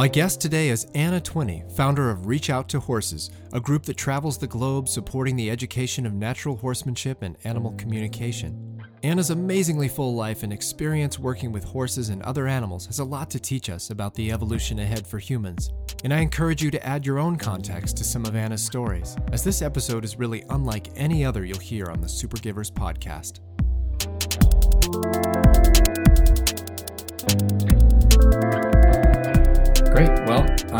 My 0.00 0.08
guest 0.08 0.40
today 0.40 0.70
is 0.70 0.86
Anna 0.94 1.20
Twinney, 1.20 1.70
founder 1.76 2.08
of 2.08 2.26
Reach 2.26 2.48
Out 2.48 2.70
to 2.70 2.80
Horses, 2.80 3.30
a 3.52 3.60
group 3.60 3.82
that 3.82 3.98
travels 3.98 4.38
the 4.38 4.46
globe 4.46 4.88
supporting 4.88 5.36
the 5.36 5.50
education 5.50 6.06
of 6.06 6.14
natural 6.14 6.56
horsemanship 6.56 7.20
and 7.20 7.36
animal 7.44 7.72
communication. 7.72 8.82
Anna's 9.02 9.28
amazingly 9.28 9.88
full 9.88 10.14
life 10.14 10.42
and 10.42 10.54
experience 10.54 11.18
working 11.18 11.52
with 11.52 11.64
horses 11.64 12.08
and 12.08 12.22
other 12.22 12.48
animals 12.48 12.86
has 12.86 13.00
a 13.00 13.04
lot 13.04 13.28
to 13.28 13.38
teach 13.38 13.68
us 13.68 13.90
about 13.90 14.14
the 14.14 14.32
evolution 14.32 14.78
ahead 14.78 15.06
for 15.06 15.18
humans. 15.18 15.70
And 16.02 16.14
I 16.14 16.20
encourage 16.20 16.62
you 16.62 16.70
to 16.70 16.86
add 16.86 17.04
your 17.04 17.18
own 17.18 17.36
context 17.36 17.98
to 17.98 18.04
some 18.04 18.24
of 18.24 18.34
Anna's 18.34 18.64
stories, 18.64 19.18
as 19.32 19.44
this 19.44 19.60
episode 19.60 20.02
is 20.02 20.18
really 20.18 20.44
unlike 20.48 20.88
any 20.96 21.26
other 21.26 21.44
you'll 21.44 21.58
hear 21.58 21.90
on 21.90 22.00
the 22.00 22.08
Super 22.08 22.38
Givers 22.38 22.70
podcast. 22.70 23.40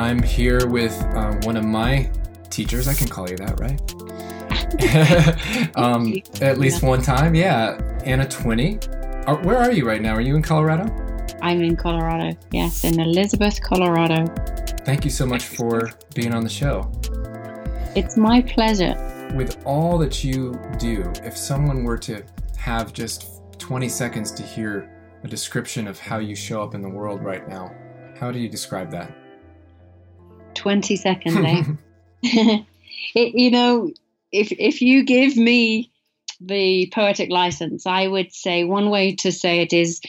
I'm 0.01 0.23
here 0.23 0.67
with 0.67 0.99
uh, 1.15 1.35
one 1.43 1.59
of 1.59 1.65
my 1.67 2.11
teachers. 2.49 2.89
I 2.89 2.95
can 2.95 3.07
call 3.07 3.29
you 3.29 3.37
that, 3.37 3.61
right? 3.61 3.79
um, 5.77 6.15
at 6.41 6.59
least 6.59 6.83
one 6.83 7.03
time. 7.03 7.35
Yeah. 7.35 7.79
Anna 8.07 8.25
Twinney. 8.25 8.83
Are, 9.29 9.37
where 9.43 9.59
are 9.59 9.71
you 9.71 9.87
right 9.87 10.01
now? 10.01 10.15
Are 10.15 10.23
you 10.23 10.37
in 10.37 10.43
Colorado? 10.43 10.91
I'm 11.43 11.61
in 11.63 11.77
Colorado. 11.77 12.35
Yes, 12.51 12.85
in 12.85 12.99
Elizabeth, 12.99 13.61
Colorado. 13.61 14.25
Thank 14.87 15.05
you 15.05 15.11
so 15.11 15.27
much 15.27 15.45
for 15.45 15.91
being 16.15 16.33
on 16.33 16.45
the 16.45 16.49
show. 16.49 16.91
It's 17.95 18.17
my 18.17 18.41
pleasure. 18.41 18.95
With 19.35 19.63
all 19.67 19.99
that 19.99 20.25
you 20.25 20.59
do, 20.79 21.13
if 21.23 21.37
someone 21.37 21.85
were 21.85 21.99
to 21.99 22.25
have 22.57 22.95
just 22.95 23.43
20 23.59 23.87
seconds 23.91 24.33
to 24.33 24.43
hear 24.43 24.91
a 25.25 25.29
description 25.29 25.87
of 25.87 25.99
how 25.99 26.21
you 26.21 26.35
show 26.35 26.63
up 26.63 26.75
in 26.75 26.81
the 26.81 26.89
world 26.89 27.23
right 27.23 27.47
now, 27.47 27.71
how 28.19 28.33
do 28.33 28.39
you 28.39 28.49
describe 28.49 28.91
that? 28.93 29.15
20 30.61 30.97
seconds, 30.97 31.37
eh? 31.37 31.65
it, 33.15 33.35
you 33.35 33.51
know, 33.51 33.91
if, 34.31 34.53
if 34.53 34.83
you 34.83 35.05
give 35.05 35.37
me 35.37 35.91
the 36.39 36.91
poetic 36.93 37.31
license, 37.31 37.87
I 37.87 38.07
would 38.07 38.33
say 38.35 38.65
one 38.65 38.91
way 38.91 39.15
to 39.17 39.33
say 39.33 39.61
it 39.61 39.73
is 39.73 40.01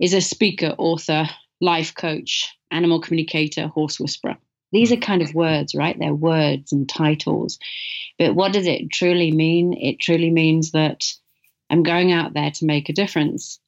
is 0.00 0.14
a 0.14 0.20
speaker, 0.20 0.74
author, 0.78 1.28
life 1.60 1.94
coach, 1.94 2.50
animal 2.70 3.00
communicator, 3.00 3.68
horse 3.68 4.00
whisperer. 4.00 4.36
These 4.72 4.90
are 4.90 4.96
kind 4.96 5.22
of 5.22 5.34
words, 5.34 5.74
right? 5.74 5.96
They're 5.96 6.14
words 6.14 6.72
and 6.72 6.88
titles. 6.88 7.58
But 8.18 8.34
what 8.34 8.52
does 8.52 8.66
it 8.66 8.90
truly 8.90 9.30
mean? 9.30 9.74
It 9.74 10.00
truly 10.00 10.30
means 10.30 10.72
that 10.72 11.04
I'm 11.70 11.82
going 11.82 12.10
out 12.10 12.32
there 12.32 12.50
to 12.50 12.64
make 12.64 12.88
a 12.88 12.94
difference. 12.94 13.60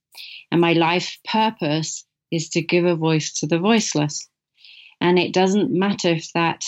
And 0.51 0.61
my 0.61 0.73
life 0.73 1.19
purpose 1.29 2.05
is 2.33 2.49
to 2.51 2.63
give 2.63 2.87
a 2.87 2.97
voice 2.97 3.35
to 3.35 3.47
the 3.47 3.59
voiceless. 3.59 4.29
And 5.05 5.19
it 5.19 5.35
doesn't 5.35 5.71
matter 5.71 6.09
if 6.09 6.33
that 6.33 6.65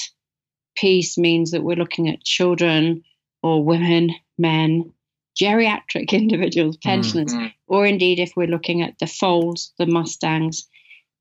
piece 0.77 1.17
means 1.17 1.53
that 1.53 1.62
we're 1.62 1.75
looking 1.75 2.11
at 2.11 2.23
children 2.23 3.03
or 3.43 3.65
women, 3.65 4.15
men, 4.37 4.93
geriatric 5.41 6.12
individuals, 6.12 6.77
pensioners, 6.77 7.33
mm-hmm. 7.33 7.47
or 7.67 7.87
indeed 7.87 8.19
if 8.19 8.34
we're 8.37 8.47
looking 8.47 8.83
at 8.83 8.98
the 8.98 9.06
foals, 9.06 9.73
the 9.78 9.87
mustangs, 9.87 10.69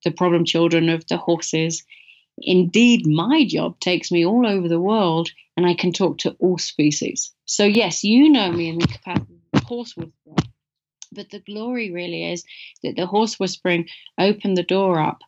the 0.04 0.12
problem 0.12 0.44
children 0.44 0.90
of 0.90 1.08
the 1.08 1.16
horses. 1.16 1.86
Indeed, 2.38 3.08
my 3.08 3.46
job 3.46 3.80
takes 3.80 4.12
me 4.12 4.26
all 4.26 4.46
over 4.46 4.68
the 4.68 4.82
world 4.82 5.30
and 5.56 5.66
I 5.66 5.74
can 5.74 5.94
talk 5.94 6.18
to 6.18 6.36
all 6.40 6.58
species. 6.58 7.32
So, 7.46 7.64
yes, 7.64 8.04
you 8.04 8.30
know 8.30 8.52
me 8.52 8.68
in 8.68 8.78
the 8.78 8.88
capacity 8.88 9.40
of 9.54 9.64
horse 9.64 9.96
whisperer, 9.96 10.36
but 11.14 11.30
the 11.30 11.40
glory 11.40 11.92
really 11.92 12.30
is 12.30 12.44
that 12.84 12.98
the 12.98 13.06
horse 13.06 13.40
whispering 13.40 13.88
opened 14.20 14.58
the 14.58 14.64
door 14.64 15.00
up 15.00 15.22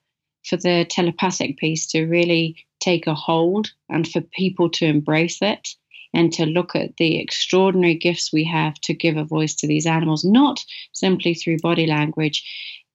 for 0.47 0.57
the 0.57 0.85
telepathic 0.89 1.57
piece 1.57 1.87
to 1.87 2.05
really 2.05 2.65
take 2.79 3.07
a 3.07 3.13
hold 3.13 3.71
and 3.89 4.07
for 4.07 4.21
people 4.21 4.69
to 4.69 4.85
embrace 4.85 5.41
it 5.41 5.69
and 6.13 6.31
to 6.33 6.45
look 6.45 6.75
at 6.75 6.97
the 6.97 7.19
extraordinary 7.19 7.95
gifts 7.95 8.31
we 8.31 8.43
have 8.45 8.75
to 8.81 8.93
give 8.93 9.17
a 9.17 9.23
voice 9.23 9.55
to 9.55 9.67
these 9.67 9.85
animals, 9.85 10.23
not 10.23 10.63
simply 10.93 11.33
through 11.33 11.57
body 11.57 11.85
language, 11.85 12.43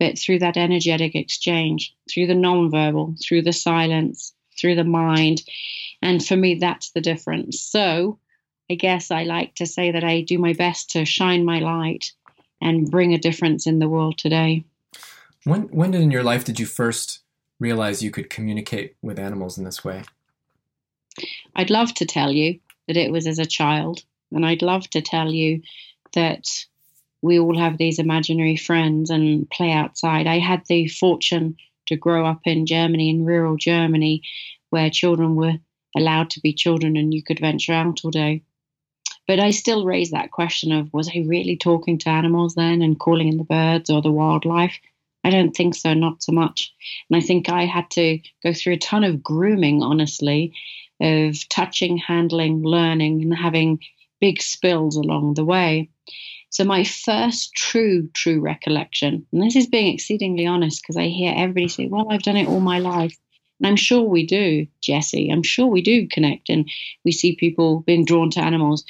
but 0.01 0.19
through 0.19 0.39
that 0.39 0.57
energetic 0.57 1.15
exchange, 1.15 1.95
through 2.13 2.27
the 2.27 2.35
nonverbal, 2.35 3.17
through 3.23 3.43
the 3.43 3.53
silence, 3.53 4.33
through 4.59 4.75
the 4.75 4.85
mind. 4.85 5.43
And 6.01 6.25
for 6.25 6.37
me, 6.37 6.57
that's 6.57 6.91
the 6.91 7.01
difference. 7.01 7.61
So 7.61 8.19
I 8.71 8.75
guess 8.75 9.11
I 9.11 9.25
like 9.25 9.55
to 9.57 9.67
say 9.67 9.93
that 9.93 10.05
I 10.05 10.23
do 10.23 10.39
my 10.39 10.55
best 10.55 10.91
to 10.91 11.05
shine 11.05 11.45
my 11.45 11.59
light 11.59 12.13
and 12.61 12.91
bring 12.91 13.13
a 13.13 13.19
difference 13.19 13.67
in 13.67 13.79
the 13.79 13.89
world 13.89 14.19
today. 14.19 14.65
When, 15.45 15.63
when 15.65 15.95
in 15.95 16.11
your 16.11 16.23
life 16.23 16.45
did 16.45 16.59
you 16.59 16.67
first 16.67 17.21
realize 17.63 18.03
you 18.03 18.11
could 18.11 18.29
communicate 18.29 18.97
with 19.01 19.19
animals 19.19 19.57
in 19.57 19.65
this 19.65 19.85
way? 19.85 20.03
I'd 21.55 21.71
love 21.71 21.95
to 21.95 22.07
tell 22.07 22.33
you 22.33 22.59
that 22.89 22.97
it 22.97 23.13
was 23.13 23.27
as 23.27 23.39
a 23.39 23.47
child. 23.47 24.03
And 24.33 24.45
I'd 24.45 24.63
love 24.63 24.89
to 24.91 25.01
tell 25.01 25.31
you 25.31 25.63
that 26.15 26.49
we 27.23 27.39
all 27.39 27.57
have 27.57 27.79
these 27.79 27.99
imaginary 27.99 28.57
friends 28.57 29.11
and 29.11 29.49
play 29.49 29.71
outside. 29.71 30.27
I 30.27 30.41
had 30.41 30.63
the 30.67 30.89
fortune 30.89 31.57
to 31.87 31.97
grow 31.97 32.27
up 32.27 32.41
in 32.45 32.67
Germany, 32.67 33.11
in 33.11 33.25
rural 33.25 33.57
Germany, 33.57 34.23
where 34.71 34.91
children 34.91 35.37
were 35.37 35.55
allowed 35.95 36.31
to 36.31 36.41
be 36.41 36.53
children 36.53 36.97
and 36.97 37.15
you 37.15 37.23
could 37.23 37.39
venture 37.39 37.73
out 37.73 38.01
all 38.03 38.11
day. 38.11 38.43
But 39.29 39.39
I 39.39 39.51
still 39.51 39.85
raise 39.85 40.11
that 40.11 40.33
question 40.33 40.73
of 40.73 40.93
was 40.93 41.09
I 41.09 41.25
really 41.27 41.57
talking 41.57 41.99
to 41.99 42.09
animals 42.09 42.55
then 42.55 42.83
and 42.83 42.99
calling 42.99 43.29
in 43.29 43.37
the 43.37 43.45
birds 43.45 43.89
or 43.89 44.03
the 44.03 44.11
wildlife? 44.11 44.79
I 45.25 45.31
don't 45.31 45.55
think 45.55 45.75
so, 45.75 45.95
not 45.95 46.23
so 46.23 46.33
much. 46.33 46.73
And 47.09 47.17
I 47.17 47.25
think 47.25 47.49
I 47.49 47.65
had 47.65 47.91
to 47.93 48.19
go 48.43 48.53
through 48.53 48.75
a 48.75 48.79
ton 48.79 49.05
of 49.05 49.23
grooming, 49.23 49.83
honestly, 49.83 50.53
of 51.01 51.49
touching, 51.49 51.97
handling, 51.97 52.63
learning, 52.63 53.23
and 53.23 53.35
having 53.35 53.81
big 54.21 54.41
spills 54.41 54.97
along 54.97 55.35
the 55.35 55.45
way. 55.45 55.91
So, 56.51 56.65
my 56.65 56.85
first 56.85 57.55
true, 57.55 58.09
true 58.13 58.41
recollection, 58.41 59.27
and 59.33 59.43
this 59.43 59.57
is 59.57 59.67
being 59.67 59.93
exceedingly 59.93 60.47
honest 60.47 60.83
because 60.83 60.97
I 60.97 61.07
hear 61.07 61.33
everybody 61.35 61.69
say, 61.69 61.87
Well, 61.87 62.09
I've 62.11 62.23
done 62.23 62.37
it 62.37 62.49
all 62.49 62.61
my 62.61 62.79
life. 62.79 63.17
And 63.59 63.69
I'm 63.69 63.77
sure 63.77 64.03
we 64.03 64.27
do, 64.27 64.67
Jesse. 64.83 65.31
I'm 65.31 65.45
sure 65.45 65.67
we 65.67 65.83
do 65.83 66.09
connect 66.09 66.51
and 66.51 66.69
we 67.05 67.13
see 67.13 67.37
people 67.37 67.81
being 67.81 68.05
drawn 68.05 68.31
to 68.31 68.41
animals. 68.41 68.85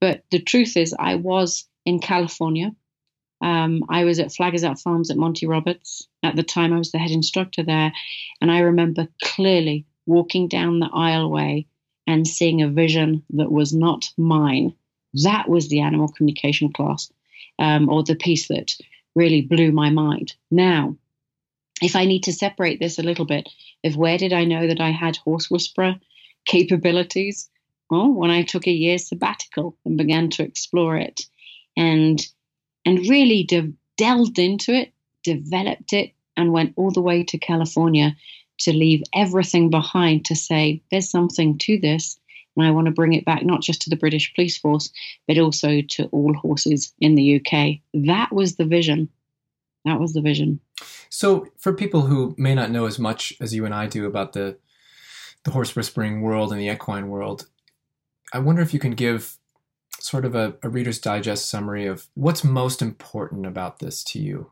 But 0.00 0.24
the 0.30 0.40
truth 0.40 0.76
is, 0.76 0.94
I 0.98 1.16
was 1.16 1.68
in 1.84 1.98
California 2.00 2.74
um, 3.40 3.84
I 3.88 4.04
was 4.04 4.18
at 4.18 4.32
Flag 4.32 4.54
Is 4.54 4.64
Up 4.64 4.78
Farms 4.78 5.10
at 5.10 5.16
Monty 5.16 5.46
Roberts. 5.46 6.06
At 6.22 6.36
the 6.36 6.42
time, 6.42 6.72
I 6.72 6.78
was 6.78 6.92
the 6.92 6.98
head 6.98 7.10
instructor 7.10 7.62
there. 7.62 7.92
And 8.40 8.50
I 8.50 8.60
remember 8.60 9.08
clearly 9.22 9.86
walking 10.06 10.48
down 10.48 10.80
the 10.80 10.88
aisleway 10.88 11.66
and 12.06 12.26
seeing 12.26 12.62
a 12.62 12.68
vision 12.68 13.22
that 13.30 13.50
was 13.50 13.72
not 13.72 14.10
mine. 14.16 14.74
That 15.22 15.48
was 15.48 15.68
the 15.68 15.80
animal 15.80 16.08
communication 16.08 16.72
class, 16.72 17.10
um, 17.58 17.88
or 17.88 18.02
the 18.02 18.16
piece 18.16 18.48
that 18.48 18.76
really 19.14 19.42
blew 19.42 19.72
my 19.72 19.90
mind. 19.90 20.34
Now, 20.50 20.96
if 21.82 21.96
I 21.96 22.04
need 22.04 22.24
to 22.24 22.32
separate 22.32 22.80
this 22.80 22.98
a 22.98 23.02
little 23.02 23.24
bit, 23.24 23.48
of 23.84 23.96
where 23.96 24.18
did 24.18 24.32
I 24.32 24.44
know 24.44 24.66
that 24.66 24.80
I 24.80 24.90
had 24.90 25.16
horse 25.16 25.50
whisperer 25.50 25.96
capabilities? 26.46 27.48
Well, 27.90 28.12
when 28.12 28.30
I 28.30 28.42
took 28.42 28.66
a 28.66 28.72
year 28.72 28.98
sabbatical 28.98 29.76
and 29.84 29.96
began 29.96 30.30
to 30.30 30.42
explore 30.42 30.96
it. 30.96 31.26
And 31.76 32.26
and 32.84 32.98
really 33.08 33.44
de- 33.44 33.72
delved 33.96 34.38
into 34.38 34.72
it, 34.72 34.92
developed 35.22 35.92
it, 35.92 36.12
and 36.36 36.52
went 36.52 36.74
all 36.76 36.90
the 36.90 37.00
way 37.00 37.22
to 37.24 37.38
California 37.38 38.16
to 38.58 38.72
leave 38.72 39.02
everything 39.14 39.70
behind 39.70 40.24
to 40.26 40.36
say, 40.36 40.82
there's 40.90 41.10
something 41.10 41.58
to 41.58 41.78
this. 41.78 42.18
And 42.56 42.66
I 42.66 42.70
want 42.70 42.86
to 42.86 42.92
bring 42.92 43.14
it 43.14 43.24
back 43.24 43.44
not 43.44 43.62
just 43.62 43.82
to 43.82 43.90
the 43.90 43.96
British 43.96 44.32
police 44.34 44.56
force, 44.56 44.90
but 45.26 45.38
also 45.38 45.80
to 45.80 46.04
all 46.06 46.34
horses 46.34 46.92
in 47.00 47.16
the 47.16 47.40
UK. 47.40 47.80
That 48.06 48.32
was 48.32 48.56
the 48.56 48.64
vision. 48.64 49.08
That 49.84 49.98
was 49.98 50.12
the 50.12 50.20
vision. 50.20 50.60
So, 51.10 51.48
for 51.58 51.72
people 51.72 52.02
who 52.02 52.34
may 52.38 52.54
not 52.54 52.70
know 52.70 52.86
as 52.86 52.98
much 52.98 53.32
as 53.40 53.54
you 53.54 53.64
and 53.64 53.74
I 53.74 53.86
do 53.86 54.06
about 54.06 54.32
the 54.32 54.56
the 55.44 55.50
horse 55.50 55.76
whispering 55.76 56.22
world 56.22 56.52
and 56.52 56.60
the 56.60 56.70
equine 56.70 57.08
world, 57.08 57.46
I 58.32 58.38
wonder 58.38 58.62
if 58.62 58.72
you 58.72 58.80
can 58.80 58.92
give 58.92 59.36
sort 60.04 60.26
of 60.26 60.34
a, 60.34 60.54
a 60.62 60.68
Reader's 60.68 60.98
Digest 60.98 61.48
summary 61.48 61.86
of 61.86 62.06
what's 62.12 62.44
most 62.44 62.82
important 62.82 63.46
about 63.46 63.78
this 63.78 64.04
to 64.04 64.18
you? 64.18 64.50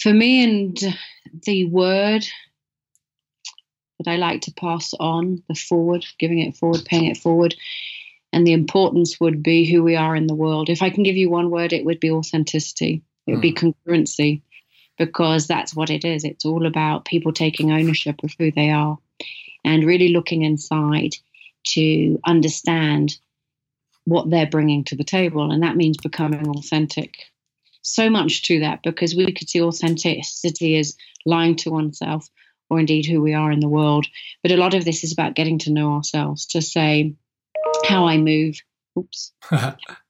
For 0.00 0.14
me, 0.14 0.42
and 0.42 0.96
the 1.44 1.66
word 1.66 2.24
that 3.98 4.10
I 4.10 4.16
like 4.16 4.40
to 4.42 4.52
pass 4.52 4.94
on, 4.98 5.42
the 5.46 5.54
forward, 5.54 6.06
giving 6.18 6.38
it 6.38 6.56
forward, 6.56 6.86
paying 6.86 7.04
it 7.04 7.18
forward, 7.18 7.54
and 8.32 8.46
the 8.46 8.54
importance 8.54 9.20
would 9.20 9.42
be 9.42 9.70
who 9.70 9.82
we 9.82 9.94
are 9.94 10.16
in 10.16 10.26
the 10.26 10.34
world. 10.34 10.70
If 10.70 10.80
I 10.80 10.88
can 10.88 11.02
give 11.02 11.16
you 11.16 11.28
one 11.28 11.50
word, 11.50 11.74
it 11.74 11.84
would 11.84 12.00
be 12.00 12.10
authenticity, 12.10 13.02
it 13.26 13.32
would 13.32 13.40
mm. 13.40 13.42
be 13.42 13.50
hmm. 13.50 13.90
congruency, 13.90 14.40
because 14.96 15.46
that's 15.46 15.76
what 15.76 15.90
it 15.90 16.02
is. 16.02 16.24
It's 16.24 16.46
all 16.46 16.64
about 16.64 17.04
people 17.04 17.32
taking 17.32 17.72
ownership 17.72 18.22
of 18.24 18.32
who 18.38 18.50
they 18.52 18.70
are 18.70 18.96
and 19.64 19.84
really 19.84 20.08
looking 20.08 20.44
inside 20.44 21.14
to 21.66 22.18
understand 22.24 23.16
what 24.04 24.30
they're 24.30 24.46
bringing 24.46 24.84
to 24.84 24.96
the 24.96 25.04
table. 25.04 25.50
And 25.50 25.62
that 25.62 25.76
means 25.76 25.96
becoming 25.98 26.48
authentic. 26.48 27.14
So 27.82 28.10
much 28.10 28.42
to 28.44 28.60
that 28.60 28.80
because 28.82 29.14
we 29.14 29.32
could 29.32 29.48
see 29.48 29.62
authenticity 29.62 30.78
as 30.78 30.96
lying 31.24 31.56
to 31.56 31.70
oneself 31.70 32.28
or 32.70 32.80
indeed 32.80 33.06
who 33.06 33.20
we 33.20 33.34
are 33.34 33.50
in 33.50 33.60
the 33.60 33.68
world. 33.68 34.06
But 34.42 34.52
a 34.52 34.56
lot 34.56 34.74
of 34.74 34.84
this 34.84 35.04
is 35.04 35.12
about 35.12 35.34
getting 35.34 35.58
to 35.60 35.72
know 35.72 35.92
ourselves, 35.92 36.46
to 36.46 36.62
say 36.62 37.14
how 37.86 38.06
I 38.06 38.18
move. 38.18 38.56
Oops. 38.98 39.32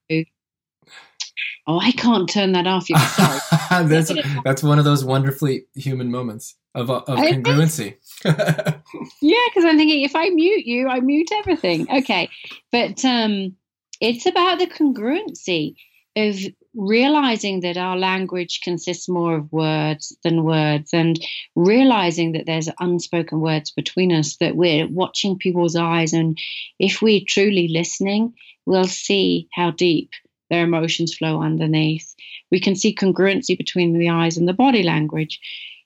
oh, 1.69 1.79
I 1.79 1.91
can't 1.91 2.27
turn 2.27 2.53
that 2.53 2.65
off. 2.65 2.89
You're 2.89 2.97
sorry. 2.99 3.39
that's, 3.87 4.11
that's 4.43 4.63
one 4.63 4.79
of 4.79 4.85
those 4.85 5.05
wonderfully 5.05 5.67
human 5.75 6.09
moments 6.09 6.55
of, 6.73 6.89
of 6.89 7.05
congruency. 7.05 7.95
yeah, 8.25 9.37
because 9.49 9.65
I'm 9.65 9.77
thinking 9.77 10.01
if 10.01 10.15
I 10.15 10.29
mute 10.29 10.65
you, 10.65 10.87
I 10.87 10.99
mute 10.99 11.29
everything. 11.31 11.87
Okay. 11.89 12.29
But 12.71 13.05
um, 13.05 13.55
it's 14.01 14.25
about 14.25 14.57
the 14.57 14.65
congruency 14.65 15.75
of 16.15 16.37
realizing 16.73 17.59
that 17.59 17.77
our 17.77 17.97
language 17.97 18.61
consists 18.63 19.07
more 19.07 19.37
of 19.37 19.51
words 19.51 20.17
than 20.23 20.43
words 20.43 20.89
and 20.91 21.19
realizing 21.55 22.31
that 22.31 22.47
there's 22.47 22.69
unspoken 22.79 23.41
words 23.41 23.71
between 23.71 24.11
us 24.11 24.37
that 24.37 24.55
we're 24.55 24.87
watching 24.87 25.37
people's 25.37 25.75
eyes 25.75 26.13
and 26.13 26.37
if 26.79 27.01
we're 27.01 27.21
truly 27.27 27.67
listening 27.67 28.33
we'll 28.65 28.85
see 28.85 29.47
how 29.53 29.71
deep 29.71 30.11
their 30.49 30.63
emotions 30.65 31.15
flow 31.15 31.41
underneath. 31.41 32.15
We 32.51 32.59
can 32.59 32.75
see 32.75 32.95
congruency 32.95 33.57
between 33.57 33.97
the 33.97 34.09
eyes 34.09 34.37
and 34.37 34.47
the 34.47 34.53
body 34.53 34.83
language. 34.83 35.39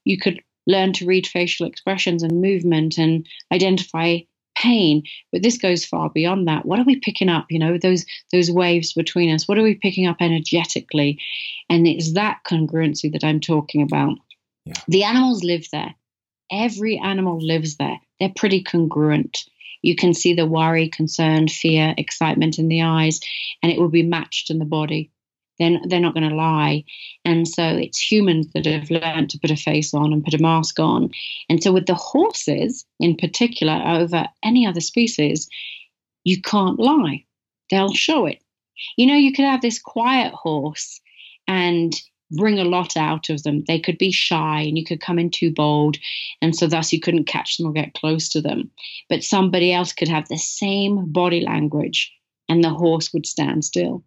You 0.06 0.18
could 0.20 0.42
learn 0.68 0.94
to 0.94 1.06
read 1.06 1.28
facial 1.28 1.68
expressions 1.68 2.24
and 2.24 2.42
movement 2.42 2.98
and 2.98 3.28
identify 3.52 4.20
pain 4.58 5.02
but 5.32 5.44
this 5.44 5.58
goes 5.58 5.86
far 5.86 6.10
beyond 6.10 6.48
that. 6.48 6.66
What 6.66 6.80
are 6.80 6.86
we 6.86 6.98
picking 7.00 7.30
up 7.30 7.48
you 7.52 7.60
know 7.60 7.78
those 7.78 8.06
those 8.34 8.52
waves 8.52 8.94
between 8.94 9.34
us? 9.34 9.48
What 9.48 9.60
are 9.60 9.64
we 9.64 9.76
picking 9.76 10.08
up 10.08 10.18
energetically? 10.22 11.20
And 11.70 11.88
it's 11.88 12.14
that 12.14 12.40
congruency 12.48 13.12
that 13.14 13.26
i'm 13.26 13.42
talking 13.42 13.84
about. 13.84 14.18
Yeah. 14.66 14.76
the 14.88 15.04
animals 15.06 15.44
live 15.44 15.68
there. 15.72 15.96
Every 16.52 17.00
animal 17.00 17.40
lives 17.46 17.78
there. 17.78 18.00
They're 18.20 18.34
pretty 18.36 18.64
congruent 18.64 19.46
you 19.84 19.96
can 19.96 20.14
see 20.14 20.34
the 20.34 20.48
worry 20.48 20.90
concern 20.90 21.48
fear 21.48 21.94
excitement 21.98 22.58
in 22.58 22.68
the 22.68 22.82
eyes 22.82 23.20
and 23.62 23.72
it 23.72 23.80
will 23.80 23.90
be 23.90 24.04
matched 24.04 24.50
in 24.50 24.58
the 24.58 24.66
body 24.66 25.12
then 25.60 25.82
they're 25.88 26.00
not 26.00 26.14
going 26.14 26.28
to 26.28 26.36
lie. 26.36 26.84
And 27.26 27.48
so 27.48 27.64
it's 27.64 28.00
humans 28.00 28.48
that 28.54 28.66
have 28.66 28.90
learned 28.90 29.30
to 29.30 29.40
put 29.40 29.52
a 29.52 29.56
face 29.56 29.94
on 29.94 30.12
and 30.12 30.24
put 30.24 30.34
a 30.34 30.42
mask 30.42 30.80
on. 30.80 31.12
And 31.50 31.62
so 31.62 31.72
with 31.72 31.86
the 31.86 31.96
horses 31.96 32.86
in 33.00 33.16
particular, 33.16 33.82
over 33.86 34.26
any 34.44 34.66
other 34.66 34.82
species, 34.82 35.48
you 36.24 36.42
can't 36.42 36.80
lie. 36.80 37.26
They'll 37.70 37.94
show 37.94 38.26
it. 38.26 38.42
You 38.98 39.08
know, 39.08 39.16
you 39.16 39.32
could 39.32 39.46
have 39.46 39.62
this 39.62 39.80
quiet 39.80 40.34
horse 40.34 41.00
and 41.48 41.94
bring 42.32 42.60
a 42.60 42.64
lot 42.64 42.98
out 42.98 43.30
of 43.30 43.44
them. 43.44 43.64
They 43.68 43.80
could 43.80 43.98
be 43.98 44.12
shy 44.12 44.62
and 44.62 44.78
you 44.78 44.86
could 44.86 45.02
come 45.02 45.20
in 45.20 45.30
too 45.30 45.52
bold, 45.52 45.98
and 46.42 46.56
so 46.56 46.68
thus 46.68 46.92
you 46.92 47.00
couldn't 47.00 47.26
catch 47.26 47.58
them 47.58 47.68
or 47.68 47.74
get 47.74 47.94
close 47.94 48.30
to 48.30 48.42
them. 48.42 48.72
But 49.10 49.24
somebody 49.24 49.72
else 49.74 49.94
could 49.94 50.08
have 50.08 50.28
the 50.28 50.38
same 50.38 51.12
body 51.12 51.42
language 51.42 52.12
and 52.50 52.64
the 52.64 52.70
horse 52.70 53.14
would 53.14 53.26
stand 53.26 53.66
still. 53.66 54.04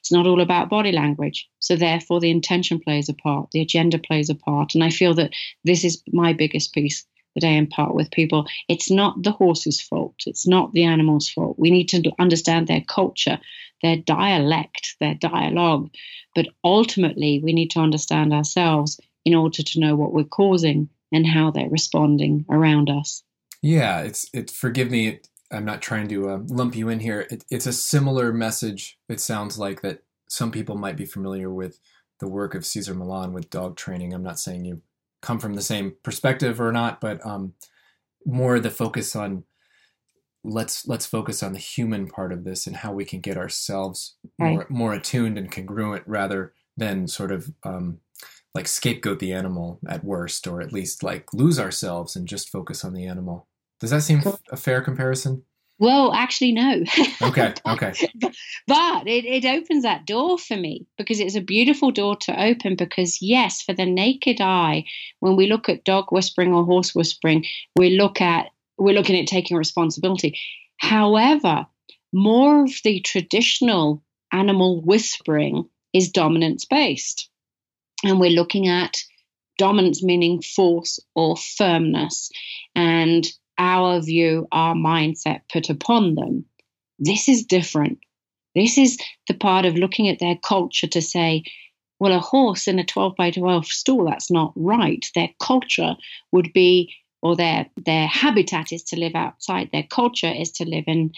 It's 0.00 0.12
not 0.12 0.26
all 0.26 0.40
about 0.40 0.68
body 0.68 0.92
language. 0.92 1.48
So, 1.58 1.74
therefore, 1.74 2.20
the 2.20 2.30
intention 2.30 2.80
plays 2.80 3.08
a 3.08 3.14
part, 3.14 3.50
the 3.52 3.62
agenda 3.62 3.98
plays 3.98 4.28
a 4.28 4.34
part. 4.34 4.74
And 4.74 4.84
I 4.84 4.90
feel 4.90 5.14
that 5.14 5.32
this 5.64 5.84
is 5.84 6.02
my 6.12 6.32
biggest 6.32 6.74
piece 6.74 7.06
that 7.34 7.46
I 7.46 7.52
impart 7.52 7.94
with 7.94 8.10
people. 8.10 8.46
It's 8.68 8.90
not 8.90 9.22
the 9.22 9.32
horse's 9.32 9.80
fault, 9.80 10.16
it's 10.26 10.46
not 10.46 10.72
the 10.72 10.84
animal's 10.84 11.28
fault. 11.28 11.58
We 11.58 11.70
need 11.70 11.88
to 11.90 12.10
understand 12.18 12.66
their 12.66 12.82
culture, 12.82 13.38
their 13.82 13.96
dialect, 13.96 14.96
their 15.00 15.14
dialogue. 15.14 15.90
But 16.34 16.48
ultimately, 16.62 17.40
we 17.42 17.52
need 17.52 17.70
to 17.72 17.80
understand 17.80 18.32
ourselves 18.32 19.00
in 19.24 19.34
order 19.34 19.62
to 19.62 19.80
know 19.80 19.96
what 19.96 20.12
we're 20.12 20.24
causing 20.24 20.88
and 21.12 21.26
how 21.26 21.50
they're 21.50 21.68
responding 21.68 22.46
around 22.48 22.88
us. 22.88 23.22
Yeah, 23.62 24.00
it's 24.00 24.28
it. 24.32 24.50
Forgive 24.50 24.90
me. 24.90 25.20
I'm 25.52 25.64
not 25.64 25.82
trying 25.82 26.08
to 26.08 26.30
uh, 26.30 26.38
lump 26.46 26.76
you 26.76 26.88
in 26.88 27.00
here. 27.00 27.26
It, 27.30 27.44
it's 27.50 27.66
a 27.66 27.72
similar 27.72 28.32
message. 28.32 28.98
It 29.08 29.20
sounds 29.20 29.58
like 29.58 29.82
that 29.82 30.04
some 30.28 30.52
people 30.52 30.76
might 30.76 30.96
be 30.96 31.04
familiar 31.04 31.50
with 31.50 31.80
the 32.20 32.28
work 32.28 32.54
of 32.54 32.64
Cesar 32.64 32.94
Millan 32.94 33.32
with 33.32 33.50
dog 33.50 33.76
training. 33.76 34.14
I'm 34.14 34.22
not 34.22 34.38
saying 34.38 34.64
you 34.64 34.82
come 35.22 35.38
from 35.38 35.54
the 35.54 35.62
same 35.62 35.94
perspective 36.02 36.60
or 36.60 36.72
not, 36.72 37.00
but 37.00 37.24
um, 37.24 37.54
more 38.24 38.60
the 38.60 38.70
focus 38.70 39.14
on 39.14 39.44
let's 40.42 40.86
let's 40.88 41.06
focus 41.06 41.42
on 41.42 41.52
the 41.52 41.58
human 41.58 42.06
part 42.06 42.32
of 42.32 42.44
this 42.44 42.66
and 42.66 42.76
how 42.76 42.92
we 42.92 43.04
can 43.04 43.20
get 43.20 43.36
ourselves 43.36 44.16
right. 44.38 44.52
more 44.52 44.66
more 44.70 44.94
attuned 44.94 45.36
and 45.36 45.52
congruent 45.52 46.02
rather 46.06 46.54
than 46.76 47.06
sort 47.06 47.30
of 47.30 47.52
um, 47.62 47.98
like 48.54 48.66
scapegoat 48.66 49.18
the 49.18 49.32
animal 49.32 49.78
at 49.86 50.04
worst, 50.04 50.46
or 50.46 50.60
at 50.60 50.72
least 50.72 51.02
like 51.02 51.32
lose 51.32 51.58
ourselves 51.58 52.16
and 52.16 52.26
just 52.26 52.48
focus 52.48 52.84
on 52.84 52.94
the 52.94 53.06
animal. 53.06 53.46
Does 53.78 53.90
that 53.90 54.02
seem 54.02 54.22
a 54.50 54.56
fair 54.56 54.82
comparison? 54.82 55.44
Well, 55.80 56.12
actually, 56.12 56.52
no. 56.52 56.84
Okay, 57.22 57.54
okay. 57.66 57.94
but 58.66 59.08
it, 59.08 59.24
it 59.24 59.46
opens 59.46 59.82
that 59.82 60.06
door 60.06 60.38
for 60.38 60.54
me 60.54 60.86
because 60.98 61.20
it's 61.20 61.36
a 61.36 61.40
beautiful 61.40 61.90
door 61.90 62.16
to 62.16 62.38
open. 62.38 62.76
Because, 62.76 63.22
yes, 63.22 63.62
for 63.62 63.72
the 63.72 63.86
naked 63.86 64.42
eye, 64.42 64.84
when 65.20 65.36
we 65.36 65.46
look 65.46 65.70
at 65.70 65.84
dog 65.84 66.12
whispering 66.12 66.52
or 66.52 66.66
horse 66.66 66.94
whispering, 66.94 67.46
we 67.76 67.96
look 67.96 68.20
at 68.20 68.48
we're 68.76 68.94
looking 68.94 69.18
at 69.18 69.26
taking 69.26 69.56
responsibility. 69.56 70.38
However, 70.76 71.66
more 72.12 72.64
of 72.64 72.72
the 72.84 73.00
traditional 73.00 74.02
animal 74.32 74.82
whispering 74.82 75.64
is 75.94 76.10
dominance 76.10 76.66
based. 76.66 77.30
And 78.04 78.20
we're 78.20 78.30
looking 78.30 78.68
at 78.68 78.98
dominance 79.56 80.02
meaning 80.02 80.42
force 80.42 81.00
or 81.14 81.36
firmness. 81.36 82.30
And 82.74 83.26
our 83.60 84.00
view, 84.00 84.48
our 84.50 84.74
mindset 84.74 85.42
put 85.52 85.68
upon 85.68 86.14
them. 86.14 86.44
This 86.98 87.28
is 87.28 87.44
different. 87.44 87.98
This 88.54 88.78
is 88.78 88.98
the 89.28 89.34
part 89.34 89.66
of 89.66 89.76
looking 89.76 90.08
at 90.08 90.18
their 90.18 90.36
culture 90.36 90.88
to 90.88 91.02
say, 91.02 91.44
well, 92.00 92.12
a 92.12 92.18
horse 92.18 92.66
in 92.66 92.78
a 92.78 92.84
12 92.84 93.14
by 93.16 93.30
12 93.30 93.66
stall, 93.66 94.06
that's 94.06 94.30
not 94.30 94.52
right. 94.56 95.04
Their 95.14 95.28
culture 95.40 95.94
would 96.32 96.52
be, 96.54 96.92
or 97.22 97.36
their, 97.36 97.66
their 97.76 98.06
habitat 98.06 98.72
is 98.72 98.82
to 98.84 98.98
live 98.98 99.14
outside. 99.14 99.68
Their 99.72 99.86
culture 99.88 100.32
is 100.34 100.50
to 100.52 100.64
live 100.64 100.84
in, 100.86 101.12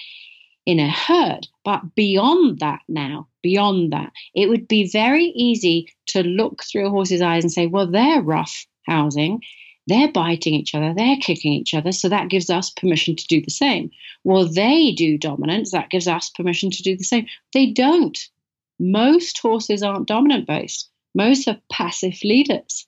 in 0.67 0.81
a 0.81 0.91
herd. 0.91 1.47
But 1.65 1.95
beyond 1.95 2.59
that, 2.59 2.81
now, 2.89 3.29
beyond 3.41 3.93
that, 3.93 4.13
it 4.35 4.49
would 4.49 4.67
be 4.67 4.91
very 4.91 5.27
easy 5.27 5.89
to 6.09 6.25
look 6.25 6.65
through 6.65 6.89
a 6.89 6.91
horse's 6.91 7.23
eyes 7.23 7.45
and 7.45 7.53
say, 7.53 7.69
well, 7.69 7.89
they're 7.89 8.21
rough 8.21 8.67
housing. 8.85 9.41
They're 9.87 10.13
biting 10.13 10.55
each 10.55 10.75
other, 10.75 10.95
they're 10.95 11.17
kicking 11.17 11.53
each 11.53 11.75
other, 11.75 11.93
so 11.93 12.09
that 12.09 12.29
gives 12.29 12.51
us 12.51 12.71
permission 12.71 13.17
to 13.17 13.27
do 13.27 13.41
the 13.41 13.51
same. 13.51 13.91
Well, 14.25 14.47
they 14.47 14.93
do 14.93 15.19
dominance, 15.19 15.73
that 15.73 15.91
gives 15.91 16.07
us 16.07 16.31
permission 16.31 16.71
to 16.71 16.83
do 16.83 16.97
the 16.97 17.05
same. 17.05 17.27
They 17.53 17.67
don't. 17.67 18.19
Most 18.79 19.39
horses 19.39 19.83
aren't 19.83 20.09
dominant 20.09 20.47
based, 20.47 20.91
most 21.15 21.49
are 21.49 21.61
passive 21.71 22.19
leaders. 22.23 22.87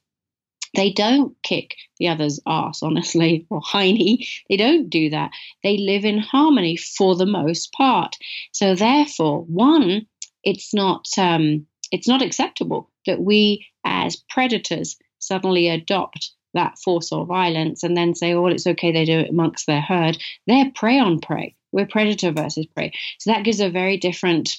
They 0.75 0.91
don't 0.91 1.37
kick 1.43 1.77
the 1.99 2.09
other's 2.09 2.41
ass, 2.47 2.83
honestly, 2.83 3.47
or 3.51 3.61
hiney. 3.61 4.27
They 4.49 4.57
don't 4.57 4.91
do 4.91 5.11
that. 5.11 5.31
They 5.63 5.79
live 5.79 6.05
in 6.05 6.19
harmony 6.19 6.77
for 6.77 7.15
the 7.15 7.27
most 7.27 7.73
part. 7.73 8.17
So 8.53 8.75
therefore, 8.75 9.43
one, 9.43 10.07
it's 10.43 10.75
not 10.75 11.07
um, 11.17 11.67
it's 11.93 12.09
not 12.09 12.23
acceptable 12.23 12.91
that 13.07 13.21
we 13.21 13.67
as 13.85 14.17
predators 14.29 14.97
suddenly 15.19 15.69
adopt 15.69 16.33
that 16.55 16.79
force 16.79 17.13
or 17.13 17.27
violence 17.27 17.83
and 17.83 17.97
then 17.97 18.15
say, 18.15 18.33
oh, 18.33 18.43
well, 18.43 18.53
it's 18.53 18.67
okay, 18.67 18.93
they 18.93 19.05
do 19.05 19.21
it 19.21 19.31
amongst 19.31 19.67
their 19.67 19.81
herd. 19.81 20.19
They're 20.47 20.71
prey 20.75 20.99
on 20.99 21.21
prey. 21.21 21.55
We're 21.73 21.87
predator 21.87 22.31
versus 22.31 22.67
prey. 22.67 22.93
So 23.19 23.31
that 23.31 23.45
gives 23.45 23.61
a 23.61 23.69
very 23.69 23.97
different 23.97 24.57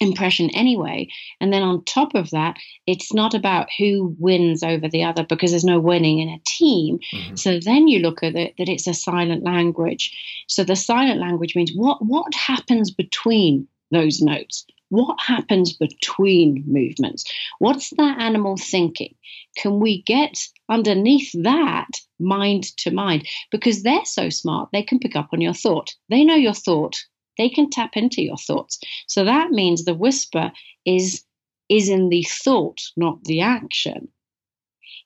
impression 0.00 0.50
anyway. 0.50 1.08
And 1.40 1.52
then 1.52 1.62
on 1.62 1.84
top 1.84 2.14
of 2.14 2.30
that, 2.30 2.56
it's 2.86 3.12
not 3.12 3.34
about 3.34 3.68
who 3.78 4.14
wins 4.18 4.62
over 4.62 4.88
the 4.88 5.04
other 5.04 5.24
because 5.24 5.50
there's 5.50 5.64
no 5.64 5.80
winning 5.80 6.18
in 6.18 6.28
a 6.28 6.40
team. 6.46 6.98
Mm-hmm. 7.12 7.36
So 7.36 7.58
then 7.58 7.88
you 7.88 8.00
look 8.00 8.22
at 8.22 8.34
it 8.34 8.54
that 8.58 8.68
it's 8.68 8.86
a 8.86 8.94
silent 8.94 9.42
language. 9.42 10.16
So 10.48 10.64
the 10.64 10.76
silent 10.76 11.20
language 11.20 11.56
means 11.56 11.72
what 11.74 12.04
what 12.04 12.32
happens 12.34 12.90
between 12.90 13.68
those 13.90 14.20
notes? 14.20 14.66
What 14.88 15.18
happens 15.20 15.72
between 15.72 16.62
movements? 16.66 17.24
What's 17.58 17.90
that 17.96 18.20
animal 18.20 18.56
thinking? 18.56 19.14
Can 19.56 19.80
we 19.80 20.02
get 20.02 20.38
underneath 20.68 21.30
that 21.42 21.88
mind 22.18 22.64
to 22.78 22.90
mind? 22.90 23.26
Because 23.50 23.82
they're 23.82 24.04
so 24.04 24.28
smart, 24.28 24.68
they 24.72 24.82
can 24.82 24.98
pick 24.98 25.16
up 25.16 25.28
on 25.32 25.40
your 25.40 25.54
thought. 25.54 25.94
They 26.10 26.24
know 26.24 26.34
your 26.34 26.54
thought. 26.54 26.96
They 27.38 27.48
can 27.48 27.70
tap 27.70 27.96
into 27.96 28.22
your 28.22 28.36
thoughts. 28.36 28.78
So 29.06 29.24
that 29.24 29.50
means 29.50 29.84
the 29.84 29.94
whisper 29.94 30.52
is 30.84 31.24
is 31.68 31.88
in 31.88 32.10
the 32.10 32.22
thought, 32.22 32.80
not 32.96 33.24
the 33.24 33.40
action. 33.40 34.08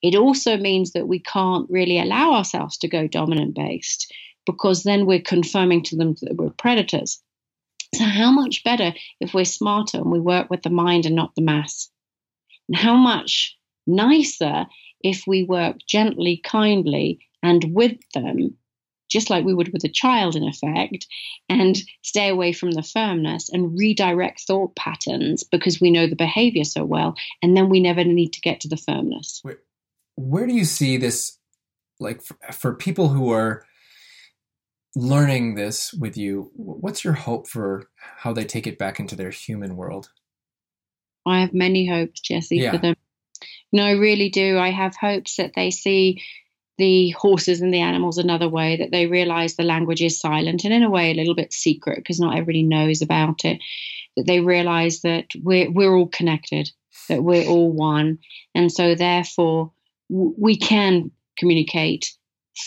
It 0.03 0.15
also 0.15 0.57
means 0.57 0.93
that 0.93 1.09
we 1.09 1.19
can't 1.19 1.69
really 1.71 1.99
allow 1.99 2.33
ourselves 2.33 2.77
to 2.79 2.89
go 2.89 3.07
dominant 3.07 3.55
based 3.55 4.13
because 4.47 4.83
then 4.83 5.07
we're 5.07 5.23
confirming 5.23 5.83
to 5.85 5.97
them 5.97 6.15
that 6.21 6.37
we're 6.37 6.51
predators. 6.51 7.21
So, 7.95 8.05
how 8.05 8.31
much 8.31 8.63
better 8.63 8.95
if 9.21 9.35
we're 9.35 9.45
smarter 9.45 9.99
and 9.99 10.11
we 10.11 10.21
work 10.21 10.49
with 10.49 10.63
the 10.63 10.71
mind 10.71 11.07
and 11.07 11.17
not 11.17 11.35
the 11.35 11.43
mass? 11.43 11.91
And 12.69 12.77
how 12.77 12.95
much 12.95 13.57
nicer 13.87 14.67
if 15.03 15.25
we 15.27 15.43
work 15.45 15.77
gently, 15.89 16.41
kindly, 16.45 17.21
and 17.43 17.75
with 17.75 17.97
them, 18.15 18.57
just 19.11 19.31
like 19.31 19.45
we 19.45 19.55
would 19.55 19.73
with 19.73 19.85
a 19.85 19.89
child, 19.89 20.37
in 20.37 20.45
effect, 20.45 21.07
and 21.49 21.77
stay 22.03 22.29
away 22.29 22.53
from 22.53 22.71
the 22.73 22.83
firmness 22.83 23.49
and 23.51 23.77
redirect 23.79 24.43
thought 24.47 24.77
patterns 24.77 25.43
because 25.43 25.81
we 25.81 25.91
know 25.91 26.07
the 26.07 26.17
behavior 26.17 26.65
so 26.65 26.85
well. 26.85 27.15
And 27.43 27.57
then 27.57 27.69
we 27.69 27.81
never 27.81 28.05
need 28.05 28.33
to 28.35 28.41
get 28.41 28.61
to 28.61 28.69
the 28.69 28.77
firmness. 28.77 29.41
Where, 29.43 29.59
where 30.17 30.47
do 30.47 30.55
you 30.55 30.65
see 30.65 30.97
this, 30.97 31.39
like 31.99 32.23
for, 32.23 32.37
for 32.53 32.75
people 32.75 33.09
who 33.09 33.33
are 33.33 33.65
learning 34.95 35.55
this 35.55 35.93
with 35.93 36.17
you, 36.17 36.51
what's 36.55 37.03
your 37.03 37.15
hope 37.15 37.49
for 37.49 37.89
how 38.19 38.33
they 38.33 38.45
take 38.45 38.67
it 38.67 38.79
back 38.79 39.01
into 39.01 39.17
their 39.17 39.31
human 39.31 39.77
world? 39.77 40.11
I 41.27 41.41
have 41.41 41.53
many 41.53 41.89
hopes, 41.89 42.21
Jesse, 42.21 42.59
yeah. 42.59 42.73
for 42.73 42.79
them. 42.79 42.95
No, 43.73 43.85
I 43.85 43.93
really 43.93 44.29
do. 44.29 44.59
I 44.59 44.71
have 44.71 44.97
hopes 44.97 45.37
that 45.37 45.53
they 45.55 45.71
see 45.71 46.23
the 46.79 47.11
horses 47.11 47.61
and 47.61 47.75
the 47.75 47.81
animals 47.81 48.17
another 48.17 48.49
way, 48.49 48.77
that 48.77 48.91
they 48.91 49.07
realize 49.07 49.55
the 49.55 49.63
language 49.63 50.01
is 50.03 50.19
silent 50.19 50.65
and 50.65 50.73
in 50.73 50.83
a 50.83 50.91
way 50.91 51.11
a 51.11 51.15
little 51.15 51.35
bit 51.35 51.53
secret 51.53 51.99
because 51.99 52.19
not 52.19 52.33
everybody 52.33 52.63
knows 52.63 53.03
about 53.03 53.45
it. 53.45 53.61
That 54.17 54.27
they 54.27 54.41
realize 54.41 55.03
that 55.03 55.27
we're 55.43 55.71
we're 55.71 55.95
all 55.95 56.09
connected, 56.09 56.71
that 57.09 57.23
we're 57.23 57.47
all 57.47 57.71
one, 57.71 58.19
and 58.55 58.73
so 58.73 58.95
therefore 58.95 59.73
we 60.09 60.57
can 60.57 61.11
communicate 61.39 62.13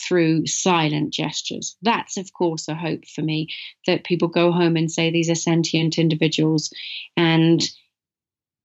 through 0.08 0.48
silent 0.48 1.14
gestures. 1.14 1.76
That's, 1.82 2.18
of 2.18 2.32
course, 2.34 2.68
a 2.68 2.76
hope 2.76 3.06
for 3.08 3.22
me 3.22 3.50
that 3.86 4.06
people 4.06 4.28
go 4.28 4.52
home 4.52 4.78
and 4.78 4.90
say 4.90 5.12
these 5.12 5.30
are 5.30 5.36
sentient 5.36 6.00
individuals 6.00 6.72
and 7.18 7.62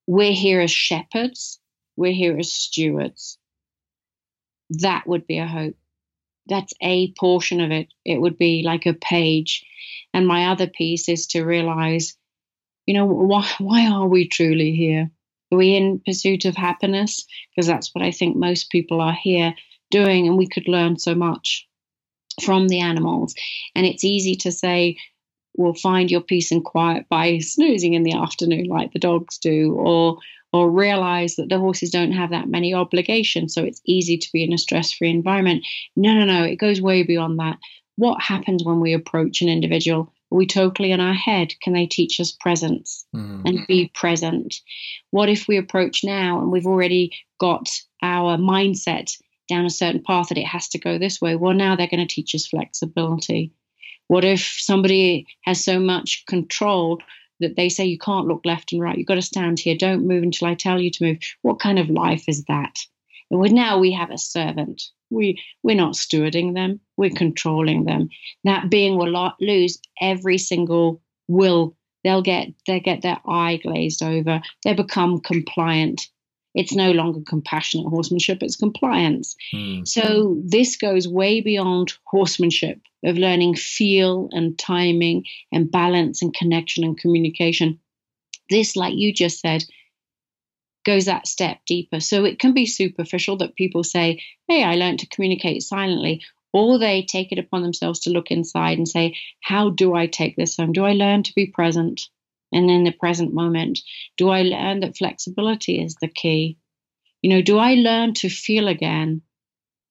we're 0.06 0.32
here 0.32 0.60
as 0.60 0.70
shepherds, 0.70 1.57
we're 1.98 2.12
here 2.12 2.38
as 2.38 2.52
stewards. 2.52 3.38
That 4.70 5.06
would 5.06 5.26
be 5.26 5.38
a 5.38 5.46
hope. 5.46 5.74
That's 6.46 6.72
a 6.80 7.12
portion 7.12 7.60
of 7.60 7.72
it. 7.72 7.88
It 8.04 8.20
would 8.20 8.38
be 8.38 8.62
like 8.64 8.86
a 8.86 8.94
page. 8.94 9.66
And 10.14 10.26
my 10.26 10.46
other 10.46 10.68
piece 10.68 11.08
is 11.08 11.26
to 11.28 11.44
realize, 11.44 12.16
you 12.86 12.94
know, 12.94 13.04
why, 13.04 13.50
why 13.58 13.90
are 13.90 14.06
we 14.06 14.28
truly 14.28 14.76
here? 14.76 15.10
Are 15.50 15.58
we 15.58 15.74
in 15.74 16.00
pursuit 16.06 16.44
of 16.44 16.56
happiness? 16.56 17.26
Because 17.50 17.66
that's 17.66 17.92
what 17.94 18.04
I 18.04 18.12
think 18.12 18.36
most 18.36 18.70
people 18.70 19.00
are 19.00 19.16
here 19.20 19.54
doing, 19.90 20.28
and 20.28 20.38
we 20.38 20.46
could 20.46 20.68
learn 20.68 20.98
so 20.98 21.14
much 21.14 21.66
from 22.42 22.68
the 22.68 22.78
animals. 22.78 23.34
And 23.74 23.84
it's 23.84 24.04
easy 24.04 24.36
to 24.36 24.52
say, 24.52 24.98
well, 25.54 25.74
find 25.74 26.10
your 26.10 26.20
peace 26.20 26.52
and 26.52 26.64
quiet 26.64 27.06
by 27.10 27.38
snoozing 27.38 27.94
in 27.94 28.04
the 28.04 28.12
afternoon 28.12 28.66
like 28.66 28.92
the 28.92 29.00
dogs 29.00 29.38
do, 29.38 29.74
or 29.74 30.18
or 30.52 30.70
realize 30.70 31.36
that 31.36 31.48
the 31.48 31.58
horses 31.58 31.90
don't 31.90 32.12
have 32.12 32.30
that 32.30 32.48
many 32.48 32.72
obligations, 32.72 33.54
so 33.54 33.64
it's 33.64 33.82
easy 33.84 34.16
to 34.16 34.28
be 34.32 34.42
in 34.42 34.52
a 34.52 34.58
stress-free 34.58 35.10
environment. 35.10 35.66
No, 35.96 36.14
no, 36.14 36.24
no, 36.24 36.44
it 36.44 36.56
goes 36.56 36.80
way 36.80 37.02
beyond 37.02 37.38
that. 37.38 37.58
What 37.96 38.22
happens 38.22 38.64
when 38.64 38.80
we 38.80 38.92
approach 38.92 39.42
an 39.42 39.48
individual? 39.48 40.12
Are 40.30 40.36
we 40.36 40.46
totally 40.46 40.92
in 40.92 41.00
our 41.00 41.14
head? 41.14 41.52
Can 41.62 41.72
they 41.72 41.86
teach 41.86 42.20
us 42.20 42.32
presence 42.32 43.04
mm. 43.14 43.42
and 43.44 43.66
be 43.66 43.90
present? 43.94 44.60
What 45.10 45.28
if 45.28 45.48
we 45.48 45.56
approach 45.56 46.04
now 46.04 46.40
and 46.40 46.50
we've 46.50 46.66
already 46.66 47.12
got 47.38 47.68
our 48.02 48.36
mindset 48.36 49.16
down 49.48 49.64
a 49.64 49.70
certain 49.70 50.02
path 50.02 50.28
that 50.28 50.38
it 50.38 50.46
has 50.46 50.68
to 50.68 50.78
go 50.78 50.98
this 50.98 51.20
way. 51.20 51.34
Well, 51.34 51.54
now 51.54 51.74
they're 51.74 51.88
going 51.88 52.06
to 52.06 52.14
teach 52.14 52.34
us 52.34 52.46
flexibility. 52.46 53.52
What 54.06 54.24
if 54.24 54.40
somebody 54.58 55.26
has 55.42 55.64
so 55.64 55.80
much 55.80 56.24
control 56.26 56.98
that 57.40 57.56
they 57.56 57.68
say 57.68 57.84
you 57.84 57.98
can't 57.98 58.26
look 58.26 58.40
left 58.44 58.72
and 58.72 58.80
right? 58.80 58.96
You've 58.96 59.06
got 59.06 59.14
to 59.16 59.22
stand 59.22 59.58
here. 59.58 59.76
Don't 59.76 60.06
move 60.06 60.22
until 60.22 60.48
I 60.48 60.54
tell 60.54 60.80
you 60.80 60.90
to 60.90 61.04
move. 61.04 61.18
What 61.42 61.60
kind 61.60 61.78
of 61.78 61.90
life 61.90 62.24
is 62.28 62.44
that? 62.44 62.78
And 63.30 63.52
now 63.52 63.78
we 63.78 63.92
have 63.92 64.10
a 64.10 64.18
servant. 64.18 64.82
We 65.10 65.42
we're 65.62 65.76
not 65.76 65.94
stewarding 65.94 66.54
them. 66.54 66.80
We're 66.96 67.10
controlling 67.10 67.84
them. 67.84 68.08
That 68.44 68.70
being 68.70 68.96
will 68.96 69.32
lose 69.40 69.78
every 70.00 70.38
single 70.38 71.02
will. 71.28 71.76
They'll 72.04 72.22
get 72.22 72.48
they 72.66 72.80
get 72.80 73.02
their 73.02 73.18
eye 73.26 73.58
glazed 73.62 74.02
over. 74.02 74.40
They 74.64 74.74
become 74.74 75.20
compliant 75.20 76.08
it's 76.58 76.74
no 76.74 76.90
longer 76.90 77.20
compassionate 77.24 77.86
horsemanship, 77.86 78.42
it's 78.42 78.56
compliance. 78.56 79.36
Mm. 79.54 79.86
So 79.86 80.36
this 80.44 80.76
goes 80.76 81.06
way 81.06 81.40
beyond 81.40 81.92
horsemanship 82.02 82.80
of 83.04 83.16
learning 83.16 83.54
feel 83.54 84.28
and 84.32 84.58
timing 84.58 85.24
and 85.52 85.70
balance 85.70 86.20
and 86.20 86.34
connection 86.34 86.82
and 86.82 86.98
communication. 86.98 87.78
This, 88.50 88.74
like 88.74 88.94
you 88.96 89.12
just 89.12 89.38
said, 89.38 89.64
goes 90.84 91.04
that 91.04 91.28
step 91.28 91.60
deeper. 91.64 92.00
So 92.00 92.24
it 92.24 92.40
can 92.40 92.54
be 92.54 92.66
superficial 92.66 93.36
that 93.36 93.54
people 93.54 93.84
say, 93.84 94.20
Hey, 94.48 94.64
I 94.64 94.74
learned 94.74 94.98
to 94.98 95.06
communicate 95.06 95.62
silently. 95.62 96.24
Or 96.52 96.76
they 96.76 97.02
take 97.02 97.30
it 97.30 97.38
upon 97.38 97.62
themselves 97.62 98.00
to 98.00 98.10
look 98.10 98.32
inside 98.32 98.78
and 98.78 98.88
say, 98.88 99.16
How 99.42 99.70
do 99.70 99.94
I 99.94 100.08
take 100.08 100.34
this 100.34 100.56
home? 100.56 100.72
Do 100.72 100.84
I 100.84 100.94
learn 100.94 101.22
to 101.22 101.34
be 101.36 101.46
present? 101.46 102.08
And 102.52 102.70
in 102.70 102.84
the 102.84 102.92
present 102.92 103.34
moment? 103.34 103.80
Do 104.16 104.30
I 104.30 104.42
learn 104.42 104.80
that 104.80 104.96
flexibility 104.96 105.82
is 105.82 105.96
the 106.00 106.08
key? 106.08 106.58
You 107.22 107.30
know, 107.30 107.42
do 107.42 107.58
I 107.58 107.74
learn 107.74 108.14
to 108.14 108.28
feel 108.28 108.68
again? 108.68 109.22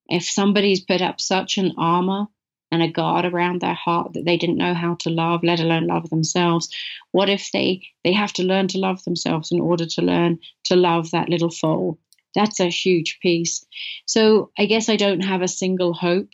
If 0.08 0.24
somebody's 0.24 0.82
put 0.82 1.02
up 1.02 1.20
such 1.20 1.58
an 1.58 1.74
armor 1.78 2.28
and 2.72 2.82
a 2.82 2.88
guard 2.88 3.26
around 3.26 3.62
their 3.62 3.74
heart 3.74 4.14
that 4.14 4.26
they 4.26 4.38
didn't 4.38 4.58
know 4.58 4.74
how 4.74 4.96
to 4.96 5.10
love, 5.10 5.44
let 5.44 5.60
alone 5.60 5.88
love 5.88 6.10
themselves, 6.10 6.70
what 7.12 7.30
if 7.30 7.52
they 7.52 7.84
they 8.04 8.14
have 8.14 8.34
to 8.34 8.44
learn 8.44 8.68
to 8.70 8.80
love 8.80 9.04
themselves 9.04 9.52
in 9.52 9.60
order 9.60 9.86
to 9.86 10.02
learn 10.02 10.40
to 10.66 10.76
love 10.76 11.12
that 11.12 11.30
little 11.30 11.52
foal? 11.52 12.00
That's 12.36 12.60
a 12.60 12.70
huge 12.70 13.20
piece. 13.22 13.66
So 14.06 14.52
I 14.58 14.66
guess 14.66 14.90
I 14.90 14.96
don't 14.96 15.22
have 15.22 15.42
a 15.42 15.48
single 15.48 15.94
hope 15.94 16.30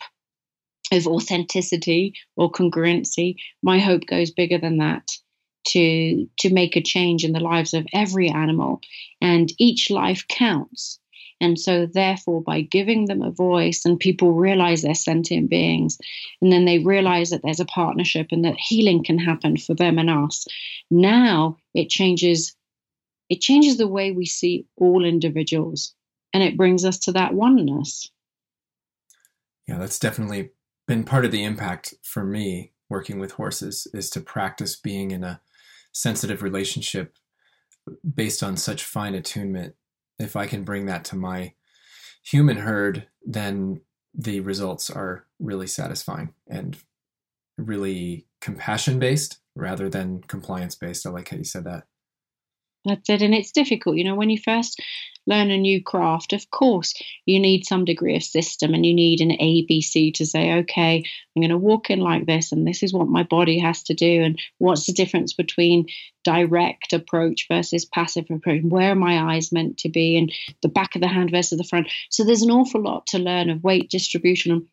of 0.92 1.06
authenticity 1.06 2.14
or 2.36 2.52
congruency. 2.52 3.36
My 3.62 3.78
hope 3.78 4.06
goes 4.06 4.30
bigger 4.30 4.58
than 4.58 4.78
that 4.78 5.08
to 5.64 6.28
to 6.38 6.52
make 6.52 6.76
a 6.76 6.82
change 6.82 7.24
in 7.24 7.32
the 7.32 7.40
lives 7.40 7.74
of 7.74 7.86
every 7.92 8.28
animal 8.28 8.80
and 9.20 9.52
each 9.58 9.90
life 9.90 10.26
counts. 10.28 10.98
And 11.40 11.58
so 11.58 11.86
therefore 11.86 12.42
by 12.42 12.62
giving 12.62 13.06
them 13.06 13.22
a 13.22 13.30
voice 13.30 13.84
and 13.84 13.98
people 13.98 14.32
realize 14.32 14.82
they're 14.82 14.94
sentient 14.94 15.50
beings 15.50 15.98
and 16.40 16.52
then 16.52 16.64
they 16.64 16.78
realize 16.78 17.30
that 17.30 17.42
there's 17.42 17.60
a 17.60 17.66
partnership 17.66 18.28
and 18.30 18.44
that 18.44 18.56
healing 18.58 19.04
can 19.04 19.18
happen 19.18 19.56
for 19.56 19.74
them 19.74 19.98
and 19.98 20.10
us 20.10 20.46
now 20.90 21.56
it 21.74 21.90
changes 21.90 22.54
it 23.28 23.40
changes 23.40 23.78
the 23.78 23.88
way 23.88 24.10
we 24.10 24.26
see 24.26 24.66
all 24.76 25.04
individuals 25.04 25.94
and 26.32 26.42
it 26.42 26.56
brings 26.56 26.84
us 26.84 26.98
to 27.00 27.12
that 27.12 27.34
oneness. 27.34 28.10
Yeah 29.66 29.78
that's 29.78 29.98
definitely 29.98 30.50
been 30.86 31.04
part 31.04 31.24
of 31.24 31.30
the 31.30 31.44
impact 31.44 31.94
for 32.02 32.24
me 32.24 32.72
working 32.88 33.18
with 33.18 33.32
horses 33.32 33.86
is 33.92 34.10
to 34.10 34.20
practice 34.20 34.76
being 34.76 35.10
in 35.10 35.24
a 35.24 35.40
sensitive 35.94 36.42
relationship 36.42 37.16
based 38.14 38.42
on 38.42 38.56
such 38.56 38.84
fine 38.84 39.14
attunement, 39.14 39.74
if 40.18 40.36
I 40.36 40.46
can 40.46 40.64
bring 40.64 40.86
that 40.86 41.04
to 41.06 41.16
my 41.16 41.54
human 42.22 42.58
herd, 42.58 43.06
then 43.24 43.80
the 44.14 44.40
results 44.40 44.90
are 44.90 45.26
really 45.38 45.66
satisfying 45.66 46.34
and 46.48 46.76
really 47.58 48.26
compassion 48.40 48.98
based 48.98 49.38
rather 49.54 49.88
than 49.88 50.22
compliance 50.22 50.74
based. 50.74 51.06
I 51.06 51.10
like 51.10 51.28
how 51.30 51.36
you 51.36 51.44
said 51.44 51.64
that. 51.64 51.84
That's 52.84 53.08
it. 53.08 53.22
And 53.22 53.34
it's 53.34 53.52
difficult. 53.52 53.96
You 53.96 54.04
know, 54.04 54.14
when 54.14 54.30
you 54.30 54.38
first 54.38 54.80
learn 55.26 55.50
a 55.50 55.56
new 55.56 55.82
craft, 55.82 56.34
of 56.34 56.50
course, 56.50 56.92
you 57.24 57.40
need 57.40 57.64
some 57.64 57.86
degree 57.86 58.14
of 58.14 58.22
system 58.22 58.74
and 58.74 58.84
you 58.84 58.92
need 58.92 59.22
an 59.22 59.30
ABC 59.30 60.12
to 60.14 60.26
say, 60.26 60.52
okay, 60.58 61.02
I'm 61.34 61.40
going 61.40 61.50
to 61.50 61.56
walk 61.56 61.88
in 61.88 62.00
like 62.00 62.26
this, 62.26 62.52
and 62.52 62.66
this 62.66 62.82
is 62.82 62.92
what 62.92 63.08
my 63.08 63.22
body 63.22 63.58
has 63.58 63.82
to 63.84 63.94
do. 63.94 64.22
And 64.22 64.38
what's 64.58 64.86
the 64.86 64.92
difference 64.92 65.32
between 65.32 65.86
direct 66.24 66.92
approach 66.92 67.46
versus 67.48 67.86
passive 67.86 68.26
approach? 68.30 68.62
Where 68.62 68.92
are 68.92 68.96
my 68.96 69.34
eyes 69.34 69.50
meant 69.50 69.78
to 69.78 69.88
be? 69.88 70.18
And 70.18 70.30
the 70.62 70.68
back 70.68 70.94
of 70.94 71.00
the 71.00 71.08
hand 71.08 71.30
versus 71.30 71.56
the 71.56 71.64
front. 71.64 71.88
So 72.10 72.22
there's 72.22 72.42
an 72.42 72.50
awful 72.50 72.82
lot 72.82 73.06
to 73.08 73.18
learn 73.18 73.48
of 73.48 73.64
weight 73.64 73.90
distribution 73.90 74.52
and 74.52 74.66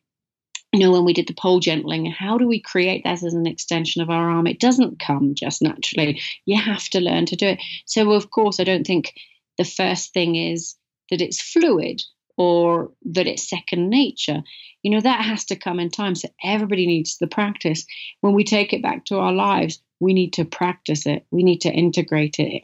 you 0.72 0.80
know, 0.80 0.90
when 0.90 1.04
we 1.04 1.12
did 1.12 1.28
the 1.28 1.34
pole 1.34 1.60
gentling, 1.60 2.06
how 2.06 2.38
do 2.38 2.48
we 2.48 2.58
create 2.60 3.04
that 3.04 3.22
as 3.22 3.34
an 3.34 3.46
extension 3.46 4.00
of 4.00 4.08
our 4.08 4.30
arm? 4.30 4.46
It 4.46 4.58
doesn't 4.58 4.98
come 4.98 5.34
just 5.34 5.60
naturally. 5.60 6.20
You 6.46 6.60
have 6.60 6.88
to 6.90 7.00
learn 7.00 7.26
to 7.26 7.36
do 7.36 7.48
it. 7.48 7.62
So, 7.84 8.12
of 8.12 8.30
course, 8.30 8.58
I 8.58 8.64
don't 8.64 8.86
think 8.86 9.12
the 9.58 9.64
first 9.64 10.14
thing 10.14 10.34
is 10.34 10.74
that 11.10 11.20
it's 11.20 11.42
fluid 11.42 12.02
or 12.38 12.90
that 13.04 13.26
it's 13.26 13.48
second 13.48 13.90
nature. 13.90 14.42
You 14.82 14.92
know, 14.92 15.00
that 15.02 15.24
has 15.24 15.44
to 15.46 15.56
come 15.56 15.78
in 15.78 15.90
time. 15.90 16.14
So, 16.14 16.28
everybody 16.42 16.86
needs 16.86 17.18
the 17.18 17.26
practice. 17.26 17.84
When 18.22 18.32
we 18.32 18.42
take 18.42 18.72
it 18.72 18.82
back 18.82 19.04
to 19.06 19.18
our 19.18 19.32
lives, 19.32 19.78
we 20.00 20.14
need 20.14 20.32
to 20.34 20.46
practice 20.46 21.06
it, 21.06 21.26
we 21.30 21.42
need 21.42 21.60
to 21.60 21.70
integrate 21.70 22.38
it. 22.38 22.62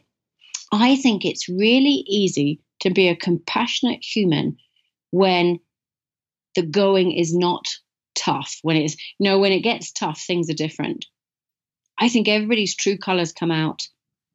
I 0.71 0.95
think 0.95 1.25
it's 1.25 1.47
really 1.47 2.03
easy 2.07 2.59
to 2.81 2.89
be 2.89 3.07
a 3.07 3.15
compassionate 3.15 4.03
human 4.03 4.57
when 5.11 5.59
the 6.55 6.63
going 6.63 7.11
is 7.11 7.35
not 7.35 7.67
tough, 8.19 8.59
when 8.61 8.77
it's, 8.77 8.95
you 9.17 9.29
know, 9.29 9.39
when 9.39 9.51
it 9.51 9.61
gets 9.61 9.91
tough, 9.91 10.21
things 10.21 10.49
are 10.49 10.55
different. 10.55 11.05
I 11.97 12.09
think 12.09 12.27
everybody's 12.27 12.75
true 12.75 12.97
colors 12.97 13.31
come 13.31 13.51
out 13.51 13.87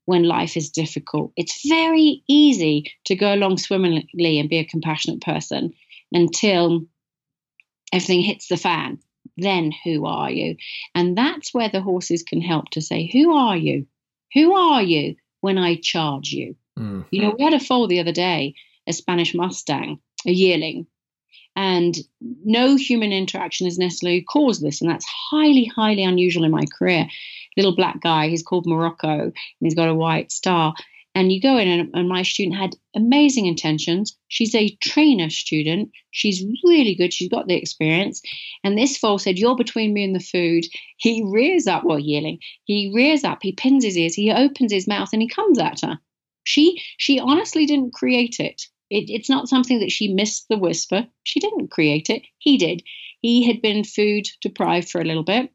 when 0.07 0.25
life 0.25 0.57
is 0.57 0.71
difficult. 0.71 1.33
It's 1.37 1.67
very 1.67 2.23
easy 2.29 2.93
to 3.07 3.15
go 3.15 3.35
along 3.35 3.59
swimmingly 3.59 4.39
and 4.39 4.49
be 4.49 4.59
a 4.59 4.65
compassionate 4.65 5.23
person 5.23 5.73
until 6.13 6.87
everything 7.93 8.23
hits 8.23 8.49
the 8.49 8.57
fan, 8.57 8.99
then 9.37 9.73
who 9.85 10.05
are 10.05 10.31
you? 10.31 10.57
And 10.95 11.17
that's 11.17 11.55
where 11.55 11.69
the 11.69 11.81
horses 11.81 12.23
can 12.23 12.41
help 12.41 12.71
to 12.71 12.83
say, 12.83 13.09
Who 13.13 13.35
are 13.35 13.57
you? 13.57 13.87
Who 14.35 14.55
are 14.55 14.83
you 14.83 15.17
when 15.41 15.59
I 15.59 15.77
charge 15.77 16.31
you? 16.31 16.57
Mm. 16.79 17.07
You 17.11 17.23
know, 17.23 17.35
we 17.39 17.45
had 17.45 17.55
a 17.55 17.61
foal 17.61 17.87
the 17.87 18.01
other 18.01 18.13
day, 18.13 18.55
a 18.87 18.93
Spanish 18.93 19.35
Mustang, 19.35 20.01
a 20.27 20.31
yearling, 20.31 20.87
and 21.57 21.97
no 22.45 22.77
human 22.77 23.13
interaction 23.13 23.67
has 23.67 23.79
necessarily 23.79 24.23
caused 24.23 24.63
this. 24.63 24.81
And 24.81 24.91
that's 24.91 25.07
highly, 25.07 25.65
highly 25.65 26.03
unusual 26.03 26.45
in 26.45 26.51
my 26.51 26.65
career. 26.79 27.07
Little 27.57 27.77
black 27.77 28.01
guy, 28.01 28.29
he's 28.29 28.43
called 28.43 28.67
Morocco, 28.67 29.09
and 29.09 29.33
he's 29.61 29.75
got 29.75 29.89
a 29.89 29.95
white 29.95 30.33
star. 30.33 30.75
And 31.17 31.31
you 31.31 31.41
go 31.41 31.57
in, 31.59 31.69
and, 31.69 31.91
and 31.95 32.09
my 32.09 32.23
student 32.23 32.57
had 32.57 32.75
amazing 32.97 33.47
intentions. 33.47 34.17
She's 34.27 34.53
a 34.53 34.77
trainer 34.83 35.31
student. 35.31 35.93
She's 36.11 36.45
really 36.65 36.97
good. 36.97 37.13
She's 37.13 37.29
got 37.29 37.47
the 37.47 37.55
experience. 37.55 38.21
And 38.65 38.77
this 38.77 38.97
foal 38.97 39.21
said, 39.21 39.39
You're 39.39 39.55
between 39.55 39.95
me 39.95 40.03
and 40.03 40.15
the 40.15 40.21
food. 40.21 40.65
He 40.97 41.23
rears 41.25 41.69
up, 41.69 41.85
well, 41.85 42.01
yearling, 42.01 42.41
he 42.65 42.91
rears 42.93 43.23
up, 43.23 43.39
he 43.43 43.53
pins 43.53 43.85
his 43.85 43.97
ears, 43.97 44.15
he 44.15 44.33
opens 44.33 44.73
his 44.73 44.89
mouth, 44.89 45.11
and 45.13 45.23
he 45.23 45.29
comes 45.29 45.61
at 45.61 45.83
her. 45.83 46.01
She 46.43 46.83
she 46.99 47.21
honestly 47.21 47.65
didn't 47.65 47.95
create 47.95 48.41
it. 48.41 48.67
It. 48.95 49.11
It's 49.11 49.31
not 49.31 49.49
something 49.49 49.81
that 49.81 49.93
she 49.93 50.13
missed 50.13 50.47
the 50.49 50.59
whisper. 50.59 51.07
She 51.25 51.41
didn't 51.41 51.71
create 51.71 52.11
it. 52.11 52.23
He 52.39 52.57
did. 52.57 52.83
He 53.21 53.47
had 53.47 53.63
been 53.63 53.85
food 53.85 54.29
deprived 54.41 54.89
for 54.89 55.01
a 55.01 55.05
little 55.05 55.25
bit. 55.25 55.51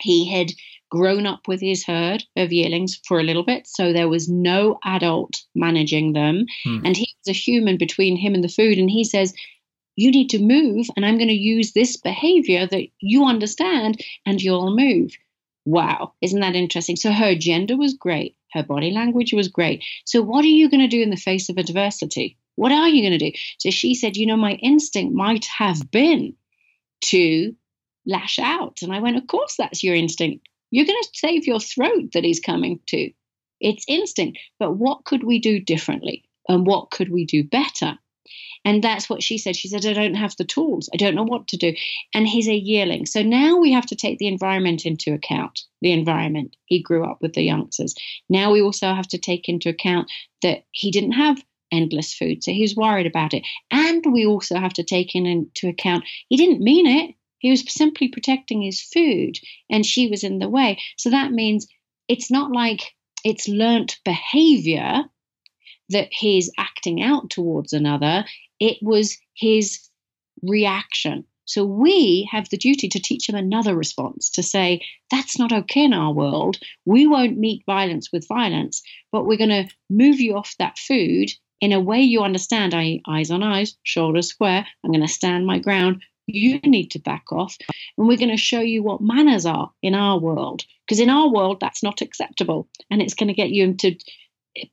He 0.00 0.28
had 0.28 0.52
grown 0.90 1.26
up 1.26 1.48
with 1.48 1.60
his 1.60 1.84
herd 1.84 2.24
of 2.36 2.52
yearlings 2.52 3.00
for 3.06 3.18
a 3.18 3.24
little 3.24 3.42
bit, 3.42 3.66
so 3.66 3.92
there 3.92 4.08
was 4.08 4.28
no 4.28 4.78
adult 4.84 5.42
managing 5.54 6.12
them. 6.12 6.46
Hmm. 6.64 6.80
And 6.84 6.96
he 6.96 7.08
was 7.20 7.34
a 7.34 7.38
human 7.38 7.76
between 7.76 8.16
him 8.16 8.34
and 8.34 8.44
the 8.44 8.48
food. 8.48 8.78
And 8.78 8.90
he 8.90 9.04
says, 9.04 9.34
You 9.96 10.10
need 10.10 10.30
to 10.30 10.38
move, 10.38 10.86
and 10.96 11.04
I'm 11.04 11.18
going 11.18 11.28
to 11.28 11.34
use 11.34 11.72
this 11.72 11.96
behavior 11.96 12.66
that 12.66 12.86
you 13.00 13.24
understand, 13.24 14.00
and 14.24 14.40
you'll 14.40 14.76
move. 14.76 15.16
Wow, 15.64 16.12
isn't 16.20 16.40
that 16.40 16.54
interesting? 16.54 16.96
So 16.96 17.10
her 17.10 17.34
gender 17.34 17.76
was 17.76 17.94
great. 17.94 18.36
Her 18.52 18.62
body 18.62 18.90
language 18.92 19.32
was 19.32 19.48
great. 19.48 19.82
So, 20.04 20.22
what 20.22 20.44
are 20.44 20.48
you 20.48 20.70
going 20.70 20.82
to 20.82 20.96
do 20.96 21.02
in 21.02 21.10
the 21.10 21.16
face 21.16 21.48
of 21.48 21.58
adversity? 21.58 22.38
What 22.56 22.72
are 22.72 22.88
you 22.88 23.02
going 23.02 23.18
to 23.18 23.30
do? 23.30 23.36
So 23.58 23.70
she 23.70 23.94
said, 23.94 24.16
You 24.16 24.26
know, 24.26 24.36
my 24.36 24.52
instinct 24.54 25.14
might 25.14 25.46
have 25.46 25.90
been 25.90 26.34
to 27.06 27.54
lash 28.06 28.38
out. 28.38 28.78
And 28.82 28.92
I 28.92 29.00
went, 29.00 29.16
Of 29.16 29.26
course, 29.26 29.56
that's 29.56 29.82
your 29.82 29.94
instinct. 29.94 30.46
You're 30.70 30.86
going 30.86 31.02
to 31.02 31.08
save 31.14 31.46
your 31.46 31.60
throat 31.60 32.10
that 32.14 32.24
he's 32.24 32.40
coming 32.40 32.80
to. 32.88 33.10
It's 33.60 33.84
instinct. 33.88 34.38
But 34.58 34.72
what 34.72 35.04
could 35.04 35.24
we 35.24 35.38
do 35.38 35.60
differently? 35.60 36.24
And 36.48 36.66
what 36.66 36.90
could 36.90 37.10
we 37.10 37.24
do 37.24 37.44
better? 37.44 37.98
And 38.64 38.82
that's 38.82 39.10
what 39.10 39.22
she 39.22 39.36
said. 39.36 39.56
She 39.56 39.68
said, 39.68 39.84
I 39.84 39.92
don't 39.92 40.14
have 40.14 40.36
the 40.36 40.44
tools. 40.44 40.88
I 40.92 40.96
don't 40.96 41.14
know 41.14 41.24
what 41.24 41.48
to 41.48 41.56
do. 41.56 41.74
And 42.14 42.26
he's 42.26 42.48
a 42.48 42.54
yearling. 42.54 43.06
So 43.06 43.22
now 43.22 43.58
we 43.58 43.72
have 43.72 43.86
to 43.86 43.96
take 43.96 44.18
the 44.18 44.26
environment 44.26 44.86
into 44.86 45.12
account. 45.12 45.60
The 45.82 45.92
environment. 45.92 46.56
He 46.64 46.82
grew 46.82 47.04
up 47.04 47.18
with 47.20 47.34
the 47.34 47.42
youngsters. 47.42 47.94
Now 48.28 48.50
we 48.50 48.62
also 48.62 48.94
have 48.94 49.08
to 49.08 49.18
take 49.18 49.48
into 49.48 49.68
account 49.68 50.10
that 50.42 50.64
he 50.70 50.90
didn't 50.90 51.12
have 51.12 51.42
endless 51.70 52.14
food. 52.14 52.44
So 52.44 52.52
he's 52.52 52.76
worried 52.76 53.06
about 53.06 53.34
it. 53.34 53.44
And 53.70 54.04
we 54.12 54.26
also 54.26 54.56
have 54.58 54.74
to 54.74 54.84
take 54.84 55.14
in 55.14 55.26
into 55.26 55.68
account 55.68 56.04
he 56.28 56.36
didn't 56.36 56.62
mean 56.62 56.86
it. 56.86 57.14
He 57.38 57.50
was 57.50 57.64
simply 57.72 58.08
protecting 58.08 58.62
his 58.62 58.80
food 58.80 59.38
and 59.70 59.84
she 59.84 60.08
was 60.08 60.24
in 60.24 60.38
the 60.38 60.48
way. 60.48 60.80
So 60.96 61.10
that 61.10 61.32
means 61.32 61.66
it's 62.08 62.30
not 62.30 62.50
like 62.50 62.94
it's 63.24 63.48
learnt 63.48 63.98
behavior 64.04 65.02
that 65.90 66.08
he's 66.10 66.50
acting 66.58 67.02
out 67.02 67.30
towards 67.30 67.72
another 67.72 68.24
it 68.60 68.78
was 68.80 69.18
his 69.34 69.88
reaction. 70.42 71.24
So 71.46 71.64
we 71.64 72.28
have 72.30 72.48
the 72.48 72.56
duty 72.56 72.88
to 72.88 73.00
teach 73.00 73.28
him 73.28 73.34
another 73.34 73.76
response 73.76 74.30
to 74.30 74.42
say, 74.42 74.80
that's 75.10 75.38
not 75.38 75.52
okay 75.52 75.84
in 75.84 75.92
our 75.92 76.12
world. 76.12 76.58
We 76.86 77.06
won't 77.06 77.36
meet 77.36 77.66
violence 77.66 78.10
with 78.10 78.26
violence, 78.26 78.82
but 79.12 79.26
we're 79.26 79.38
going 79.38 79.50
to 79.50 79.68
move 79.90 80.20
you 80.20 80.36
off 80.36 80.54
that 80.58 80.78
food 80.78 81.30
in 81.64 81.72
a 81.72 81.80
way 81.80 81.98
you 81.98 82.20
understand. 82.20 82.74
Eyes 82.74 83.30
on 83.30 83.42
eyes, 83.42 83.74
shoulders 83.84 84.28
square. 84.28 84.66
I'm 84.84 84.90
going 84.90 85.00
to 85.00 85.08
stand 85.08 85.46
my 85.46 85.58
ground. 85.58 86.02
You 86.26 86.58
need 86.58 86.90
to 86.90 86.98
back 86.98 87.32
off. 87.32 87.56
And 87.96 88.06
we're 88.06 88.18
going 88.18 88.28
to 88.28 88.36
show 88.36 88.60
you 88.60 88.82
what 88.82 89.00
manners 89.00 89.46
are 89.46 89.70
in 89.82 89.94
our 89.94 90.18
world. 90.18 90.64
Because 90.86 91.00
in 91.00 91.08
our 91.08 91.32
world, 91.32 91.60
that's 91.60 91.82
not 91.82 92.02
acceptable. 92.02 92.68
And 92.90 93.00
it's 93.00 93.14
going 93.14 93.28
to 93.28 93.34
get 93.34 93.48
you 93.48 93.64
into 93.64 93.96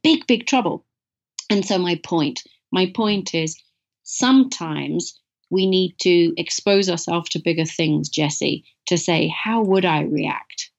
big, 0.03 0.27
big 0.27 0.47
trouble. 0.47 0.85
And 1.49 1.65
so, 1.65 1.77
my 1.77 1.95
point, 2.03 2.43
my 2.73 2.91
point 2.93 3.33
is 3.33 3.57
sometimes 4.03 5.17
we 5.49 5.65
need 5.65 5.95
to 6.01 6.33
expose 6.35 6.89
ourselves 6.89 7.29
to 7.29 7.39
bigger 7.39 7.65
things, 7.65 8.09
Jesse, 8.09 8.65
to 8.87 8.97
say, 8.97 9.29
how 9.29 9.63
would 9.63 9.85
I 9.85 10.01
react? 10.01 10.71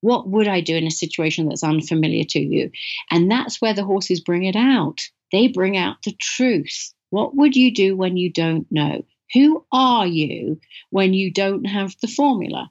What 0.00 0.28
would 0.28 0.48
I 0.48 0.60
do 0.60 0.74
in 0.76 0.88
a 0.88 0.90
situation 0.90 1.48
that's 1.48 1.62
unfamiliar 1.62 2.24
to 2.30 2.40
you? 2.40 2.72
And 3.12 3.30
that's 3.30 3.60
where 3.60 3.74
the 3.74 3.84
horses 3.84 4.20
bring 4.20 4.42
it 4.42 4.56
out. 4.56 5.08
They 5.32 5.48
bring 5.48 5.76
out 5.76 5.96
the 6.04 6.16
truth. 6.20 6.92
What 7.10 7.34
would 7.36 7.56
you 7.56 7.72
do 7.72 7.96
when 7.96 8.16
you 8.16 8.32
don't 8.32 8.66
know? 8.70 9.04
Who 9.34 9.64
are 9.72 10.06
you 10.06 10.60
when 10.90 11.14
you 11.14 11.32
don't 11.32 11.64
have 11.64 11.94
the 12.00 12.08
formula? 12.08 12.70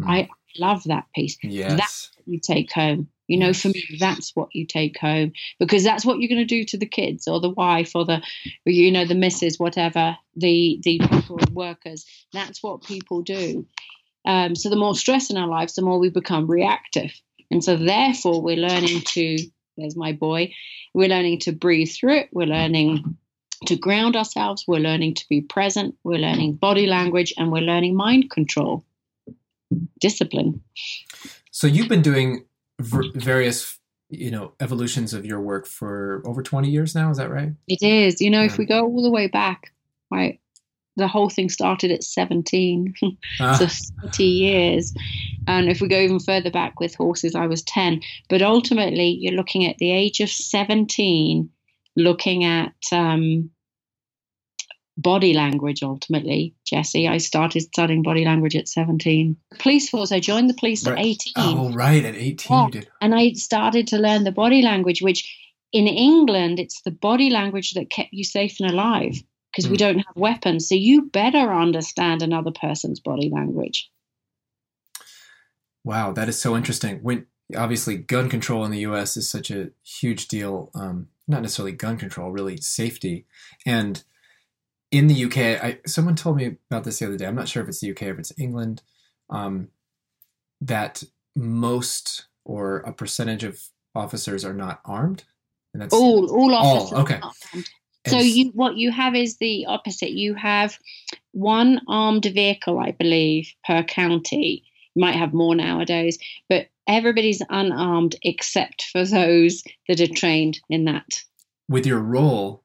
Mm. 0.00 0.08
I 0.08 0.28
love 0.58 0.84
that 0.84 1.06
piece. 1.14 1.38
Yes. 1.42 1.78
That's 1.78 2.10
what 2.16 2.28
you 2.28 2.40
take 2.40 2.72
home. 2.72 3.08
You 3.28 3.38
know, 3.38 3.52
for 3.52 3.68
me, 3.68 3.82
that's 3.98 4.36
what 4.36 4.50
you 4.52 4.66
take 4.66 4.98
home 4.98 5.32
because 5.58 5.82
that's 5.82 6.04
what 6.04 6.20
you're 6.20 6.28
going 6.28 6.38
to 6.40 6.44
do 6.44 6.64
to 6.64 6.78
the 6.78 6.86
kids 6.86 7.26
or 7.26 7.40
the 7.40 7.50
wife 7.50 7.92
or 7.96 8.04
the, 8.04 8.22
you 8.64 8.92
know, 8.92 9.04
the 9.04 9.16
missus, 9.16 9.58
whatever, 9.58 10.16
the 10.36 10.78
the 10.84 11.00
people, 11.00 11.38
workers. 11.52 12.06
That's 12.32 12.62
what 12.62 12.84
people 12.84 13.22
do. 13.22 13.66
Um, 14.24 14.54
so 14.54 14.70
the 14.70 14.76
more 14.76 14.94
stress 14.94 15.28
in 15.28 15.36
our 15.36 15.48
lives, 15.48 15.74
the 15.74 15.82
more 15.82 15.98
we 15.98 16.08
become 16.08 16.48
reactive, 16.48 17.12
and 17.50 17.64
so 17.64 17.76
therefore 17.76 18.40
we're 18.40 18.56
learning 18.56 19.00
to. 19.00 19.38
There's 19.76 19.96
my 19.96 20.12
boy. 20.12 20.52
We're 20.94 21.08
learning 21.08 21.40
to 21.40 21.52
breathe 21.52 21.90
through 21.90 22.18
it. 22.18 22.28
We're 22.32 22.46
learning 22.46 23.16
to 23.66 23.76
ground 23.76 24.16
ourselves. 24.16 24.64
We're 24.66 24.78
learning 24.78 25.14
to 25.14 25.24
be 25.28 25.40
present. 25.40 25.94
We're 26.04 26.18
learning 26.18 26.54
body 26.54 26.86
language, 26.86 27.32
and 27.36 27.50
we're 27.50 27.60
learning 27.60 27.96
mind 27.96 28.30
control, 28.30 28.84
discipline. 30.00 30.62
So 31.50 31.66
you've 31.66 31.88
been 31.88 32.02
doing 32.02 32.44
various 32.80 33.78
you 34.08 34.30
know 34.30 34.52
evolutions 34.60 35.12
of 35.14 35.26
your 35.26 35.40
work 35.40 35.66
for 35.66 36.22
over 36.24 36.42
20 36.42 36.70
years 36.70 36.94
now 36.94 37.10
is 37.10 37.16
that 37.16 37.30
right 37.30 37.50
it 37.66 37.82
is 37.82 38.20
you 38.20 38.30
know 38.30 38.40
yeah. 38.40 38.46
if 38.46 38.58
we 38.58 38.64
go 38.64 38.84
all 38.84 39.02
the 39.02 39.10
way 39.10 39.26
back 39.26 39.72
right 40.10 40.40
the 40.96 41.08
whole 41.08 41.28
thing 41.28 41.48
started 41.48 41.90
at 41.90 42.02
17 42.02 42.94
ah. 43.40 43.54
so 43.54 43.66
30 44.02 44.24
years 44.24 44.94
and 45.46 45.68
if 45.68 45.80
we 45.80 45.88
go 45.88 45.98
even 45.98 46.20
further 46.20 46.50
back 46.50 46.80
with 46.80 46.94
horses 46.94 47.34
i 47.34 47.46
was 47.46 47.62
10 47.62 48.00
but 48.28 48.42
ultimately 48.42 49.08
you're 49.08 49.34
looking 49.34 49.66
at 49.66 49.78
the 49.78 49.92
age 49.92 50.20
of 50.20 50.30
17 50.30 51.50
looking 51.96 52.44
at 52.44 52.74
um, 52.92 53.50
body 54.96 55.34
language 55.34 55.82
ultimately, 55.82 56.54
Jesse. 56.66 57.08
I 57.08 57.18
started 57.18 57.62
studying 57.62 58.02
body 58.02 58.24
language 58.24 58.56
at 58.56 58.68
17. 58.68 59.36
Police 59.58 59.88
force, 59.88 60.12
I 60.12 60.20
joined 60.20 60.48
the 60.48 60.54
police 60.54 60.86
right. 60.86 60.98
at 60.98 61.04
18. 61.04 61.32
Oh, 61.36 61.72
right, 61.72 62.04
at 62.04 62.14
18 62.14 62.36
yeah. 62.50 62.68
did. 62.70 62.88
And 63.00 63.14
I 63.14 63.32
started 63.32 63.86
to 63.88 63.98
learn 63.98 64.24
the 64.24 64.32
body 64.32 64.62
language, 64.62 65.02
which 65.02 65.36
in 65.72 65.86
England, 65.86 66.58
it's 66.58 66.80
the 66.82 66.90
body 66.90 67.30
language 67.30 67.72
that 67.74 67.90
kept 67.90 68.12
you 68.12 68.24
safe 68.24 68.56
and 68.60 68.70
alive 68.70 69.22
because 69.56 69.68
mm. 69.68 69.70
we 69.70 69.76
hmm. 69.76 69.94
don't 69.94 69.98
have 69.98 70.16
weapons. 70.16 70.68
So 70.68 70.74
you 70.74 71.08
better 71.10 71.52
understand 71.52 72.22
another 72.22 72.50
person's 72.50 73.00
body 73.00 73.30
language. 73.30 73.90
Wow, 75.84 76.12
that 76.12 76.28
is 76.28 76.38
so 76.38 76.56
interesting. 76.56 76.98
When 77.02 77.26
obviously 77.56 77.96
gun 77.96 78.28
control 78.28 78.64
in 78.64 78.70
the 78.70 78.80
U.S. 78.80 79.16
is 79.16 79.30
such 79.30 79.50
a 79.50 79.70
huge 79.84 80.28
deal. 80.28 80.70
Um, 80.74 81.08
not 81.28 81.42
necessarily 81.42 81.72
gun 81.72 81.96
control, 81.96 82.30
really 82.30 82.56
safety, 82.58 83.26
and 83.64 84.02
in 84.92 85.08
the 85.08 85.24
UK, 85.24 85.38
I, 85.62 85.78
someone 85.86 86.14
told 86.14 86.36
me 86.36 86.56
about 86.70 86.84
this 86.84 86.98
the 86.98 87.06
other 87.06 87.16
day. 87.16 87.26
I'm 87.26 87.34
not 87.34 87.48
sure 87.48 87.62
if 87.62 87.68
it's 87.68 87.80
the 87.80 87.90
UK 87.90 88.02
or 88.02 88.10
if 88.12 88.18
it's 88.18 88.38
England. 88.38 88.82
Um, 89.30 89.68
that 90.60 91.02
most 91.34 92.26
or 92.44 92.78
a 92.78 92.92
percentage 92.92 93.42
of 93.44 93.60
officers 93.94 94.44
are 94.44 94.54
not 94.54 94.80
armed, 94.84 95.24
and 95.72 95.82
that's 95.82 95.94
all 95.94 96.28
all 96.30 96.54
officers. 96.54 96.92
All, 96.92 97.02
okay. 97.02 97.20
So 98.10 98.18
you 98.18 98.50
what 98.54 98.76
you 98.76 98.90
have 98.90 99.14
is 99.14 99.36
the 99.38 99.66
opposite. 99.66 100.10
You 100.10 100.34
have 100.34 100.78
one 101.32 101.80
armed 101.88 102.24
vehicle, 102.24 102.78
I 102.78 102.92
believe, 102.92 103.52
per 103.64 103.82
county. 103.82 104.64
You 104.94 105.00
might 105.00 105.16
have 105.16 105.34
more 105.34 105.54
nowadays, 105.54 106.18
but 106.48 106.68
everybody's 106.86 107.42
unarmed 107.48 108.16
except 108.22 108.84
for 108.92 109.04
those 109.04 109.62
that 109.88 110.00
are 110.00 110.06
trained 110.06 110.60
in 110.68 110.84
that. 110.84 111.24
With 111.68 111.86
your 111.86 112.00
role, 112.00 112.62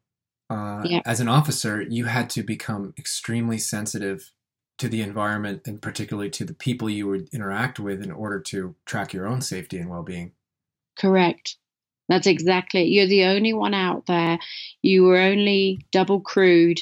uh, 0.49 0.84
yeah. 0.86 1.01
as 1.06 1.19
an 1.19 1.27
officer, 1.27 1.82
you 1.82 2.06
had 2.06 2.30
to 2.32 2.43
become 2.43 2.93
extremely 2.97 3.58
sensitive 3.58 4.32
to 4.77 4.88
the 4.89 5.01
environment 5.01 5.62
and 5.65 5.82
particularly 5.82 6.30
to 6.30 6.45
the 6.45 6.54
people 6.54 6.89
you 6.89 7.08
would 7.08 7.30
interact 7.34 7.80
with 7.80 8.01
in 8.01 8.12
order 8.12 8.39
to 8.39 8.75
track 8.86 9.13
your 9.13 9.27
own 9.27 9.41
safety 9.41 9.77
and 9.77 9.89
well-being. 9.89 10.34
Correct. 10.97 11.58
That's 12.10 12.28
exactly. 12.28 12.82
It. 12.82 12.90
You're 12.90 13.08
the 13.08 13.26
only 13.26 13.54
one 13.54 13.74
out 13.74 14.06
there. 14.06 14.40
You 14.82 15.04
were 15.04 15.18
only 15.20 15.86
double 15.92 16.20
crewed 16.22 16.80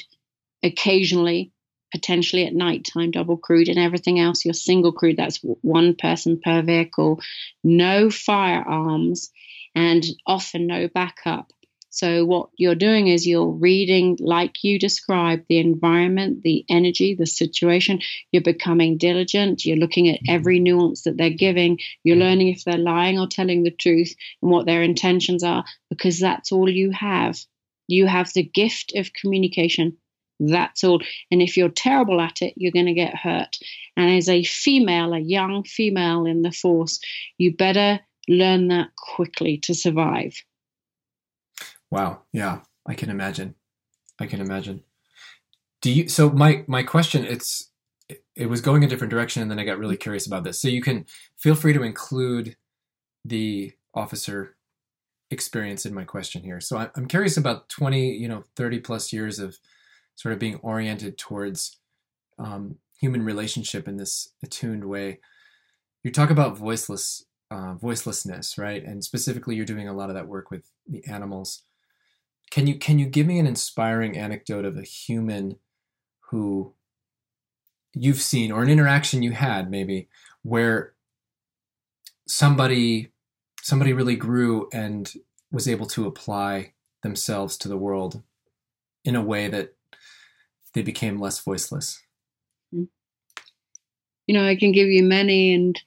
occasionally 0.62 1.52
potentially 1.92 2.46
at 2.46 2.54
night 2.54 2.84
time 2.92 3.10
double 3.10 3.36
crewed 3.36 3.68
and 3.68 3.78
everything 3.78 4.20
else 4.20 4.44
you're 4.44 4.54
single 4.54 4.92
crewed 4.92 5.16
that's 5.16 5.40
one 5.62 5.94
person 5.96 6.40
per 6.42 6.62
vehicle 6.62 7.20
no 7.64 8.10
firearms 8.10 9.30
and 9.74 10.04
often 10.26 10.66
no 10.66 10.88
backup 10.88 11.52
so 11.90 12.24
what 12.24 12.50
you're 12.56 12.76
doing 12.76 13.08
is 13.08 13.26
you're 13.26 13.50
reading 13.50 14.16
like 14.20 14.62
you 14.62 14.78
described 14.78 15.46
the 15.48 15.58
environment 15.58 16.42
the 16.42 16.64
energy 16.68 17.16
the 17.16 17.26
situation. 17.26 18.00
You're 18.30 18.42
becoming 18.42 18.96
diligent. 18.96 19.64
You're 19.64 19.76
looking 19.76 20.08
at 20.08 20.20
mm-hmm. 20.20 20.34
every 20.34 20.60
nuance 20.60 21.02
that 21.02 21.16
they're 21.16 21.30
giving. 21.30 21.80
You're 22.04 22.16
learning 22.16 22.48
if 22.48 22.64
they're 22.64 22.78
lying 22.78 23.18
or 23.18 23.26
telling 23.26 23.64
the 23.64 23.72
truth 23.72 24.14
and 24.40 24.50
what 24.52 24.66
their 24.66 24.82
intentions 24.82 25.42
are 25.42 25.64
because 25.88 26.20
that's 26.20 26.52
all 26.52 26.70
you 26.70 26.92
have. 26.92 27.36
You 27.88 28.06
have 28.06 28.32
the 28.32 28.44
gift 28.44 28.92
of 28.94 29.12
communication. 29.12 29.96
That's 30.38 30.84
all. 30.84 31.02
And 31.32 31.42
if 31.42 31.56
you're 31.56 31.68
terrible 31.70 32.20
at 32.20 32.40
it, 32.40 32.54
you're 32.56 32.72
going 32.72 32.86
to 32.86 32.94
get 32.94 33.16
hurt. 33.16 33.58
And 33.96 34.16
as 34.16 34.28
a 34.28 34.44
female, 34.44 35.12
a 35.12 35.18
young 35.18 35.64
female 35.64 36.24
in 36.24 36.42
the 36.42 36.52
force, 36.52 37.00
you 37.36 37.56
better 37.56 37.98
learn 38.28 38.68
that 38.68 38.90
quickly 38.96 39.58
to 39.58 39.74
survive. 39.74 40.40
Wow. 41.90 42.22
Yeah, 42.32 42.60
I 42.86 42.94
can 42.94 43.10
imagine. 43.10 43.54
I 44.18 44.26
can 44.26 44.40
imagine. 44.40 44.82
Do 45.82 45.90
you? 45.90 46.08
So 46.08 46.30
my 46.30 46.64
my 46.66 46.82
question 46.82 47.24
it's 47.24 47.70
it 48.36 48.46
was 48.46 48.60
going 48.60 48.84
a 48.84 48.88
different 48.88 49.10
direction, 49.10 49.42
and 49.42 49.50
then 49.50 49.58
I 49.58 49.64
got 49.64 49.78
really 49.78 49.96
curious 49.96 50.26
about 50.26 50.44
this. 50.44 50.60
So 50.60 50.68
you 50.68 50.82
can 50.82 51.06
feel 51.38 51.54
free 51.54 51.72
to 51.72 51.82
include 51.82 52.56
the 53.24 53.72
officer 53.94 54.56
experience 55.30 55.86
in 55.86 55.94
my 55.94 56.04
question 56.04 56.42
here. 56.42 56.60
So 56.60 56.88
I'm 56.96 57.06
curious 57.06 57.36
about 57.36 57.68
20, 57.68 58.14
you 58.16 58.28
know, 58.28 58.44
30 58.56 58.80
plus 58.80 59.12
years 59.12 59.38
of 59.38 59.58
sort 60.16 60.32
of 60.32 60.38
being 60.38 60.56
oriented 60.56 61.18
towards 61.18 61.78
um, 62.38 62.76
human 63.00 63.22
relationship 63.22 63.86
in 63.86 63.96
this 63.96 64.32
attuned 64.42 64.84
way. 64.84 65.20
You 66.02 66.10
talk 66.10 66.30
about 66.30 66.56
voiceless 66.56 67.24
uh, 67.50 67.74
voicelessness, 67.74 68.58
right? 68.58 68.84
And 68.84 69.02
specifically, 69.02 69.56
you're 69.56 69.64
doing 69.64 69.88
a 69.88 69.92
lot 69.92 70.08
of 70.08 70.14
that 70.14 70.28
work 70.28 70.50
with 70.50 70.70
the 70.86 71.04
animals. 71.06 71.62
Can 72.50 72.66
you 72.66 72.78
can 72.78 72.98
you 72.98 73.06
give 73.06 73.26
me 73.26 73.38
an 73.38 73.46
inspiring 73.46 74.16
anecdote 74.16 74.64
of 74.64 74.76
a 74.76 74.82
human 74.82 75.56
who 76.30 76.74
you've 77.94 78.20
seen 78.20 78.50
or 78.52 78.62
an 78.62 78.70
interaction 78.70 79.22
you 79.22 79.32
had 79.32 79.70
maybe 79.70 80.08
where 80.42 80.94
somebody 82.26 83.12
somebody 83.62 83.92
really 83.92 84.16
grew 84.16 84.68
and 84.72 85.12
was 85.52 85.68
able 85.68 85.86
to 85.86 86.06
apply 86.06 86.72
themselves 87.02 87.56
to 87.58 87.68
the 87.68 87.76
world 87.76 88.22
in 89.04 89.16
a 89.16 89.22
way 89.22 89.48
that 89.48 89.74
they 90.74 90.82
became 90.82 91.20
less 91.20 91.40
voiceless? 91.40 92.00
Mm. 92.74 92.88
You 94.26 94.34
know, 94.34 94.46
I 94.46 94.56
can 94.56 94.72
give 94.72 94.88
you 94.88 95.02
many, 95.02 95.54
and 95.54 95.80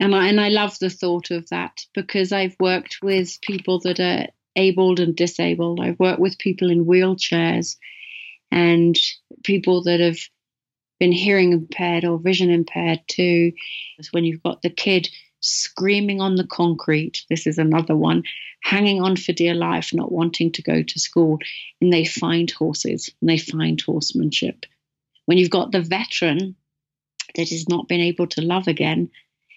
and 0.00 0.14
I 0.14 0.28
and 0.28 0.40
I 0.40 0.48
love 0.48 0.78
the 0.78 0.90
thought 0.90 1.30
of 1.30 1.48
that 1.48 1.84
because 1.94 2.32
I've 2.32 2.56
worked 2.60 2.98
with 3.02 3.40
people 3.40 3.80
that 3.80 4.00
are 4.00 4.26
abled 4.56 5.00
and 5.00 5.16
disabled. 5.16 5.80
I've 5.80 5.98
worked 5.98 6.20
with 6.20 6.38
people 6.38 6.70
in 6.70 6.84
wheelchairs 6.84 7.76
and 8.50 8.96
people 9.42 9.84
that 9.84 10.00
have 10.00 10.18
been 10.98 11.12
hearing 11.12 11.52
impaired 11.52 12.04
or 12.04 12.18
vision 12.18 12.50
impaired 12.50 13.00
too. 13.08 13.52
When 14.12 14.24
you've 14.24 14.42
got 14.42 14.62
the 14.62 14.70
kid 14.70 15.08
screaming 15.44 16.20
on 16.20 16.36
the 16.36 16.46
concrete. 16.46 17.24
This 17.28 17.46
is 17.46 17.58
another 17.58 17.94
one, 17.94 18.22
hanging 18.62 19.02
on 19.02 19.16
for 19.16 19.32
dear 19.32 19.54
life, 19.54 19.92
not 19.92 20.10
wanting 20.10 20.52
to 20.52 20.62
go 20.62 20.82
to 20.82 20.98
school. 20.98 21.38
And 21.80 21.92
they 21.92 22.04
find 22.04 22.50
horses 22.50 23.10
and 23.20 23.28
they 23.28 23.38
find 23.38 23.80
horsemanship. 23.80 24.64
When 25.26 25.38
you've 25.38 25.50
got 25.50 25.70
the 25.70 25.82
veteran 25.82 26.56
that 27.34 27.50
has 27.50 27.68
not 27.68 27.88
been 27.88 28.00
able 28.00 28.26
to 28.28 28.42
love 28.42 28.68
again 28.68 29.10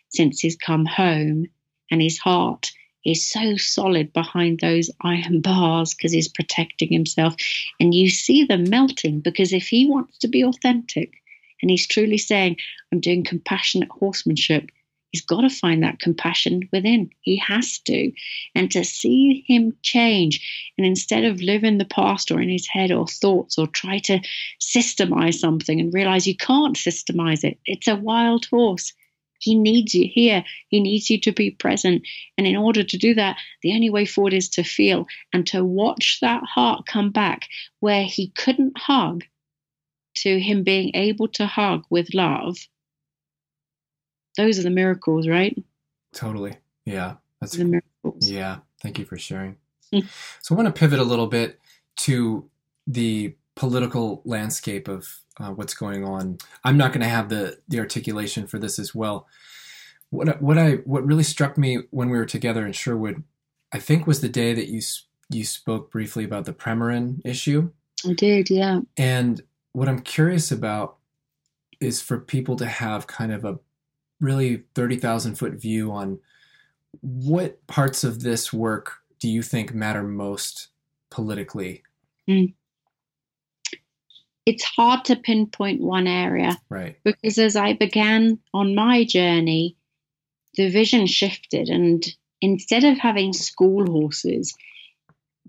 since 0.10 0.40
he's 0.40 0.58
come 0.58 0.86
home 0.86 1.46
and 1.90 2.02
his 2.02 2.18
heart 2.18 2.72
is 3.08 3.26
so 3.26 3.56
solid 3.56 4.12
behind 4.14 4.60
those 4.60 4.92
iron 5.02 5.42
bars 5.42 5.94
because 5.94 6.12
he's 6.12 6.28
protecting 6.28 6.92
himself. 6.92 7.36
And 7.80 7.94
you 7.94 8.10
see 8.10 8.44
them 8.44 8.70
melting 8.70 9.22
because 9.22 9.54
if 9.54 9.68
he 9.68 9.90
wants 9.90 10.18
to 10.20 10.28
be 10.28 10.44
authentic 10.44 11.14
and 11.62 11.72
he's 11.72 11.88
truly 11.88 12.18
saying, 12.18 12.58
I'm 12.92 13.00
doing 13.00 13.24
compassionate 13.24 13.90
horsemanship, 13.90 14.70
He's 15.12 15.22
got 15.22 15.42
to 15.42 15.50
find 15.50 15.84
that 15.84 16.00
compassion 16.00 16.68
within. 16.72 17.10
He 17.22 17.38
has 17.38 17.80
to. 17.80 18.12
And 18.54 18.70
to 18.72 18.84
see 18.84 19.44
him 19.48 19.76
change, 19.82 20.72
and 20.78 20.86
instead 20.86 21.24
of 21.24 21.42
live 21.42 21.64
in 21.64 21.78
the 21.78 21.86
past 21.86 22.30
or 22.30 22.42
in 22.42 22.50
his 22.50 22.68
head 22.68 22.92
or 22.92 23.08
thoughts 23.08 23.58
or 23.58 23.68
try 23.68 24.00
to 24.00 24.20
systemize 24.60 25.36
something 25.36 25.80
and 25.80 25.94
realize 25.94 26.28
you 26.28 26.36
can't 26.36 26.76
systemize 26.76 27.44
it, 27.44 27.58
it's 27.66 27.88
a 27.88 27.96
wild 27.96 28.46
horse. 28.48 28.94
He 29.40 29.56
needs 29.56 29.94
you 29.94 30.10
here. 30.12 30.44
He 30.70 30.80
needs 30.80 31.10
you 31.10 31.20
to 31.22 31.32
be 31.32 31.52
present. 31.52 32.04
And 32.38 32.48
in 32.48 32.56
order 32.56 32.84
to 32.84 32.98
do 32.98 33.14
that, 33.16 33.38
the 33.62 33.74
only 33.74 33.90
way 33.90 34.06
forward 34.06 34.34
is 34.34 34.50
to 34.50 34.64
feel 34.64 35.06
and 35.34 35.46
to 35.48 35.64
watch 35.64 36.20
that 36.22 36.44
heart 36.44 36.86
come 36.86 37.12
back 37.12 37.48
where 37.80 38.04
he 38.04 38.30
couldn't 38.30 38.78
hug 38.78 39.24
to 40.16 40.40
him 40.40 40.64
being 40.64 40.92
able 40.96 41.28
to 41.28 41.46
hug 41.46 41.84
with 41.90 42.14
love 42.14 42.58
those 44.38 44.60
are 44.60 44.64
the 44.64 44.70
miracles, 44.70 45.28
right? 45.28 45.58
Totally. 46.14 46.56
Yeah. 46.86 47.16
That's 47.42 47.54
the 47.54 47.66
miracles. 47.66 48.30
Yeah. 48.30 48.60
Thank 48.82 49.00
you 49.00 49.06
for 49.06 49.18
sharing. 49.18 49.58
Hmm. 49.92 50.02
so 50.42 50.54
I 50.54 50.58
want 50.58 50.74
to 50.74 50.78
pivot 50.78 51.00
a 51.00 51.04
little 51.04 51.28
bit 51.28 51.62
to 51.98 52.50
the 52.88 53.34
political 53.58 54.22
landscape 54.24 54.88
of 54.88 55.20
uh, 55.40 55.50
what's 55.50 55.74
going 55.74 56.06
on. 56.06 56.38
I'm 56.64 56.78
not 56.78 56.94
going 56.94 57.02
to 57.02 57.10
have 57.10 57.28
the 57.28 57.58
the 57.68 57.80
articulation 57.80 58.48
for 58.48 58.60
this 58.60 58.80
as 58.80 58.96
well. 58.96 59.28
What 60.12 60.42
what 60.42 60.58
I 60.58 60.76
what 60.86 61.06
really 61.06 61.24
struck 61.24 61.58
me 61.58 61.80
when 61.90 62.10
we 62.10 62.18
were 62.18 62.26
together 62.26 62.66
in 62.66 62.72
Sherwood, 62.72 63.24
I 63.74 63.80
think, 63.80 64.08
was 64.08 64.22
the 64.22 64.30
day 64.30 64.54
that 64.54 64.68
you 64.68 64.82
you 65.30 65.44
spoke 65.44 65.92
briefly 65.92 66.24
about 66.24 66.46
the 66.46 66.54
Premarin 66.54 67.20
issue. 67.26 67.72
I 68.08 68.14
did, 68.14 68.50
yeah. 68.50 68.82
And 68.96 69.42
what 69.74 69.90
I'm 69.90 70.00
curious 70.00 70.52
about 70.52 70.98
is 71.82 72.02
for 72.02 72.20
people 72.20 72.56
to 72.58 72.66
have 72.66 73.08
kind 73.08 73.34
of 73.34 73.44
a 73.44 73.60
really 74.22 74.64
30,000 74.74 75.36
foot 75.36 75.54
view 75.54 75.92
on 75.92 76.20
what 77.02 77.66
parts 77.68 78.04
of 78.04 78.22
this 78.22 78.54
work 78.54 78.94
do 79.20 79.28
you 79.28 79.42
think 79.42 79.74
matter 79.74 80.04
most 80.04 80.70
politically? 81.10 81.84
Mm. 82.30 82.54
It's 84.48 84.64
hard 84.64 85.04
to 85.06 85.18
pinpoint 85.18 85.82
one 85.82 86.08
area. 86.08 86.58
Right. 86.70 86.98
Because 87.04 87.38
as 87.38 87.58
I 87.58 87.74
began 87.74 88.40
on 88.54 88.76
my 88.76 89.04
journey, 89.04 89.76
the 90.56 90.70
vision 90.70 91.06
shifted. 91.06 91.68
And 91.68 92.02
instead 92.40 92.86
of 92.86 92.98
having 92.98 93.34
school 93.34 93.86
horses 93.86 94.56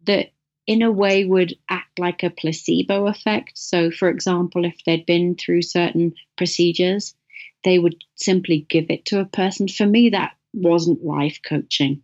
that 0.04 0.32
in 0.66 0.82
a 0.82 0.90
way 0.90 1.24
would 1.24 1.56
act 1.70 2.00
like 2.00 2.24
a 2.24 2.30
placebo 2.30 3.06
effect. 3.06 3.52
So, 3.54 3.92
for 3.92 4.08
example, 4.08 4.64
if 4.64 4.74
they'd 4.84 5.06
been 5.06 5.36
through 5.36 5.62
certain 5.62 6.14
procedures, 6.36 7.14
they 7.62 7.78
would 7.78 8.02
simply 8.16 8.66
give 8.68 8.86
it 8.90 9.04
to 9.06 9.20
a 9.20 9.26
person. 9.26 9.68
For 9.68 9.86
me, 9.86 10.10
that 10.10 10.32
wasn't 10.52 11.04
life 11.04 11.38
coaching, 11.48 12.02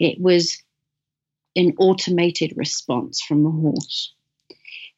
it 0.00 0.20
was 0.20 0.60
an 1.54 1.74
automated 1.78 2.54
response 2.56 3.22
from 3.22 3.46
a 3.46 3.50
horse. 3.52 4.13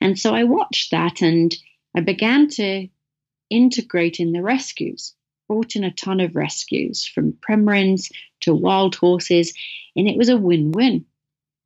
And 0.01 0.19
so 0.19 0.35
I 0.35 0.45
watched 0.45 0.91
that 0.91 1.23
and 1.23 1.55
I 1.95 2.01
began 2.01 2.49
to 2.51 2.89
integrate 3.51 4.21
in 4.21 4.33
the 4.33 4.43
rescues, 4.43 5.15
brought 5.49 5.77
in 5.77 5.85
a 5.85 5.91
ton 5.91 6.21
of 6.21 6.37
rescues 6.37 7.07
from 7.07 7.33
Premarins 7.33 8.11
to 8.43 8.55
wild 8.55 8.97
horses, 8.97 9.55
and 9.95 10.09
it 10.09 10.17
was 10.17 10.29
a 10.29 10.37
win 10.37 10.73
win. 10.73 11.07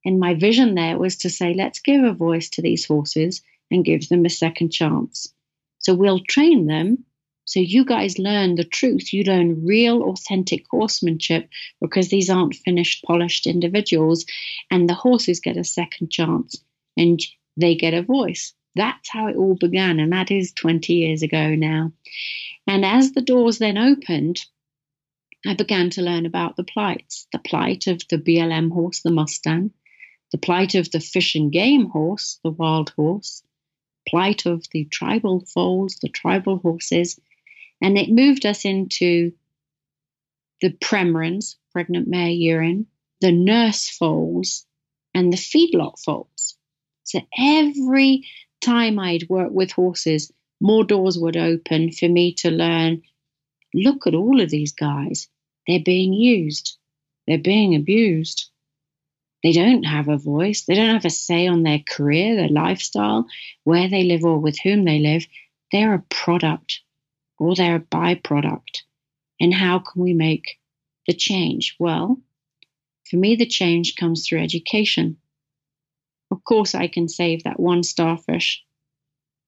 And 0.04 0.18
my 0.18 0.34
vision 0.34 0.74
there 0.74 0.98
was 0.98 1.18
to 1.18 1.30
say, 1.30 1.54
let's 1.54 1.80
give 1.80 2.02
a 2.02 2.12
voice 2.12 2.48
to 2.50 2.62
these 2.62 2.86
horses 2.86 3.42
and 3.70 3.84
give 3.84 4.08
them 4.08 4.24
a 4.24 4.30
second 4.30 4.70
chance. 4.70 5.32
So 5.78 5.94
we'll 5.94 6.20
train 6.20 6.66
them 6.66 7.04
so 7.50 7.58
you 7.58 7.84
guys 7.84 8.16
learn 8.16 8.54
the 8.54 8.62
truth. 8.62 9.12
You 9.12 9.24
learn 9.24 9.66
real, 9.66 10.04
authentic 10.04 10.66
horsemanship 10.70 11.48
because 11.80 12.08
these 12.08 12.30
aren't 12.30 12.54
finished, 12.54 13.02
polished 13.04 13.48
individuals. 13.48 14.24
And 14.70 14.88
the 14.88 14.94
horses 14.94 15.40
get 15.40 15.56
a 15.56 15.64
second 15.64 16.12
chance 16.12 16.62
and 16.96 17.20
they 17.60 17.74
get 17.74 17.94
a 17.94 18.02
voice. 18.02 18.54
That's 18.74 19.08
how 19.08 19.28
it 19.28 19.36
all 19.36 19.56
began. 19.56 20.00
And 20.00 20.12
that 20.12 20.30
is 20.30 20.52
20 20.52 20.92
years 20.92 21.22
ago 21.22 21.54
now. 21.54 21.92
And 22.66 22.84
as 22.84 23.12
the 23.12 23.20
doors 23.20 23.58
then 23.58 23.78
opened, 23.78 24.44
I 25.46 25.54
began 25.54 25.90
to 25.90 26.02
learn 26.02 26.26
about 26.26 26.56
the 26.56 26.64
plights 26.64 27.26
the 27.32 27.38
plight 27.38 27.86
of 27.86 28.02
the 28.08 28.18
BLM 28.18 28.70
horse, 28.70 29.00
the 29.00 29.10
Mustang, 29.10 29.72
the 30.32 30.38
plight 30.38 30.74
of 30.74 30.90
the 30.90 31.00
fish 31.00 31.34
and 31.34 31.50
game 31.50 31.86
horse, 31.86 32.38
the 32.44 32.50
wild 32.50 32.90
horse, 32.90 33.42
plight 34.08 34.46
of 34.46 34.66
the 34.72 34.84
tribal 34.84 35.40
foals, 35.46 35.96
the 35.96 36.08
tribal 36.08 36.58
horses, 36.58 37.18
and 37.80 37.96
it 37.96 38.10
moved 38.10 38.44
us 38.44 38.64
into 38.64 39.32
the 40.60 40.70
Premarins, 40.70 41.56
pregnant 41.72 42.06
mare 42.06 42.28
urine, 42.28 42.86
the 43.20 43.32
nurse 43.32 43.88
foals, 43.88 44.66
and 45.14 45.32
the 45.32 45.38
feedlot 45.38 45.98
foals. 45.98 46.58
So 47.10 47.20
every 47.36 48.24
time 48.60 49.00
I'd 49.00 49.28
work 49.28 49.50
with 49.50 49.72
horses, 49.72 50.32
more 50.60 50.84
doors 50.84 51.18
would 51.18 51.36
open 51.36 51.90
for 51.90 52.08
me 52.08 52.34
to 52.34 52.50
learn 52.52 53.02
look 53.74 54.06
at 54.06 54.14
all 54.14 54.40
of 54.40 54.50
these 54.50 54.72
guys. 54.72 55.28
They're 55.66 55.82
being 55.84 56.12
used, 56.12 56.76
they're 57.26 57.38
being 57.38 57.74
abused. 57.74 58.48
They 59.42 59.50
don't 59.52 59.84
have 59.84 60.08
a 60.08 60.18
voice, 60.18 60.66
they 60.66 60.74
don't 60.74 60.94
have 60.94 61.04
a 61.04 61.10
say 61.10 61.48
on 61.48 61.64
their 61.64 61.80
career, 61.80 62.36
their 62.36 62.48
lifestyle, 62.48 63.26
where 63.64 63.88
they 63.88 64.04
live, 64.04 64.24
or 64.24 64.38
with 64.38 64.58
whom 64.60 64.84
they 64.84 65.00
live. 65.00 65.26
They're 65.72 65.94
a 65.94 66.04
product 66.10 66.80
or 67.38 67.56
they're 67.56 67.76
a 67.76 67.80
byproduct. 67.80 68.82
And 69.40 69.52
how 69.52 69.80
can 69.80 70.02
we 70.02 70.12
make 70.12 70.60
the 71.08 71.14
change? 71.14 71.74
Well, 71.80 72.20
for 73.08 73.16
me, 73.16 73.34
the 73.34 73.46
change 73.46 73.96
comes 73.96 74.28
through 74.28 74.42
education. 74.42 75.16
Of 76.30 76.44
course, 76.44 76.74
I 76.74 76.86
can 76.86 77.08
save 77.08 77.44
that 77.44 77.58
one 77.58 77.82
starfish. 77.82 78.62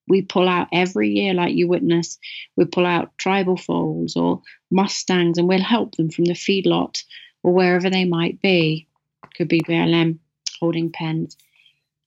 We 0.09 0.23
pull 0.23 0.49
out 0.49 0.69
every 0.73 1.11
year, 1.11 1.33
like 1.33 1.55
you 1.55 1.69
witness, 1.69 2.19
we 2.57 2.65
pull 2.65 2.87
out 2.87 3.17
tribal 3.19 3.57
foals 3.57 4.17
or 4.17 4.43
mustangs 4.71 5.39
and 5.39 5.49
we'll 5.49 5.63
help 5.63 5.95
them 5.95 6.11
from 6.11 6.25
the 6.25 6.35
feedlot 6.35 7.05
or 7.43 7.53
wherever 7.55 7.89
they 7.89 8.05
might 8.05 8.43
be. 8.43 8.89
Could 9.37 9.49
be 9.49 9.61
BLM 9.61 10.19
holding 10.61 10.91
pens. 10.91 11.37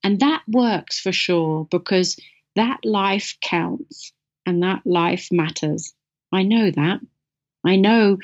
And 0.04 0.20
that 0.20 0.44
works 0.48 1.00
for 1.00 1.12
sure 1.12 1.66
because 1.72 2.20
that 2.56 2.80
life 2.84 3.38
counts 3.42 4.12
and 4.46 4.62
that 4.62 4.86
life 4.86 5.30
matters. 5.32 5.94
I 6.32 6.44
know 6.44 6.70
that. 6.70 7.00
I 7.66 7.78
know, 7.78 8.18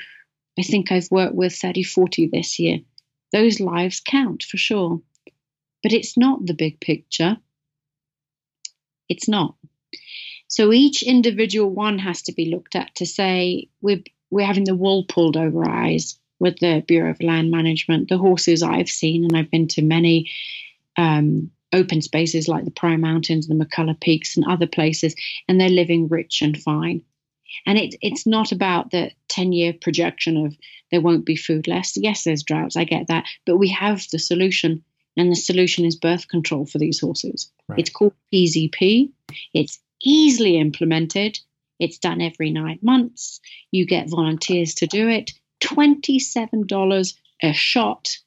I 0.58 0.62
think 0.62 0.92
I've 0.92 1.10
worked 1.10 1.34
with 1.34 1.54
30, 1.54 1.82
40 1.82 2.28
this 2.28 2.58
year. 2.58 2.78
Those 3.32 3.58
lives 3.58 4.00
count 4.04 4.44
for 4.44 4.58
sure. 4.58 5.00
But 5.82 5.92
it's 5.92 6.16
not 6.16 6.46
the 6.46 6.54
big 6.54 6.80
picture. 6.80 7.36
It's 9.08 9.28
not. 9.28 9.56
So 10.48 10.72
each 10.72 11.02
individual 11.02 11.70
one 11.70 11.98
has 11.98 12.22
to 12.22 12.32
be 12.32 12.46
looked 12.46 12.76
at 12.76 12.94
to 12.96 13.06
say 13.06 13.68
we're, 13.80 14.02
we're 14.30 14.46
having 14.46 14.64
the 14.64 14.74
wool 14.74 15.04
pulled 15.04 15.36
over 15.36 15.64
our 15.64 15.70
eyes 15.70 16.18
with 16.38 16.58
the 16.58 16.84
Bureau 16.86 17.10
of 17.10 17.22
Land 17.22 17.50
Management. 17.50 18.08
The 18.08 18.18
horses 18.18 18.62
I've 18.62 18.88
seen, 18.88 19.24
and 19.24 19.36
I've 19.36 19.50
been 19.50 19.68
to 19.68 19.82
many 19.82 20.30
um, 20.96 21.50
open 21.72 22.02
spaces 22.02 22.48
like 22.48 22.64
the 22.64 22.70
Pryor 22.70 22.98
Mountains, 22.98 23.46
the 23.46 23.54
McCullough 23.54 24.00
Peaks, 24.00 24.36
and 24.36 24.44
other 24.46 24.66
places, 24.66 25.14
and 25.48 25.60
they're 25.60 25.68
living 25.68 26.08
rich 26.08 26.42
and 26.42 26.60
fine. 26.60 27.02
And 27.66 27.78
it, 27.78 27.94
it's 28.00 28.26
not 28.26 28.52
about 28.52 28.90
the 28.90 29.10
10 29.28 29.52
year 29.52 29.72
projection 29.72 30.36
of 30.46 30.56
there 30.90 31.00
won't 31.00 31.24
be 31.24 31.36
food 31.36 31.68
less. 31.68 31.96
Yes, 31.96 32.24
there's 32.24 32.42
droughts, 32.42 32.76
I 32.76 32.84
get 32.84 33.08
that. 33.08 33.24
But 33.46 33.56
we 33.56 33.68
have 33.68 34.04
the 34.10 34.18
solution, 34.18 34.82
and 35.16 35.30
the 35.30 35.36
solution 35.36 35.84
is 35.84 35.96
birth 35.96 36.28
control 36.28 36.66
for 36.66 36.78
these 36.78 37.00
horses. 37.00 37.50
Right. 37.68 37.80
It's 37.80 37.90
called 37.90 38.14
PZP, 38.32 39.10
it's 39.54 39.78
easily 40.02 40.58
implemented. 40.58 41.38
It's 41.78 41.98
done 41.98 42.20
every 42.20 42.50
nine 42.50 42.78
months. 42.80 43.40
You 43.72 43.86
get 43.86 44.08
volunteers 44.08 44.74
to 44.74 44.86
do 44.86 45.08
it. 45.08 45.32
$27 45.60 47.14
a 47.42 47.52
shot 47.52 48.18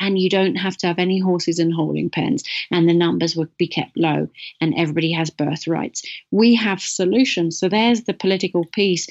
and 0.00 0.18
you 0.18 0.28
don't 0.28 0.56
have 0.56 0.76
to 0.78 0.86
have 0.86 0.98
any 0.98 1.20
horses 1.20 1.58
in 1.58 1.70
holding 1.70 2.10
pens, 2.10 2.42
and 2.70 2.88
the 2.88 2.94
numbers 2.94 3.36
would 3.36 3.56
be 3.56 3.68
kept 3.68 3.96
low, 3.96 4.28
and 4.60 4.74
everybody 4.76 5.12
has 5.12 5.30
birth 5.30 5.68
rights. 5.68 6.02
We 6.30 6.56
have 6.56 6.80
solutions. 6.80 7.58
So 7.58 7.68
there's 7.68 8.02
the 8.02 8.14
political 8.14 8.64
piece, 8.64 9.06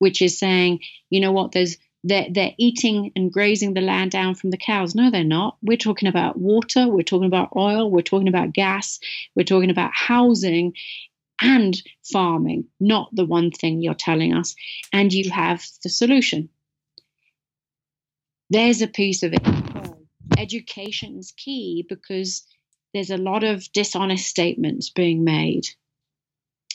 which 0.00 0.20
is 0.20 0.38
saying, 0.38 0.80
you 1.08 1.20
know 1.20 1.32
what, 1.32 1.52
there's 1.52 1.78
they're, 2.04 2.26
they're 2.30 2.54
eating 2.58 3.12
and 3.16 3.32
grazing 3.32 3.74
the 3.74 3.80
land 3.80 4.10
down 4.10 4.34
from 4.34 4.50
the 4.50 4.56
cows. 4.56 4.94
No, 4.94 5.10
they're 5.10 5.24
not. 5.24 5.56
We're 5.62 5.76
talking 5.76 6.08
about 6.08 6.38
water, 6.38 6.88
we're 6.88 7.02
talking 7.02 7.26
about 7.26 7.56
oil, 7.56 7.90
we're 7.90 8.02
talking 8.02 8.28
about 8.28 8.52
gas, 8.52 9.00
we're 9.34 9.44
talking 9.44 9.70
about 9.70 9.90
housing 9.94 10.74
and 11.40 11.80
farming, 12.10 12.66
not 12.80 13.08
the 13.12 13.24
one 13.24 13.50
thing 13.50 13.80
you're 13.80 13.94
telling 13.94 14.34
us. 14.34 14.54
And 14.92 15.12
you 15.12 15.30
have 15.30 15.64
the 15.82 15.88
solution. 15.88 16.48
There's 18.50 18.80
a 18.80 18.88
piece 18.88 19.22
of 19.22 19.34
it 19.34 19.42
education 20.38 21.18
is 21.18 21.32
key 21.32 21.84
because 21.88 22.46
there's 22.94 23.10
a 23.10 23.16
lot 23.16 23.44
of 23.44 23.70
dishonest 23.72 24.26
statements 24.26 24.90
being 24.90 25.24
made. 25.24 25.66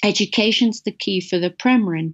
Education's 0.04 0.82
the 0.82 0.92
key 0.92 1.22
for 1.22 1.40
the 1.40 1.50
Premarin. 1.50 2.14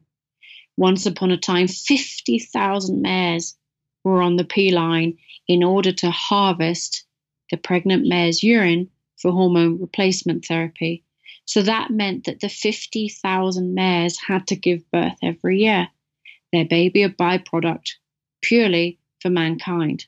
Once 0.79 1.05
upon 1.05 1.29
a 1.29 1.37
time, 1.37 1.67
50,000 1.67 3.01
mares 3.01 3.57
were 4.05 4.21
on 4.21 4.37
the 4.37 4.45
P 4.45 4.71
line 4.71 5.17
in 5.45 5.61
order 5.61 5.91
to 5.91 6.09
harvest 6.09 7.03
the 7.51 7.57
pregnant 7.57 8.07
mare's 8.07 8.41
urine 8.41 8.89
for 9.17 9.29
hormone 9.33 9.77
replacement 9.81 10.45
therapy. 10.45 11.03
So 11.43 11.63
that 11.63 11.91
meant 11.91 12.23
that 12.23 12.39
the 12.39 12.47
50,000 12.47 13.75
mares 13.75 14.17
had 14.25 14.47
to 14.47 14.55
give 14.55 14.89
birth 14.89 15.17
every 15.21 15.63
year, 15.63 15.89
their 16.53 16.63
baby 16.63 17.03
a 17.03 17.09
byproduct 17.09 17.89
purely 18.41 18.99
for 19.21 19.29
mankind. 19.29 20.05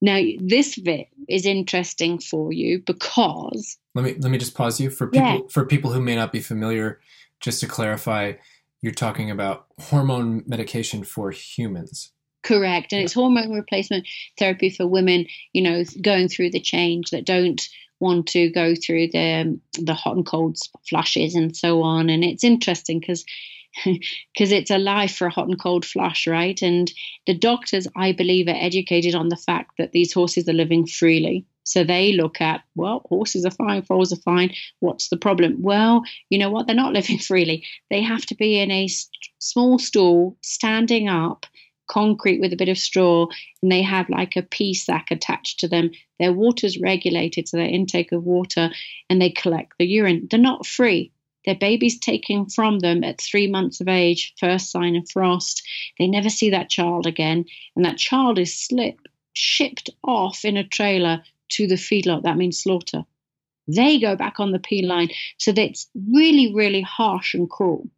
Now, 0.00 0.18
this 0.38 0.78
bit 0.78 1.08
is 1.28 1.44
interesting 1.44 2.20
for 2.20 2.54
you 2.54 2.82
because 2.86 3.76
let 3.94 4.02
me 4.02 4.14
let 4.18 4.30
me 4.30 4.38
just 4.38 4.54
pause 4.54 4.80
you 4.80 4.88
for 4.88 5.08
people 5.08 5.28
yeah. 5.28 5.38
for 5.50 5.66
people 5.66 5.92
who 5.92 6.00
may 6.00 6.16
not 6.16 6.32
be 6.32 6.40
familiar. 6.40 7.00
Just 7.40 7.60
to 7.60 7.66
clarify, 7.66 8.34
you're 8.82 8.92
talking 8.92 9.30
about 9.30 9.66
hormone 9.78 10.42
medication 10.46 11.04
for 11.04 11.30
humans. 11.30 12.12
Correct, 12.42 12.92
and 12.92 13.00
yeah. 13.00 13.04
it's 13.04 13.12
hormone 13.12 13.52
replacement 13.52 14.08
therapy 14.38 14.70
for 14.70 14.86
women. 14.86 15.26
You 15.52 15.62
know, 15.62 15.84
going 16.00 16.28
through 16.28 16.50
the 16.50 16.60
change 16.60 17.10
that 17.10 17.26
don't 17.26 17.60
want 18.00 18.28
to 18.28 18.50
go 18.50 18.74
through 18.74 19.08
the 19.08 19.60
the 19.78 19.94
hot 19.94 20.16
and 20.16 20.26
cold 20.26 20.56
flushes 20.88 21.34
and 21.34 21.54
so 21.56 21.82
on. 21.82 22.08
And 22.08 22.24
it's 22.24 22.44
interesting 22.44 22.98
because 22.98 23.24
because 23.84 24.00
it's 24.52 24.70
a 24.70 24.78
life 24.78 25.14
for 25.14 25.28
a 25.28 25.30
hot 25.30 25.48
and 25.48 25.60
cold 25.60 25.84
flush, 25.84 26.26
right? 26.26 26.60
And 26.60 26.90
the 27.26 27.38
doctors, 27.38 27.86
I 27.94 28.12
believe, 28.12 28.48
are 28.48 28.50
educated 28.50 29.14
on 29.14 29.28
the 29.28 29.36
fact 29.36 29.72
that 29.78 29.92
these 29.92 30.12
horses 30.12 30.48
are 30.48 30.54
living 30.54 30.86
freely. 30.86 31.46
So 31.64 31.84
they 31.84 32.12
look 32.12 32.40
at, 32.40 32.62
well, 32.74 33.02
horses 33.08 33.44
are 33.44 33.50
fine, 33.50 33.82
foals 33.82 34.12
are 34.12 34.22
fine. 34.22 34.54
What's 34.80 35.08
the 35.08 35.16
problem? 35.16 35.62
Well, 35.62 36.02
you 36.28 36.38
know 36.38 36.50
what? 36.50 36.66
They're 36.66 36.76
not 36.76 36.92
living 37.00 37.18
freely. 37.18 37.64
They 37.90 38.02
have 38.02 38.26
to 38.26 38.34
be 38.34 38.58
in 38.58 38.70
a 38.70 38.88
st- 38.88 39.10
small 39.38 39.78
stall, 39.78 40.36
standing 40.42 41.08
up, 41.08 41.46
concrete 41.88 42.40
with 42.40 42.52
a 42.52 42.56
bit 42.56 42.68
of 42.68 42.78
straw, 42.78 43.26
and 43.62 43.70
they 43.70 43.82
have 43.82 44.08
like 44.08 44.36
a 44.36 44.42
pee 44.42 44.74
sack 44.74 45.10
attached 45.10 45.60
to 45.60 45.68
them. 45.68 45.90
Their 46.18 46.32
water's 46.32 46.78
regulated, 46.78 47.48
so 47.48 47.56
their 47.56 47.66
intake 47.66 48.12
of 48.12 48.24
water, 48.24 48.70
and 49.08 49.20
they 49.20 49.30
collect 49.30 49.74
the 49.78 49.86
urine. 49.86 50.28
They're 50.30 50.40
not 50.40 50.66
free. 50.66 51.12
Their 51.46 51.56
baby's 51.56 51.98
taken 51.98 52.48
from 52.48 52.80
them 52.80 53.02
at 53.02 53.20
three 53.20 53.46
months 53.46 53.80
of 53.80 53.88
age, 53.88 54.34
first 54.38 54.70
sign 54.70 54.94
of 54.94 55.08
frost. 55.10 55.62
They 55.98 56.06
never 56.06 56.28
see 56.28 56.50
that 56.50 56.70
child 56.70 57.06
again, 57.06 57.46
and 57.74 57.84
that 57.84 57.96
child 57.96 58.38
is 58.38 58.54
slip, 58.54 58.98
shipped 59.32 59.90
off 60.04 60.44
in 60.44 60.56
a 60.56 60.64
trailer 60.64 61.22
to 61.50 61.66
the 61.66 61.76
feedlot. 61.76 62.22
That 62.22 62.36
means 62.36 62.60
slaughter. 62.60 63.04
They 63.66 64.00
go 64.00 64.16
back 64.16 64.40
on 64.40 64.52
the 64.52 64.58
P 64.58 64.82
line. 64.82 65.10
So 65.38 65.52
that's 65.52 65.88
really, 65.94 66.54
really 66.54 66.82
harsh 66.82 67.34
and 67.34 67.48
cruel. 67.48 67.88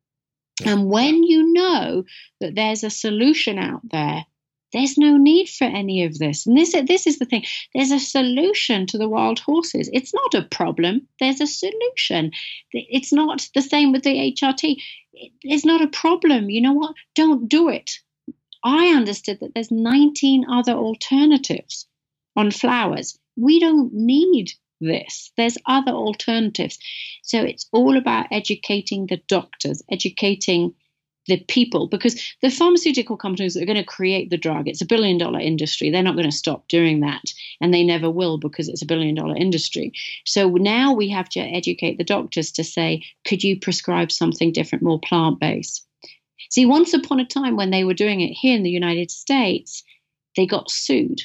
And 0.64 0.88
when 0.90 1.22
you 1.22 1.52
know 1.52 2.04
that 2.40 2.54
there's 2.54 2.84
a 2.84 2.90
solution 2.90 3.58
out 3.58 3.80
there 3.90 4.26
there's 4.72 4.96
no 4.96 5.16
need 5.16 5.48
for 5.48 5.64
any 5.64 6.04
of 6.04 6.18
this. 6.18 6.46
And 6.46 6.56
this, 6.56 6.72
this 6.86 7.06
is 7.06 7.18
the 7.18 7.26
thing 7.26 7.44
there's 7.74 7.90
a 7.90 7.98
solution 7.98 8.86
to 8.86 8.98
the 8.98 9.08
wild 9.08 9.38
horses. 9.38 9.90
It's 9.92 10.14
not 10.14 10.34
a 10.34 10.48
problem, 10.48 11.06
there's 11.20 11.40
a 11.40 11.46
solution. 11.46 12.32
It's 12.72 13.12
not 13.12 13.48
the 13.54 13.62
same 13.62 13.92
with 13.92 14.02
the 14.02 14.32
HRT. 14.32 14.76
It's 15.42 15.64
not 15.64 15.82
a 15.82 15.88
problem. 15.88 16.48
You 16.48 16.62
know 16.62 16.72
what? 16.72 16.94
Don't 17.14 17.48
do 17.48 17.68
it. 17.68 17.98
I 18.64 18.88
understood 18.88 19.40
that 19.40 19.52
there's 19.54 19.70
19 19.70 20.46
other 20.48 20.72
alternatives 20.72 21.86
on 22.36 22.50
flowers. 22.50 23.18
We 23.36 23.60
don't 23.60 23.92
need 23.92 24.52
this. 24.80 25.32
There's 25.36 25.58
other 25.66 25.92
alternatives. 25.92 26.78
So 27.22 27.42
it's 27.42 27.66
all 27.72 27.96
about 27.96 28.26
educating 28.30 29.06
the 29.06 29.22
doctors, 29.28 29.82
educating 29.90 30.74
the 31.28 31.38
people 31.48 31.86
because 31.86 32.20
the 32.42 32.50
pharmaceutical 32.50 33.16
companies 33.16 33.56
are 33.56 33.64
going 33.64 33.76
to 33.76 33.84
create 33.84 34.30
the 34.30 34.36
drug 34.36 34.66
it's 34.66 34.80
a 34.80 34.86
billion 34.86 35.18
dollar 35.18 35.38
industry 35.38 35.88
they're 35.88 36.02
not 36.02 36.16
going 36.16 36.28
to 36.28 36.36
stop 36.36 36.66
doing 36.68 37.00
that 37.00 37.32
and 37.60 37.72
they 37.72 37.84
never 37.84 38.10
will 38.10 38.38
because 38.38 38.68
it's 38.68 38.82
a 38.82 38.86
billion 38.86 39.14
dollar 39.14 39.36
industry 39.36 39.92
so 40.24 40.48
now 40.48 40.92
we 40.92 41.08
have 41.08 41.28
to 41.28 41.40
educate 41.40 41.96
the 41.96 42.04
doctors 42.04 42.50
to 42.50 42.64
say 42.64 43.02
could 43.24 43.44
you 43.44 43.58
prescribe 43.58 44.10
something 44.10 44.52
different 44.52 44.82
more 44.82 44.98
plant 45.00 45.38
based 45.38 45.86
see 46.50 46.66
once 46.66 46.92
upon 46.92 47.20
a 47.20 47.24
time 47.24 47.56
when 47.56 47.70
they 47.70 47.84
were 47.84 47.94
doing 47.94 48.20
it 48.20 48.32
here 48.32 48.56
in 48.56 48.64
the 48.64 48.70
united 48.70 49.10
states 49.10 49.84
they 50.36 50.46
got 50.46 50.70
sued 50.70 51.22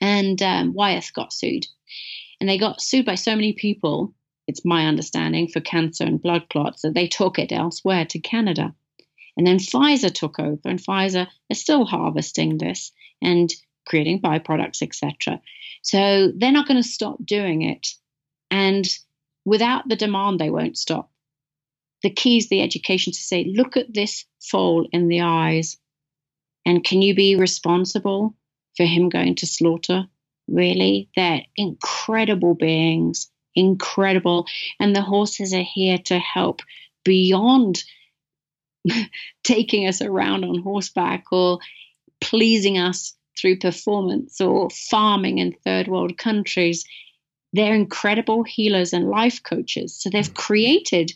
and 0.00 0.42
um, 0.42 0.74
wyeth 0.74 1.12
got 1.14 1.32
sued 1.32 1.66
and 2.40 2.48
they 2.48 2.58
got 2.58 2.80
sued 2.80 3.06
by 3.06 3.14
so 3.14 3.36
many 3.36 3.52
people 3.52 4.14
it's 4.50 4.64
my 4.64 4.86
understanding, 4.86 5.46
for 5.48 5.60
cancer 5.60 6.04
and 6.04 6.20
blood 6.20 6.48
clots, 6.50 6.82
that 6.82 6.94
they 6.94 7.06
took 7.06 7.38
it 7.38 7.52
elsewhere 7.52 8.04
to 8.06 8.18
Canada. 8.18 8.74
And 9.36 9.46
then 9.46 9.58
Pfizer 9.58 10.12
took 10.12 10.40
over, 10.40 10.68
and 10.68 10.80
Pfizer 10.80 11.28
is 11.48 11.60
still 11.60 11.84
harvesting 11.84 12.58
this 12.58 12.92
and 13.22 13.48
creating 13.86 14.20
byproducts, 14.20 14.82
etc. 14.82 15.40
So 15.82 16.32
they're 16.36 16.50
not 16.50 16.66
going 16.66 16.82
to 16.82 16.88
stop 16.88 17.24
doing 17.24 17.62
it. 17.62 17.94
And 18.50 18.88
without 19.44 19.88
the 19.88 19.96
demand, 19.96 20.40
they 20.40 20.50
won't 20.50 20.76
stop. 20.76 21.10
the 22.02 22.10
key 22.10 22.38
is 22.38 22.48
the 22.48 22.62
education 22.62 23.12
to 23.12 23.18
say, 23.20 23.44
look 23.44 23.76
at 23.76 23.92
this 23.94 24.24
foal 24.40 24.88
in 24.92 25.08
the 25.08 25.20
eyes, 25.22 25.76
and 26.66 26.84
can 26.84 27.02
you 27.02 27.14
be 27.14 27.36
responsible 27.36 28.34
for 28.76 28.84
him 28.84 29.08
going 29.08 29.34
to 29.36 29.46
slaughter? 29.46 30.06
Really? 30.48 31.08
They're 31.16 31.42
incredible 31.56 32.54
beings, 32.54 33.30
incredible. 33.54 34.46
And 34.78 34.94
the 34.94 35.02
horses 35.02 35.54
are 35.54 35.62
here 35.62 35.98
to 36.06 36.18
help 36.18 36.62
beyond 37.04 37.84
taking 39.44 39.86
us 39.86 40.02
around 40.02 40.44
on 40.44 40.62
horseback 40.62 41.24
or 41.32 41.58
pleasing 42.20 42.78
us 42.78 43.14
through 43.38 43.58
performance 43.58 44.40
or 44.40 44.68
farming 44.70 45.38
in 45.38 45.52
third 45.64 45.88
world 45.88 46.18
countries. 46.18 46.84
They're 47.52 47.74
incredible 47.74 48.44
healers 48.44 48.92
and 48.92 49.08
life 49.08 49.42
coaches. 49.42 50.00
So 50.00 50.10
they've 50.10 50.34
created 50.34 51.12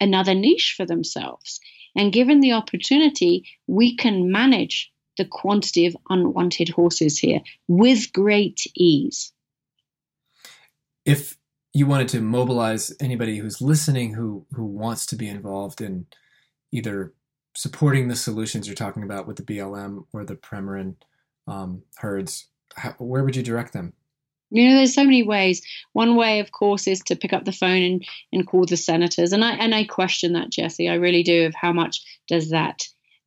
another 0.00 0.34
niche 0.34 0.74
for 0.76 0.84
themselves. 0.84 1.60
And 1.94 2.12
given 2.12 2.40
the 2.40 2.52
opportunity, 2.52 3.44
we 3.66 3.96
can 3.96 4.32
manage 4.32 4.91
the 5.18 5.24
quantity 5.24 5.86
of 5.86 5.96
unwanted 6.08 6.68
horses 6.70 7.18
here 7.18 7.40
with 7.68 8.12
great 8.12 8.60
ease. 8.74 9.32
If 11.04 11.36
you 11.74 11.86
wanted 11.86 12.08
to 12.08 12.20
mobilize 12.20 12.94
anybody 13.00 13.38
who's 13.38 13.60
listening 13.60 14.14
who 14.14 14.46
who 14.52 14.64
wants 14.64 15.06
to 15.06 15.16
be 15.16 15.28
involved 15.28 15.80
in 15.80 16.06
either 16.70 17.12
supporting 17.54 18.08
the 18.08 18.16
solutions 18.16 18.66
you're 18.66 18.74
talking 18.74 19.02
about 19.02 19.26
with 19.26 19.36
the 19.36 19.42
BLM 19.42 20.04
or 20.12 20.24
the 20.24 20.36
Premarin 20.36 20.96
um, 21.46 21.82
herds, 21.96 22.48
how, 22.74 22.92
where 22.98 23.24
would 23.24 23.36
you 23.36 23.42
direct 23.42 23.72
them? 23.72 23.92
You 24.50 24.68
know, 24.68 24.76
there's 24.76 24.94
so 24.94 25.04
many 25.04 25.22
ways. 25.22 25.62
One 25.92 26.14
way, 26.14 26.40
of 26.40 26.52
course, 26.52 26.86
is 26.86 27.00
to 27.04 27.16
pick 27.16 27.32
up 27.32 27.44
the 27.44 27.52
phone 27.52 27.82
and, 27.82 28.06
and 28.32 28.46
call 28.46 28.66
the 28.66 28.76
senators. 28.76 29.32
And 29.32 29.42
I 29.42 29.52
and 29.54 29.74
I 29.74 29.84
question 29.84 30.34
that, 30.34 30.50
Jesse. 30.50 30.90
I 30.90 30.94
really 30.94 31.22
do. 31.22 31.46
Of 31.46 31.54
how 31.54 31.72
much 31.72 32.02
does 32.28 32.50
that 32.50 32.82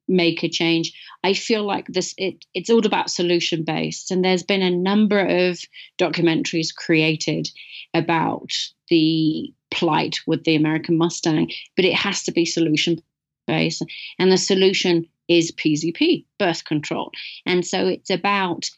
make 0.08 0.44
a 0.44 0.50
change? 0.50 0.94
I 1.24 1.34
feel 1.34 1.63
like 1.63 1.88
this. 1.88 2.13
It 2.18 2.46
it's 2.54 2.70
all 2.70 2.86
about 2.86 3.10
solution 3.10 3.63
based, 3.63 4.12
and 4.12 4.24
there's 4.24 4.44
been 4.44 4.62
a 4.62 4.72
number 4.72 5.20
of 5.20 5.60
documentaries 5.98 6.74
created 6.74 7.50
about 7.94 8.52
the 8.89 9.54
plight 9.72 10.20
with 10.28 10.44
the 10.44 10.56
American 10.56 10.98
Mustang, 10.98 11.52
but 11.76 11.86
it 11.86 11.96
has 11.96 12.24
to 12.24 12.32
be 12.32 12.46
solution 12.46 13.02
based, 13.48 13.84
and 14.20 14.32
the 14.32 14.38
solution 14.38 15.08
is 15.28 15.52
PZP, 15.52 16.26
birth 16.38 16.65
control. 16.65 17.12
And 17.46 17.65
so 17.65 17.88
it's 17.88 18.10
about 18.10 18.70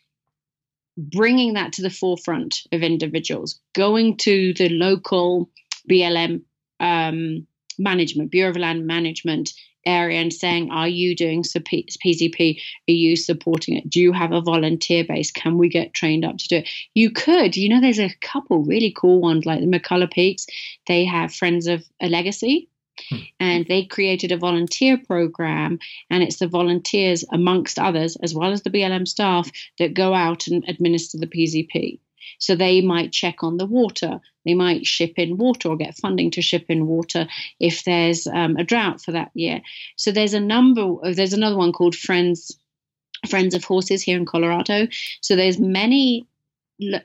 bringing 0.98 1.54
that 1.54 1.74
to 1.74 1.82
the 1.82 1.90
forefront 1.90 2.62
of 2.72 2.82
individuals, 2.82 3.60
going 3.74 4.18
to 4.18 4.54
the 4.54 4.70
local 4.70 5.50
BLM 5.90 6.42
um, 6.80 7.46
management, 7.78 8.32
Bureau 8.32 8.50
of 8.50 8.58
Land 8.58 8.88
Management 8.88 9.54
area, 9.88 10.20
and 10.20 10.34
saying, 10.34 10.70
Are 10.72 10.88
you 10.88 11.16
doing 11.16 11.44
PZP? 11.44 12.62
Are 12.88 12.92
you 12.92 13.16
supporting 13.16 13.78
it? 13.78 13.90
Do 13.90 14.02
you 14.02 14.12
have 14.12 14.32
a 14.32 14.42
volunteer 14.42 15.04
base? 15.04 15.32
Can 15.32 15.58
we 15.58 15.70
get 15.70 15.94
trained 15.94 16.26
up 16.26 16.38
to 16.38 16.48
do 16.48 16.56
it? 16.58 16.70
You 16.94 17.12
could. 17.12 17.56
You 17.56 17.70
know, 17.70 17.82
there's 17.82 18.00
a 18.00 18.14
couple 18.22 18.64
really 18.64 18.94
cool 18.96 19.22
ones 19.22 19.46
like 19.46 19.62
the 19.62 19.68
McCullough 19.68 20.12
Peaks. 20.12 20.46
They 20.88 21.06
have 21.06 21.34
Friends 21.34 21.68
of 21.68 21.84
a 22.02 22.10
Legacy, 22.10 22.70
Hmm. 23.10 23.18
And 23.40 23.66
they 23.68 23.86
created 23.86 24.32
a 24.32 24.38
volunteer 24.38 24.98
program, 24.98 25.80
and 26.10 26.24
it's 26.24 26.38
the 26.38 26.48
volunteers, 26.48 27.24
amongst 27.32 27.80
others, 27.80 28.16
as 28.18 28.34
well 28.34 28.52
as 28.52 28.64
the 28.64 28.70
BLM 28.70 29.08
staff, 29.08 29.52
that 29.80 29.94
go 29.94 30.14
out 30.14 30.48
and 30.48 30.64
administer 30.68 31.18
the 31.18 31.28
PZP. 31.28 32.00
So 32.40 32.56
they 32.56 32.82
might 32.82 33.12
check 33.12 33.44
on 33.44 33.58
the 33.58 33.66
water. 33.66 34.20
They 34.48 34.54
might 34.54 34.88
ship 34.88 35.14
in 35.18 35.36
water 35.36 35.68
or 35.68 35.76
get 35.76 35.98
funding 35.98 36.32
to 36.32 36.42
ship 36.42 36.68
in 36.70 36.88
water 36.88 37.28
if 37.60 37.84
there's 37.84 38.26
um, 38.28 38.56
a 38.56 38.64
drought 38.64 39.02
for 39.02 39.12
that 39.12 39.30
year. 39.34 39.62
So 39.98 40.12
there's 40.12 40.34
a 40.34 40.40
number. 40.40 40.82
Of, 40.82 41.18
there's 41.18 41.34
another 41.34 41.58
one 41.58 41.74
called 41.74 41.96
Friends 41.96 42.58
Friends 43.28 43.54
of 43.54 43.66
Horses 43.66 44.02
here 44.02 44.18
in 44.18 44.26
Colorado. 44.26 44.88
So 45.20 45.36
there's 45.36 45.60
many 45.60 46.28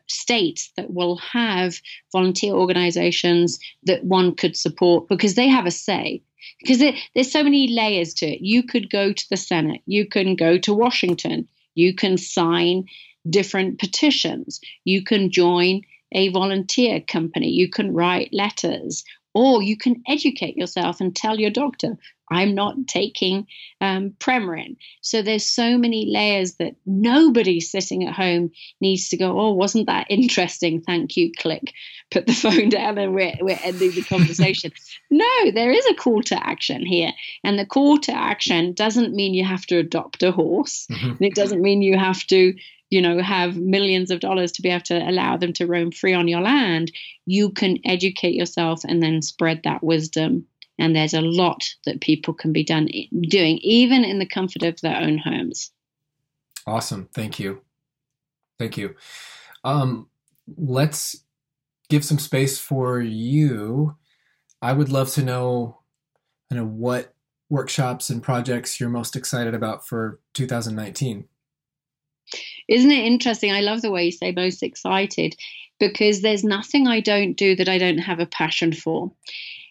states 0.06 0.70
that 0.76 0.92
will 0.92 1.16
have 1.16 1.80
volunteer 2.12 2.52
organizations 2.52 3.58
that 3.84 4.04
one 4.04 4.34
could 4.34 4.56
support 4.56 5.08
because 5.08 5.34
they 5.34 5.48
have 5.48 5.66
a 5.66 5.70
say 5.70 6.22
because 6.60 6.80
it, 6.80 6.94
there's 7.14 7.32
so 7.32 7.42
many 7.42 7.68
layers 7.68 8.12
to 8.12 8.26
it 8.26 8.42
you 8.42 8.62
could 8.62 8.90
go 8.90 9.14
to 9.14 9.24
the 9.30 9.36
senate 9.36 9.80
you 9.86 10.06
can 10.06 10.36
go 10.36 10.58
to 10.58 10.74
washington 10.74 11.48
you 11.74 11.94
can 11.94 12.18
sign 12.18 12.84
different 13.30 13.78
petitions 13.78 14.60
you 14.84 15.02
can 15.02 15.30
join 15.30 15.80
a 16.14 16.28
volunteer 16.28 17.00
company 17.00 17.50
you 17.50 17.68
can 17.68 17.94
write 17.94 18.30
letters 18.32 19.04
or 19.34 19.62
you 19.62 19.76
can 19.76 20.02
educate 20.06 20.56
yourself 20.56 21.00
and 21.00 21.16
tell 21.16 21.40
your 21.40 21.50
doctor 21.50 21.96
I'm 22.32 22.54
not 22.54 22.86
taking 22.86 23.46
um, 23.80 24.10
Premarin. 24.18 24.76
So 25.02 25.22
there's 25.22 25.44
so 25.44 25.76
many 25.76 26.06
layers 26.10 26.54
that 26.54 26.74
nobody 26.86 27.60
sitting 27.60 28.06
at 28.06 28.14
home 28.14 28.52
needs 28.80 29.10
to 29.10 29.18
go, 29.18 29.38
oh, 29.38 29.52
wasn't 29.52 29.86
that 29.86 30.06
interesting? 30.08 30.80
Thank 30.80 31.16
you, 31.16 31.30
click. 31.36 31.72
Put 32.10 32.26
the 32.26 32.32
phone 32.44 32.70
down 32.70 32.96
and 32.98 33.14
we're, 33.14 33.34
we're 33.40 33.58
ending 33.62 33.90
the 33.90 34.02
conversation. 34.02 34.72
no, 35.10 35.50
there 35.52 35.72
is 35.72 35.86
a 35.86 35.94
call 35.94 36.22
to 36.22 36.46
action 36.46 36.86
here. 36.86 37.12
And 37.44 37.58
the 37.58 37.66
call 37.66 37.98
to 37.98 38.12
action 38.12 38.72
doesn't 38.72 39.14
mean 39.14 39.34
you 39.34 39.44
have 39.44 39.66
to 39.66 39.78
adopt 39.78 40.22
a 40.22 40.32
horse. 40.32 40.86
Mm-hmm. 40.90 41.10
And 41.10 41.22
it 41.22 41.34
doesn't 41.34 41.60
mean 41.60 41.82
you 41.82 41.98
have 41.98 42.26
to 42.28 42.54
you 42.92 43.00
know 43.00 43.20
have 43.22 43.56
millions 43.56 44.10
of 44.10 44.20
dollars 44.20 44.52
to 44.52 44.62
be 44.62 44.68
able 44.68 44.84
to 44.84 44.98
allow 44.98 45.36
them 45.36 45.52
to 45.52 45.66
roam 45.66 45.90
free 45.90 46.14
on 46.14 46.28
your 46.28 46.40
land 46.40 46.92
you 47.26 47.50
can 47.50 47.78
educate 47.84 48.34
yourself 48.34 48.84
and 48.84 49.02
then 49.02 49.22
spread 49.22 49.62
that 49.64 49.82
wisdom. 49.82 50.46
And 50.78 50.96
there's 50.96 51.14
a 51.14 51.20
lot 51.20 51.62
that 51.84 52.00
people 52.00 52.34
can 52.34 52.52
be 52.52 52.64
done 52.64 52.88
doing 53.28 53.58
even 53.58 54.04
in 54.04 54.18
the 54.18 54.26
comfort 54.26 54.62
of 54.62 54.80
their 54.80 54.96
own 54.96 55.18
homes. 55.18 55.70
Awesome. 56.66 57.08
Thank 57.14 57.38
you. 57.38 57.60
Thank 58.58 58.76
you. 58.76 58.94
Um, 59.64 60.08
let's 60.56 61.24
give 61.88 62.04
some 62.04 62.18
space 62.18 62.58
for 62.58 63.00
you. 63.00 63.96
I 64.60 64.72
would 64.72 64.88
love 64.88 65.10
to 65.12 65.22
know 65.22 65.78
you 66.50 66.56
know 66.56 66.66
what 66.66 67.14
workshops 67.48 68.10
and 68.10 68.22
projects 68.22 68.78
you're 68.78 68.88
most 68.88 69.16
excited 69.16 69.54
about 69.54 69.86
for 69.86 70.20
2019 70.34 71.26
isn't 72.68 72.90
it 72.90 73.04
interesting 73.04 73.52
i 73.52 73.60
love 73.60 73.82
the 73.82 73.90
way 73.90 74.04
you 74.04 74.12
say 74.12 74.32
most 74.32 74.62
excited 74.62 75.34
because 75.78 76.20
there's 76.20 76.44
nothing 76.44 76.86
i 76.86 77.00
don't 77.00 77.34
do 77.34 77.54
that 77.56 77.68
i 77.68 77.78
don't 77.78 77.98
have 77.98 78.20
a 78.20 78.26
passion 78.26 78.72
for 78.72 79.12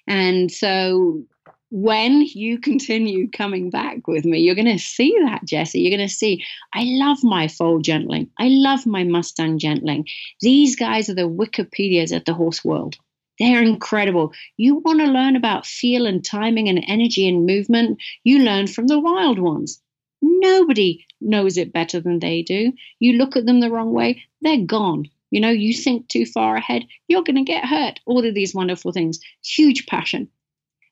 and 0.08 0.52
so 0.52 1.24
when 1.72 2.22
you 2.22 2.60
continue 2.60 3.30
coming 3.32 3.70
back 3.70 4.06
with 4.06 4.26
me, 4.26 4.40
you're 4.40 4.56
going 4.56 4.66
to 4.66 4.78
see 4.78 5.16
that, 5.24 5.46
Jesse. 5.46 5.80
You're 5.80 5.98
going 5.98 6.08
to 6.08 6.14
see, 6.14 6.44
I 6.74 6.84
love 6.84 7.24
my 7.24 7.48
foal 7.48 7.80
gentling. 7.80 8.30
I 8.38 8.50
love 8.50 8.86
my 8.86 9.06
Mustang 9.06 9.58
gentling. 9.58 10.06
These 10.42 10.76
guys 10.76 11.10
are 11.10 11.16
the 11.16 11.30
Wikipedias 11.30 12.14
of 12.14 12.26
the 12.26 12.34
horse 12.34 12.64
world. 12.66 12.98
They're 13.40 13.64
incredible. 13.64 14.34
You 14.58 14.76
want 14.76 15.00
to 15.00 15.06
learn 15.06 15.38
about 15.38 15.66
feel 15.66 16.06
and 16.06 16.24
timing 16.24 16.68
and 16.68 16.84
energy 16.88 17.28
and 17.28 17.46
movement, 17.46 18.02
you 18.26 18.40
learn 18.40 18.68
from 18.68 18.88
the 18.88 19.00
wild 19.00 19.40
ones. 19.40 19.82
Nobody 20.22 21.06
knows 21.20 21.58
it 21.58 21.74
better 21.74 22.00
than 22.00 22.20
they 22.20 22.42
do. 22.42 22.74
You 23.00 23.14
look 23.14 23.36
at 23.36 23.46
them 23.46 23.60
the 23.60 23.72
wrong 23.72 23.94
way, 23.94 24.24
they're 24.42 24.66
gone. 24.66 25.10
You 25.32 25.40
know, 25.40 25.50
you 25.50 25.74
think 25.74 26.08
too 26.08 26.26
far 26.26 26.58
ahead, 26.58 26.86
you're 27.08 27.24
going 27.24 27.38
to 27.38 27.44
get 27.44 27.66
hurt. 27.66 28.00
All 28.06 28.26
of 28.26 28.36
these 28.36 28.54
wonderful 28.54 28.92
things. 28.92 29.20
Huge 29.44 29.86
passion. 29.86 30.28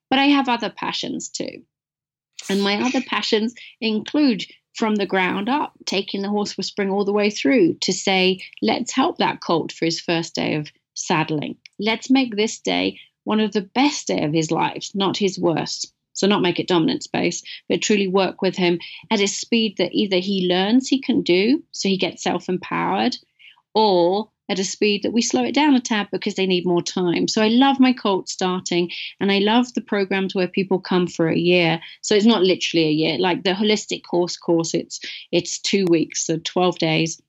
But 0.10 0.20
I 0.20 0.26
have 0.26 0.50
other 0.50 0.70
passions 0.70 1.30
too. 1.30 1.64
And 2.50 2.64
my 2.64 2.82
other 2.82 3.02
passions 3.02 3.54
include 3.82 4.46
from 4.74 4.96
the 4.96 5.06
ground 5.06 5.50
up, 5.50 5.74
taking 5.86 6.22
the 6.22 6.30
horse 6.30 6.56
whispering 6.56 6.90
all 6.90 7.04
the 7.04 7.12
way 7.12 7.30
through 7.30 7.76
to 7.82 7.92
say, 7.92 8.40
let's 8.62 8.94
help 8.94 9.18
that 9.18 9.42
colt 9.42 9.72
for 9.74 9.86
his 9.86 10.00
first 10.00 10.36
day 10.36 10.56
of 10.56 10.72
saddling. 10.94 11.58
Let's 11.80 12.10
make 12.10 12.36
this 12.36 12.60
day 12.60 13.00
one 13.26 13.42
of 13.42 13.52
the 13.52 13.62
best 13.62 14.08
day 14.08 14.24
of 14.24 14.34
his 14.34 14.52
life, 14.52 14.90
not 14.96 15.18
his 15.18 15.38
worst. 15.38 15.94
So, 16.20 16.28
not 16.28 16.42
make 16.42 16.60
it 16.60 16.68
dominant 16.68 17.04
space, 17.04 17.42
but 17.70 17.82
truly 17.82 18.08
work 18.08 18.42
with 18.42 18.58
him 18.58 18.80
at 19.10 19.22
a 19.22 19.28
speed 19.28 19.78
that 19.78 19.94
either 19.94 20.18
he 20.18 20.50
learns 20.50 20.90
he 20.90 21.00
can 21.00 21.22
do, 21.22 21.64
so 21.72 21.88
he 21.88 21.98
gets 21.98 22.22
self 22.22 22.50
empowered, 22.50 23.16
or 23.74 24.30
at 24.50 24.60
a 24.60 24.64
speed 24.66 25.04
that 25.04 25.14
we 25.14 25.22
slow 25.22 25.46
it 25.46 25.54
down 25.54 25.76
a 25.76 25.80
tad 25.80 26.10
because 26.12 26.36
they 26.36 26.46
need 26.46 26.66
more 26.66 26.82
time. 26.82 27.30
So 27.30 27.42
I 27.42 27.48
love 27.48 27.80
my 27.80 27.94
colt 27.94 28.28
starting 28.28 28.92
and 29.22 29.32
I 29.32 29.40
love 29.40 29.74
the 29.76 29.82
programs 29.82 30.36
where 30.36 30.48
people 30.48 30.80
come 30.80 31.08
for 31.08 31.30
a 31.30 31.38
year. 31.38 31.80
So 32.02 32.16
it's 32.16 32.26
not 32.26 32.44
literally 32.44 32.88
a 32.88 32.92
year. 32.92 33.18
Like 33.18 33.44
the 33.44 33.54
holistic 33.54 34.02
horse 34.10 34.36
course, 34.36 34.74
it's 34.74 35.00
it's 35.32 35.60
two 35.60 35.86
weeks, 35.90 36.26
so 36.26 36.40
12 36.44 36.80
days 36.80 37.22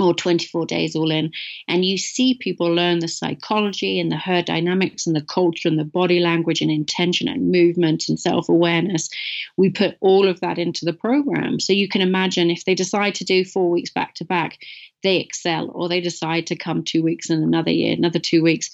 or 0.00 0.14
24 0.14 0.66
days 0.66 0.96
all 0.96 1.10
in 1.10 1.30
and 1.68 1.84
you 1.84 1.98
see 1.98 2.34
people 2.34 2.72
learn 2.72 2.98
the 2.98 3.08
psychology 3.08 4.00
and 4.00 4.10
the 4.10 4.16
herd 4.16 4.44
dynamics 4.44 5.06
and 5.06 5.14
the 5.14 5.22
culture 5.22 5.68
and 5.68 5.78
the 5.78 5.84
body 5.84 6.20
language 6.20 6.60
and 6.60 6.70
intention 6.70 7.28
and 7.28 7.50
movement 7.50 8.08
and 8.08 8.18
self-awareness 8.18 9.08
we 9.56 9.68
put 9.70 9.96
all 10.00 10.28
of 10.28 10.40
that 10.40 10.58
into 10.58 10.84
the 10.84 10.92
program 10.92 11.60
so 11.60 11.72
you 11.72 11.88
can 11.88 12.00
imagine 12.00 12.50
if 12.50 12.64
they 12.64 12.74
decide 12.74 13.14
to 13.14 13.24
do 13.24 13.44
four 13.44 13.70
weeks 13.70 13.90
back 13.90 14.14
to 14.14 14.24
back 14.24 14.58
they 15.02 15.16
excel 15.16 15.70
or 15.70 15.88
they 15.88 16.00
decide 16.00 16.46
to 16.48 16.56
come 16.56 16.82
two 16.82 17.02
weeks 17.02 17.30
in 17.30 17.42
another 17.42 17.70
year, 17.70 17.94
another 17.94 18.18
two 18.18 18.42
weeks. 18.42 18.70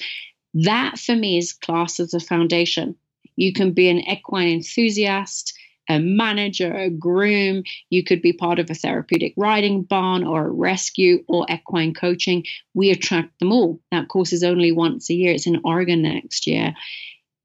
That 0.55 0.99
for 0.99 1.15
me 1.15 1.39
is 1.39 1.53
class 1.53 2.01
as 2.01 2.15
a 2.15 2.21
foundation. 2.21 2.97
You 3.37 3.53
can 3.53 3.73
be 3.73 3.89
an 3.89 3.99
equine 3.99 4.49
enthusiast, 4.49 5.56
a 5.89 5.99
manager, 5.99 6.73
a 6.73 6.91
groom. 6.91 7.63
You 7.91 8.05
could 8.05 8.23
be 8.23 8.33
part 8.33 8.59
of 8.59 8.71
a 8.71 8.75
therapeutic 8.75 9.35
riding 9.37 9.83
barn 9.83 10.25
or 10.25 10.47
a 10.47 10.51
rescue 10.51 11.25
or 11.29 11.47
equine 11.51 11.95
coaching. 11.95 12.45
We 12.75 12.91
attract 12.91 13.39
them 13.39 13.53
all. 13.53 13.81
That 13.91 14.09
course 14.09 14.33
is 14.33 14.43
only 14.43 14.73
once 14.73 15.11
a 15.11 15.15
year. 15.15 15.33
It's 15.33 15.47
in 15.47 15.61
Oregon 15.65 16.03
next 16.03 16.47
year. 16.47 16.75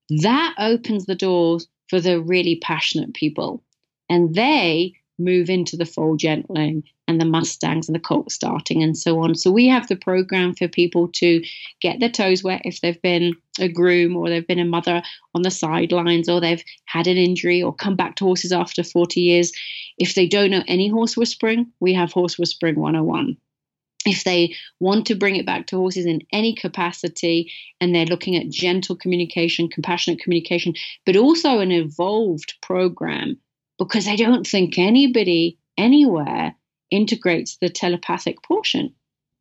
That 0.09 0.55
opens 0.57 1.05
the 1.05 1.15
doors 1.15 1.67
for 1.89 1.99
the 1.99 2.21
really 2.21 2.57
passionate 2.61 3.13
people. 3.13 3.63
And 4.09 4.33
they 4.33 4.93
move 5.23 5.49
into 5.49 5.77
the 5.77 5.85
foal 5.85 6.15
gentling 6.15 6.83
and 7.07 7.19
the 7.19 7.25
mustangs 7.25 7.87
and 7.87 7.95
the 7.95 7.99
colt 7.99 8.31
starting 8.31 8.81
and 8.81 8.97
so 8.97 9.19
on. 9.19 9.35
So 9.35 9.51
we 9.51 9.67
have 9.67 9.87
the 9.87 9.95
program 9.95 10.55
for 10.55 10.67
people 10.67 11.09
to 11.15 11.43
get 11.81 11.99
their 11.99 12.09
toes 12.09 12.43
wet 12.43 12.61
if 12.65 12.81
they've 12.81 13.01
been 13.01 13.33
a 13.59 13.67
groom 13.67 14.15
or 14.15 14.29
they've 14.29 14.47
been 14.47 14.59
a 14.59 14.65
mother 14.65 15.01
on 15.35 15.41
the 15.41 15.51
sidelines 15.51 16.29
or 16.29 16.39
they've 16.39 16.63
had 16.85 17.07
an 17.07 17.17
injury 17.17 17.61
or 17.61 17.73
come 17.73 17.95
back 17.95 18.15
to 18.15 18.25
horses 18.25 18.51
after 18.51 18.83
40 18.83 19.21
years. 19.21 19.51
If 19.97 20.15
they 20.15 20.27
don't 20.27 20.51
know 20.51 20.63
any 20.67 20.89
horse 20.89 21.17
whispering, 21.17 21.71
we 21.79 21.93
have 21.93 22.11
horse 22.11 22.37
whispering 22.37 22.79
101 22.79 23.37
if 24.05 24.23
they 24.23 24.55
want 24.79 25.05
to 25.07 25.15
bring 25.15 25.35
it 25.35 25.45
back 25.45 25.67
to 25.67 25.77
horses 25.77 26.05
in 26.05 26.21
any 26.31 26.55
capacity 26.55 27.51
and 27.79 27.93
they're 27.93 28.05
looking 28.05 28.35
at 28.35 28.49
gentle 28.49 28.95
communication, 28.95 29.69
compassionate 29.69 30.19
communication, 30.19 30.73
but 31.05 31.15
also 31.15 31.59
an 31.59 31.71
evolved 31.71 32.55
program 32.61 33.37
because 33.85 34.07
I 34.07 34.15
don't 34.15 34.45
think 34.45 34.77
anybody 34.77 35.57
anywhere 35.75 36.55
integrates 36.91 37.57
the 37.57 37.69
telepathic 37.69 38.43
portion, 38.43 38.93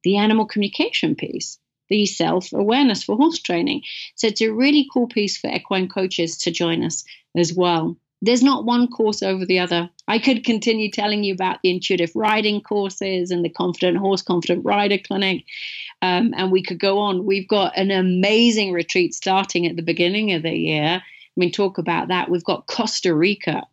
the 0.03 0.17
animal 0.17 0.47
communication 0.47 1.15
piece, 1.15 1.59
the 1.91 2.07
self 2.07 2.51
awareness 2.55 3.03
for 3.03 3.17
horse 3.17 3.39
training. 3.39 3.83
So 4.15 4.29
it's 4.29 4.41
a 4.41 4.51
really 4.51 4.89
cool 4.95 5.09
piece 5.09 5.37
for 5.37 5.51
equine 5.51 5.89
coaches 5.89 6.39
to 6.39 6.51
join 6.51 6.83
us 6.83 7.05
as 7.37 7.53
well. 7.53 7.99
There's 8.23 8.43
not 8.43 8.65
one 8.65 8.89
course 8.89 9.23
over 9.23 9.45
the 9.45 9.59
other. 9.59 9.91
I 10.09 10.19
could 10.19 10.43
continue 10.43 10.91
telling 10.91 11.23
you 11.23 11.35
about 11.35 11.59
the 11.63 11.71
intuitive 11.71 12.13
riding 12.15 12.63
courses 12.63 13.31
and 13.31 13.45
the 13.45 13.51
confident 13.51 13.99
horse, 13.99 14.23
confident 14.23 14.65
rider 14.65 14.99
clinic, 14.99 15.45
um, 16.01 16.33
and 16.35 16.51
we 16.51 16.63
could 16.63 16.81
go 16.81 16.99
on. 16.99 17.27
We've 17.27 17.49
got 17.49 17.77
an 17.77 17.91
amazing 17.91 18.73
retreat 18.73 19.13
starting 19.13 19.67
at 19.67 19.77
the 19.77 19.83
beginning 19.83 20.33
of 20.33 20.43
the 20.43 20.55
year. 20.55 21.03
I 21.03 21.03
mean, 21.37 21.53
talk 21.53 21.77
about 21.77 22.09
that. 22.09 22.31
We've 22.31 22.45
got 22.45 22.67
Costa 22.67 23.15
Rica. 23.15 23.65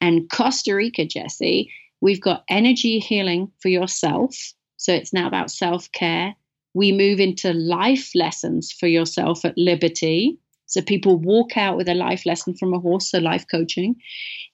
And 0.00 0.28
Costa 0.30 0.74
Rica, 0.74 1.04
Jesse, 1.04 1.70
We've 2.00 2.20
got 2.20 2.44
energy 2.48 2.98
healing 2.98 3.50
for 3.60 3.68
yourself. 3.68 4.52
So 4.76 4.92
it's 4.92 5.12
now 5.12 5.26
about 5.26 5.50
self 5.50 5.90
care. 5.92 6.34
We 6.74 6.92
move 6.92 7.20
into 7.20 7.52
life 7.54 8.12
lessons 8.14 8.70
for 8.70 8.86
yourself 8.86 9.44
at 9.44 9.56
Liberty. 9.56 10.38
So 10.66 10.82
people 10.82 11.16
walk 11.16 11.56
out 11.56 11.76
with 11.76 11.88
a 11.88 11.94
life 11.94 12.26
lesson 12.26 12.54
from 12.54 12.74
a 12.74 12.78
horse, 12.78 13.10
so 13.10 13.18
life 13.18 13.46
coaching. 13.50 13.96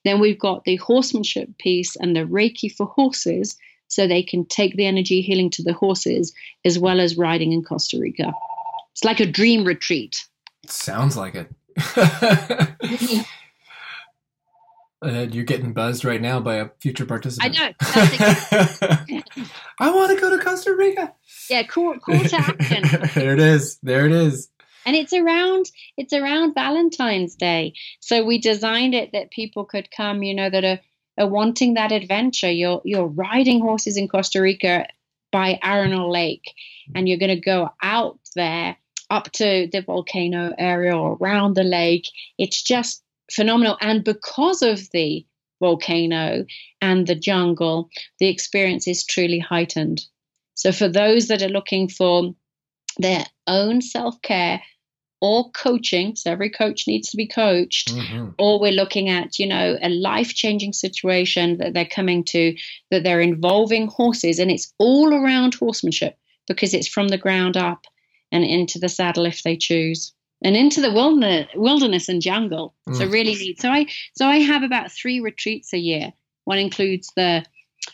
Then 0.05 0.21
we've 0.21 0.39
got 0.39 0.65
the 0.65 0.77
horsemanship 0.77 1.59
piece 1.59 1.97
and 1.97 2.15
the 2.15 2.21
Reiki 2.21 2.71
for 2.75 2.87
horses, 2.87 3.57
so 3.89 4.07
they 4.07 4.23
can 4.23 4.45
take 4.45 4.77
the 4.77 4.87
energy 4.87 5.23
healing 5.23 5.51
to 5.51 5.63
the 5.63 5.73
horses 5.73 6.33
as 6.65 6.79
well 6.79 7.01
as 7.01 7.17
riding 7.17 7.53
in 7.53 7.63
Costa 7.65 7.99
Rica. 7.99 8.33
It's 8.93 9.05
like 9.05 9.21
a 9.21 9.27
dream 9.27 9.65
retreat. 9.65 10.25
Sounds 10.67 11.17
like 11.17 11.35
it. 11.35 13.27
Uh, 15.03 15.27
you're 15.31 15.45
getting 15.45 15.73
buzzed 15.73 16.05
right 16.05 16.21
now 16.21 16.39
by 16.39 16.57
a 16.57 16.69
future 16.81 17.05
participant. 17.05 17.59
I 17.59 17.67
know. 17.67 17.73
I 19.81 19.91
want 19.91 20.15
to 20.15 20.21
go 20.21 20.37
to 20.37 20.43
Costa 20.43 20.75
Rica. 20.75 21.13
Yeah, 21.51 21.65
call, 21.65 21.99
call 21.99 22.21
to 22.21 22.37
action. 22.37 23.11
there 23.15 23.33
it 23.33 23.41
is. 23.41 23.79
There 23.83 24.07
it 24.07 24.13
is. 24.13 24.49
And 24.85 24.97
it's 24.97 25.13
around 25.13 25.71
it's 25.97 26.13
around 26.13 26.55
Valentine's 26.55 27.35
Day, 27.35 27.75
so 28.01 28.25
we 28.25 28.39
designed 28.39 28.95
it 28.95 29.11
that 29.13 29.31
people 29.31 29.65
could 29.65 29.89
come. 29.91 30.23
You 30.23 30.35
know 30.35 30.51
that 30.51 30.65
are, 30.65 30.81
are 31.19 31.29
wanting 31.29 31.75
that 31.75 31.93
adventure. 31.93 32.51
You're 32.51 32.81
you're 32.85 33.07
riding 33.07 33.61
horses 33.61 33.97
in 33.97 34.09
Costa 34.09 34.41
Rica 34.41 34.87
by 35.31 35.59
Arenal 35.63 36.11
Lake, 36.11 36.53
and 36.95 37.09
you're 37.09 37.19
going 37.19 37.35
to 37.35 37.41
go 37.41 37.71
out 37.83 38.19
there 38.35 38.77
up 39.11 39.31
to 39.33 39.69
the 39.71 39.83
volcano 39.83 40.53
area 40.59 40.97
or 40.97 41.17
around 41.21 41.55
the 41.55 41.65
lake. 41.65 42.09
It's 42.39 42.63
just 42.63 43.03
phenomenal. 43.35 43.76
And 43.80 44.05
because 44.05 44.62
of 44.62 44.89
the 44.93 45.26
volcano 45.61 46.45
and 46.80 47.07
the 47.07 47.14
jungle, 47.14 47.89
the 48.18 48.28
experience 48.28 48.89
is 48.89 49.05
truly 49.05 49.39
heightened. 49.39 50.05
So, 50.55 50.72
for 50.72 50.89
those 50.89 51.28
that 51.28 51.43
are 51.43 51.49
looking 51.49 51.89
for 51.89 52.35
their 52.99 53.24
own 53.47 53.80
self 53.80 54.20
care 54.22 54.62
or 55.20 55.51
coaching, 55.53 56.16
so 56.16 56.33
every 56.33 56.51
coach 56.51 56.87
needs 56.87 57.11
to 57.11 57.16
be 57.16 57.26
coached, 57.26 57.95
mm-hmm. 57.95 58.30
or 58.39 58.61
we're 58.61 58.72
looking 58.72 59.09
at, 59.09 59.39
you 59.39 59.47
know, 59.47 59.78
a 59.80 59.89
life 59.89 60.35
changing 60.35 60.72
situation 60.72 61.59
that 61.59 61.74
they're 61.74 61.87
coming 61.87 62.24
to, 62.24 62.57
that 62.91 63.05
they're 63.05 63.20
involving 63.20 63.87
horses, 63.87 64.39
and 64.39 64.51
it's 64.51 64.74
all 64.78 65.14
around 65.14 65.55
horsemanship 65.55 66.18
because 66.49 66.74
it's 66.74 66.89
from 66.89 67.09
the 67.09 67.18
ground 67.18 67.57
up 67.57 67.87
and 68.33 68.45
into 68.45 68.78
the 68.78 68.89
saddle 68.89 69.26
if 69.26 69.43
they 69.43 69.57
choose 69.57 70.12
and 70.45 70.57
into 70.57 70.80
the 70.80 70.93
wilderness, 70.93 71.49
wilderness 71.55 72.09
and 72.09 72.20
jungle. 72.20 72.74
Mm. 72.88 72.97
So 72.97 73.07
really 73.07 73.34
neat. 73.34 73.61
So 73.61 73.70
I 73.70 73.86
so 74.14 74.26
I 74.26 74.38
have 74.38 74.62
about 74.62 74.93
three 74.93 75.20
retreats 75.20 75.72
a 75.72 75.78
year. 75.78 76.12
One 76.45 76.59
includes 76.59 77.11
the 77.16 77.45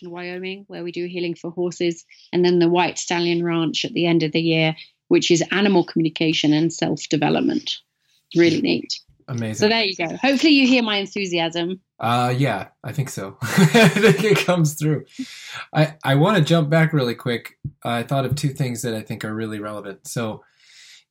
Wyoming, 0.02 0.64
where 0.68 0.84
we 0.84 0.92
do 0.92 1.06
healing 1.06 1.34
for 1.34 1.50
horses, 1.50 2.04
and 2.32 2.44
then 2.44 2.58
the 2.58 2.68
White 2.68 2.98
Stallion 2.98 3.44
Ranch 3.44 3.84
at 3.84 3.92
the 3.92 4.06
end 4.06 4.22
of 4.22 4.32
the 4.32 4.40
year, 4.40 4.76
which 5.08 5.30
is 5.30 5.42
animal 5.50 5.84
communication 5.84 6.52
and 6.52 6.72
self 6.72 7.02
development. 7.08 7.78
Really 8.36 8.60
neat. 8.60 9.00
Amazing. 9.28 9.54
So 9.54 9.68
there 9.68 9.84
you 9.84 9.94
go. 9.94 10.16
Hopefully 10.16 10.52
you 10.52 10.66
hear 10.66 10.82
my 10.82 10.96
enthusiasm. 10.96 11.80
Uh 12.00 12.34
yeah, 12.36 12.68
I 12.82 12.92
think 12.92 13.10
so. 13.10 13.36
I 13.42 13.88
think 13.88 14.24
it 14.24 14.38
comes 14.38 14.74
through. 14.74 15.04
I 15.74 15.96
I 16.02 16.14
want 16.14 16.38
to 16.38 16.44
jump 16.44 16.70
back 16.70 16.92
really 16.92 17.14
quick. 17.14 17.58
I 17.82 18.04
thought 18.04 18.24
of 18.24 18.36
two 18.36 18.50
things 18.50 18.82
that 18.82 18.94
I 18.94 19.02
think 19.02 19.24
are 19.24 19.34
really 19.34 19.60
relevant. 19.60 20.06
So 20.06 20.42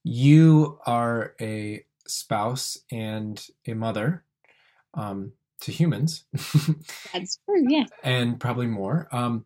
you 0.08 0.80
are 0.86 1.36
a 1.42 1.84
spouse 2.08 2.78
and 2.92 3.46
a 3.68 3.74
mother 3.74 4.24
um, 4.94 5.34
to 5.62 5.72
humans. 5.72 6.24
That's 7.14 7.40
true, 7.46 7.66
yeah. 7.68 7.86
And 8.04 8.40
probably 8.40 8.68
more. 8.68 9.10
Um, 9.12 9.46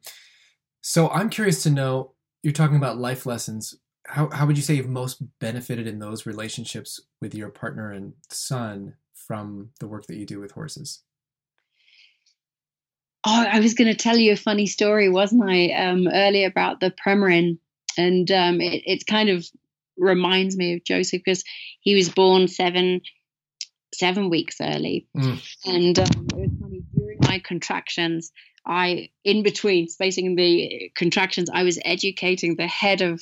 so 0.81 1.09
I'm 1.09 1.29
curious 1.29 1.63
to 1.63 1.71
know 1.71 2.13
you're 2.43 2.53
talking 2.53 2.77
about 2.77 2.97
life 2.97 3.25
lessons. 3.25 3.75
How, 4.05 4.29
how 4.29 4.45
would 4.45 4.57
you 4.57 4.63
say 4.63 4.75
you've 4.75 4.87
most 4.87 5.23
benefited 5.39 5.87
in 5.87 5.99
those 5.99 6.25
relationships 6.25 7.01
with 7.19 7.33
your 7.33 7.49
partner 7.49 7.91
and 7.91 8.13
son 8.29 8.95
from 9.13 9.69
the 9.79 9.87
work 9.87 10.05
that 10.07 10.17
you 10.17 10.25
do 10.25 10.39
with 10.39 10.51
horses? 10.51 11.01
Oh, 13.23 13.45
I 13.51 13.59
was 13.59 13.73
going 13.73 13.87
to 13.87 13.95
tell 13.95 14.17
you 14.17 14.33
a 14.33 14.37
funny 14.37 14.67
story, 14.67 15.09
wasn't 15.09 15.43
I, 15.43 15.71
um, 15.71 16.07
earlier 16.07 16.47
about 16.47 16.79
the 16.79 16.91
Premarin? 16.91 17.57
And 17.97 18.31
um, 18.31 18.61
it, 18.61 18.83
it's 18.85 19.03
kind 19.03 19.29
of 19.29 19.45
reminds 19.97 20.57
me 20.57 20.75
of 20.75 20.83
Joseph 20.83 21.21
because 21.23 21.43
he 21.81 21.95
was 21.95 22.09
born 22.09 22.47
seven 22.47 23.01
seven 23.93 24.29
weeks 24.29 24.57
early, 24.61 25.07
mm. 25.15 25.39
and 25.65 25.99
um, 25.99 26.05
it 26.05 26.35
was 26.35 26.51
funny 26.59 26.81
during 26.95 27.17
my 27.21 27.39
contractions. 27.39 28.31
I, 28.65 29.09
in 29.23 29.41
between 29.41 29.87
spacing 29.87 30.35
the 30.35 30.91
contractions, 30.95 31.49
I 31.51 31.63
was 31.63 31.79
educating 31.83 32.55
the 32.55 32.67
head 32.67 33.01
of 33.01 33.19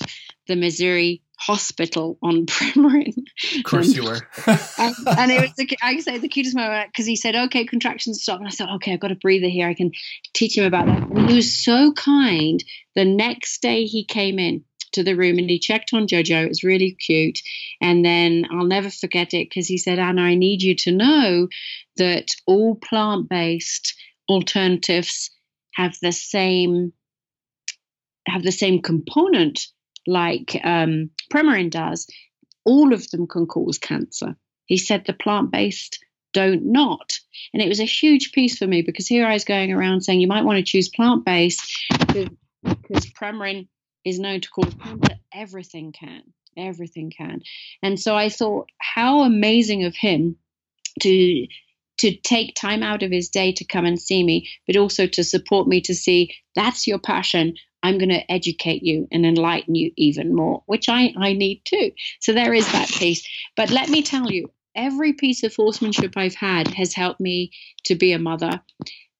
the 0.48 0.58
Missouri 0.58 1.22
hospital 1.38 2.18
on 2.22 2.46
Premarin. 2.46 3.14
Of 3.58 3.64
course 3.64 3.88
and, 3.88 3.96
you 3.96 4.04
were. 4.04 4.28
and, 4.48 4.96
and, 5.08 5.32
it 5.32 5.42
was, 5.42 5.54
the, 5.56 5.78
I 5.82 6.00
say, 6.00 6.18
the 6.18 6.28
cutest 6.28 6.56
moment 6.56 6.90
because 6.92 7.06
he 7.06 7.16
said, 7.16 7.36
okay, 7.36 7.66
contractions 7.66 8.22
stop. 8.22 8.40
And 8.40 8.48
I 8.48 8.52
thought, 8.52 8.76
okay, 8.76 8.94
I've 8.94 9.00
got 9.00 9.12
a 9.12 9.16
breather 9.16 9.48
here. 9.48 9.68
I 9.68 9.74
can 9.74 9.92
teach 10.34 10.58
him 10.58 10.66
about 10.66 10.88
that. 10.88 11.10
And 11.10 11.30
he 11.30 11.38
was 11.38 11.64
so 11.64 11.94
kind. 11.94 12.62
The 12.96 13.06
next 13.06 13.62
day 13.62 13.86
he 13.86 14.04
came 14.04 14.40
in 14.40 14.66
to 14.94 15.04
the 15.04 15.16
room 15.16 15.38
and 15.38 15.50
he 15.50 15.60
checked 15.60 15.94
on 15.94 16.08
Jojo. 16.08 16.44
It 16.44 16.50
was 16.50 16.64
really 16.64 16.92
cute. 16.92 17.40
And 17.82 18.04
then 18.04 18.46
I'll 18.52 18.66
never 18.66 18.90
forget 18.90 19.34
it 19.34 19.50
because 19.50 19.68
he 19.68 19.78
said, 19.78 20.00
Anna, 20.00 20.22
I 20.22 20.36
need 20.36 20.62
you 20.62 20.76
to 20.76 20.92
know 20.92 21.48
that 21.98 22.28
all 22.46 22.76
plant 22.76 23.30
based 23.30 23.96
alternatives 24.28 25.32
have 25.76 25.96
the 26.02 26.12
same 26.12 26.94
have 28.28 28.44
the 28.44 28.52
same 28.52 28.82
component 28.82 29.68
like 30.06 30.60
um, 30.64 31.10
Premarin 31.32 31.70
does. 31.70 32.08
All 32.66 32.94
of 32.94 33.10
them 33.10 33.26
can 33.28 33.48
cause 33.48 33.78
cancer. 33.78 34.36
He 34.66 34.78
said 34.78 35.06
the 35.06 35.14
plant 35.14 35.52
based 35.52 36.00
don't 36.34 36.66
not. 36.66 37.20
And 37.54 37.62
it 37.62 37.68
was 37.68 37.80
a 37.80 37.86
huge 37.86 38.32
piece 38.32 38.58
for 38.58 38.68
me 38.68 38.82
because 38.82 39.08
here 39.08 39.26
I 39.26 39.34
was 39.34 39.46
going 39.46 39.72
around 39.72 40.02
saying 40.02 40.22
you 40.22 40.28
might 40.28 40.46
want 40.46 40.58
to 40.58 40.64
choose 40.64 40.90
plant 40.90 41.26
based 41.26 41.62
because 42.64 43.06
Premarin 43.20 43.68
is 44.10 44.20
known 44.20 44.42
to 44.42 44.50
cause 44.50 44.74
cancer, 44.82 45.16
everything 45.34 45.92
can. 45.92 46.22
Everything 46.58 47.12
can. 47.16 47.42
And 47.82 48.00
so 48.00 48.16
I 48.16 48.30
thought, 48.30 48.70
how 48.80 49.22
amazing 49.22 49.86
of 49.86 49.96
him 49.96 50.38
to 51.02 51.48
to 52.00 52.16
take 52.16 52.56
time 52.56 52.82
out 52.82 53.04
of 53.04 53.12
his 53.12 53.28
day 53.30 53.52
to 53.52 53.66
come 53.66 53.86
and 53.86 54.00
see 54.00 54.24
me, 54.24 54.50
but 54.66 54.78
also 54.78 55.06
to 55.06 55.24
support 55.24 55.68
me 55.68 55.82
to 55.82 55.94
see 55.94 56.34
that's 56.56 56.88
your 56.88 57.00
passion. 57.00 57.56
I'm 57.84 57.98
going 57.98 58.10
to 58.10 58.32
educate 58.32 58.84
you 58.84 59.08
and 59.12 59.26
enlighten 59.26 59.76
you 59.76 59.92
even 59.98 60.34
more, 60.36 60.64
which 60.66 60.90
I, 60.90 61.14
I 61.18 61.34
need 61.34 61.62
too. 61.66 61.92
So 62.20 62.34
there 62.34 62.54
is 62.54 62.70
that 62.72 62.90
piece. 62.90 63.26
But 63.56 63.70
let 63.70 63.90
me 63.90 64.02
tell 64.02 64.30
you, 64.32 64.52
every 64.76 65.14
piece 65.14 65.44
of 65.44 65.56
horsemanship 65.56 66.14
I've 66.16 66.36
had 66.36 66.70
has 66.70 66.94
helped 66.94 67.20
me 67.20 67.52
to 67.86 67.96
be 67.96 68.14
a 68.14 68.20
mother, 68.20 68.62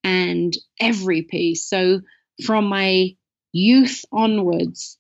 and 0.04 0.56
every 0.80 1.22
piece. 1.24 1.68
So 1.68 2.02
from 2.46 2.66
my 2.66 3.16
youth 3.52 4.06
onwards, 4.12 4.98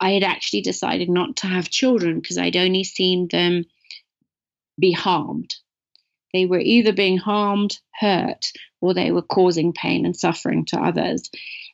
I 0.00 0.12
had 0.12 0.22
actually 0.22 0.62
decided 0.62 1.08
not 1.08 1.36
to 1.36 1.46
have 1.46 1.70
children 1.70 2.20
because 2.20 2.38
I'd 2.38 2.56
only 2.56 2.84
seen 2.84 3.28
them 3.28 3.64
be 4.78 4.92
harmed. 4.92 5.54
They 6.32 6.46
were 6.46 6.60
either 6.60 6.92
being 6.92 7.16
harmed, 7.16 7.78
hurt, 7.94 8.52
or 8.80 8.92
they 8.92 9.12
were 9.12 9.22
causing 9.22 9.72
pain 9.72 10.04
and 10.04 10.16
suffering 10.16 10.64
to 10.66 10.80
others. 10.80 11.30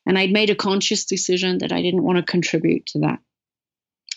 And 0.07 0.19
I'd 0.19 0.33
made 0.33 0.51
a 0.51 0.55
conscious 0.55 1.07
decision 1.07 1.59
that 1.59 1.73
I 1.73 1.83
didn't 1.83 2.05
want 2.05 2.19
to 2.19 2.31
contribute 2.31 2.87
to 2.87 3.01
that. 3.01 3.21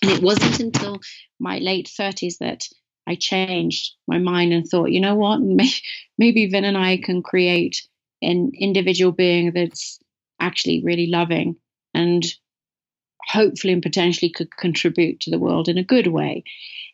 And 0.01 0.11
it 0.11 0.21
wasn't 0.21 0.59
until 0.59 0.99
my 1.39 1.59
late 1.59 1.89
30s 1.97 2.39
that 2.39 2.67
I 3.07 3.15
changed 3.15 3.93
my 4.07 4.17
mind 4.17 4.53
and 4.53 4.67
thought, 4.67 4.91
you 4.91 4.99
know 4.99 5.15
what, 5.15 5.39
maybe 6.17 6.47
Vin 6.47 6.65
and 6.65 6.77
I 6.77 6.97
can 6.97 7.23
create 7.23 7.87
an 8.21 8.51
individual 8.53 9.11
being 9.11 9.53
that's 9.53 9.99
actually 10.39 10.83
really 10.83 11.07
loving 11.07 11.55
and 11.93 12.23
hopefully 13.25 13.73
and 13.73 13.81
potentially 13.81 14.29
could 14.29 14.55
contribute 14.55 15.21
to 15.21 15.31
the 15.31 15.39
world 15.39 15.67
in 15.69 15.77
a 15.77 15.83
good 15.83 16.07
way. 16.07 16.43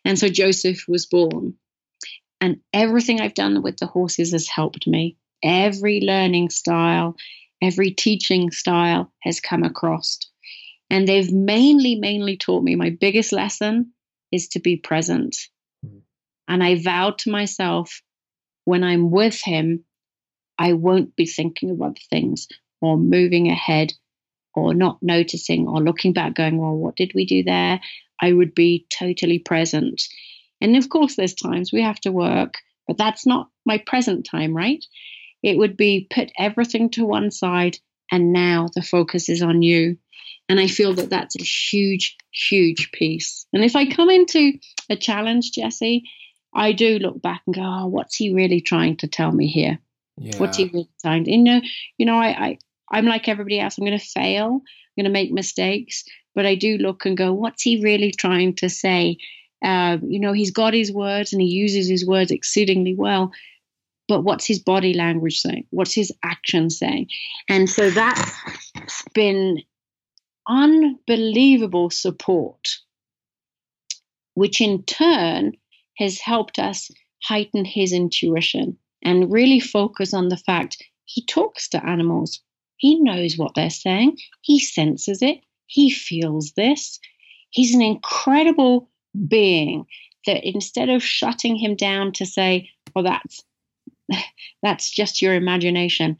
And 0.04 0.18
so 0.18 0.28
Joseph 0.28 0.86
was 0.88 1.06
born. 1.06 1.54
And 2.40 2.60
everything 2.72 3.20
I've 3.20 3.34
done 3.34 3.62
with 3.62 3.76
the 3.76 3.86
horses 3.86 4.32
has 4.32 4.48
helped 4.48 4.86
me. 4.86 5.16
Every 5.42 6.00
learning 6.00 6.50
style, 6.50 7.16
every 7.60 7.90
teaching 7.90 8.50
style 8.50 9.12
has 9.20 9.40
come 9.40 9.62
across. 9.62 10.18
And 10.88 11.06
they've 11.06 11.30
mainly, 11.30 11.96
mainly 11.96 12.36
taught 12.36 12.64
me 12.64 12.74
my 12.74 12.90
biggest 12.90 13.32
lesson 13.32 13.92
is 14.32 14.48
to 14.48 14.60
be 14.60 14.76
present. 14.76 15.36
Mm. 15.84 16.00
And 16.48 16.64
I 16.64 16.82
vowed 16.82 17.18
to 17.18 17.30
myself, 17.30 18.02
when 18.64 18.82
I'm 18.82 19.10
with 19.10 19.40
him, 19.42 19.84
I 20.58 20.72
won't 20.74 21.16
be 21.16 21.26
thinking 21.26 21.70
of 21.70 21.82
other 21.82 21.94
things 22.10 22.48
or 22.80 22.96
moving 22.96 23.50
ahead 23.50 23.92
or 24.54 24.74
not 24.74 24.98
noticing 25.02 25.68
or 25.68 25.80
looking 25.80 26.12
back, 26.12 26.34
going, 26.34 26.58
well, 26.58 26.76
what 26.76 26.96
did 26.96 27.12
we 27.14 27.24
do 27.24 27.42
there? 27.42 27.80
I 28.20 28.32
would 28.32 28.54
be 28.54 28.86
totally 28.90 29.38
present. 29.38 30.02
And 30.60 30.76
of 30.76 30.88
course, 30.88 31.16
there's 31.16 31.34
times 31.34 31.72
we 31.72 31.82
have 31.82 32.00
to 32.00 32.12
work, 32.12 32.54
but 32.86 32.98
that's 32.98 33.26
not 33.26 33.48
my 33.64 33.78
present 33.78 34.26
time, 34.30 34.54
right? 34.54 34.84
It 35.42 35.56
would 35.56 35.76
be 35.76 36.06
put 36.10 36.30
everything 36.38 36.90
to 36.90 37.06
one 37.06 37.30
side 37.30 37.78
and 38.10 38.32
now 38.32 38.68
the 38.74 38.82
focus 38.82 39.28
is 39.28 39.42
on 39.42 39.62
you. 39.62 39.96
And 40.48 40.58
I 40.58 40.66
feel 40.66 40.94
that 40.94 41.10
that's 41.10 41.36
a 41.36 41.44
huge, 41.44 42.16
huge 42.32 42.90
piece. 42.92 43.46
And 43.52 43.64
if 43.64 43.76
I 43.76 43.86
come 43.86 44.10
into 44.10 44.54
a 44.90 44.96
challenge, 44.96 45.52
Jesse, 45.52 46.02
I 46.52 46.72
do 46.72 46.98
look 46.98 47.22
back 47.22 47.42
and 47.46 47.54
go, 47.54 47.62
oh, 47.62 47.86
what's 47.86 48.16
he 48.16 48.34
really 48.34 48.60
trying 48.60 48.96
to 48.98 49.06
tell 49.06 49.30
me 49.30 49.46
here? 49.46 49.78
Yeah. 50.16 50.36
What's 50.38 50.56
he 50.56 50.64
really 50.64 50.90
trying? 51.00 51.26
You 51.26 51.38
know, 51.38 51.60
you 51.96 52.06
know, 52.06 52.18
I, 52.18 52.28
I 52.28 52.58
I'm 52.90 53.06
like 53.06 53.28
everybody 53.28 53.60
else. 53.60 53.78
I'm 53.78 53.84
going 53.84 53.98
to 53.98 54.04
fail. 54.04 54.46
I'm 54.46 55.04
going 55.04 55.04
to 55.04 55.10
make 55.10 55.32
mistakes, 55.32 56.04
but 56.34 56.46
I 56.46 56.54
do 56.54 56.76
look 56.78 57.06
and 57.06 57.16
go, 57.16 57.32
what's 57.32 57.62
he 57.62 57.82
really 57.82 58.10
trying 58.10 58.54
to 58.56 58.68
say? 58.68 59.16
Uh, 59.62 59.98
you 60.02 60.18
know, 60.18 60.32
he's 60.32 60.50
got 60.50 60.74
his 60.74 60.92
words 60.92 61.32
and 61.32 61.40
he 61.40 61.48
uses 61.48 61.88
his 61.88 62.06
words 62.06 62.30
exceedingly 62.30 62.94
well. 62.94 63.30
But 64.08 64.24
what's 64.24 64.46
his 64.46 64.58
body 64.58 64.94
language 64.94 65.38
saying? 65.38 65.66
What's 65.70 65.94
his 65.94 66.12
action 66.24 66.68
saying? 66.70 67.08
And 67.48 67.70
so 67.70 67.90
that's 67.90 68.32
been 69.14 69.62
unbelievable 70.48 71.90
support, 71.90 72.68
which 74.34 74.60
in 74.60 74.82
turn 74.82 75.52
has 75.98 76.18
helped 76.18 76.58
us 76.58 76.90
heighten 77.22 77.64
his 77.64 77.92
intuition 77.92 78.76
and 79.02 79.30
really 79.30 79.60
focus 79.60 80.12
on 80.12 80.28
the 80.28 80.36
fact 80.36 80.82
he 81.04 81.24
talks 81.26 81.68
to 81.68 81.86
animals. 81.86 82.40
He 82.80 82.98
knows 82.98 83.36
what 83.36 83.52
they're 83.54 83.68
saying, 83.68 84.16
he 84.40 84.58
senses 84.58 85.20
it, 85.20 85.40
he 85.66 85.90
feels 85.90 86.52
this. 86.52 86.98
He's 87.50 87.74
an 87.74 87.82
incredible 87.82 88.88
being 89.28 89.84
that 90.26 90.48
instead 90.48 90.88
of 90.88 91.02
shutting 91.02 91.56
him 91.56 91.76
down 91.76 92.12
to 92.12 92.24
say, 92.24 92.70
well, 92.94 93.04
that's 93.04 93.44
that's 94.62 94.90
just 94.90 95.20
your 95.20 95.34
imagination. 95.34 96.16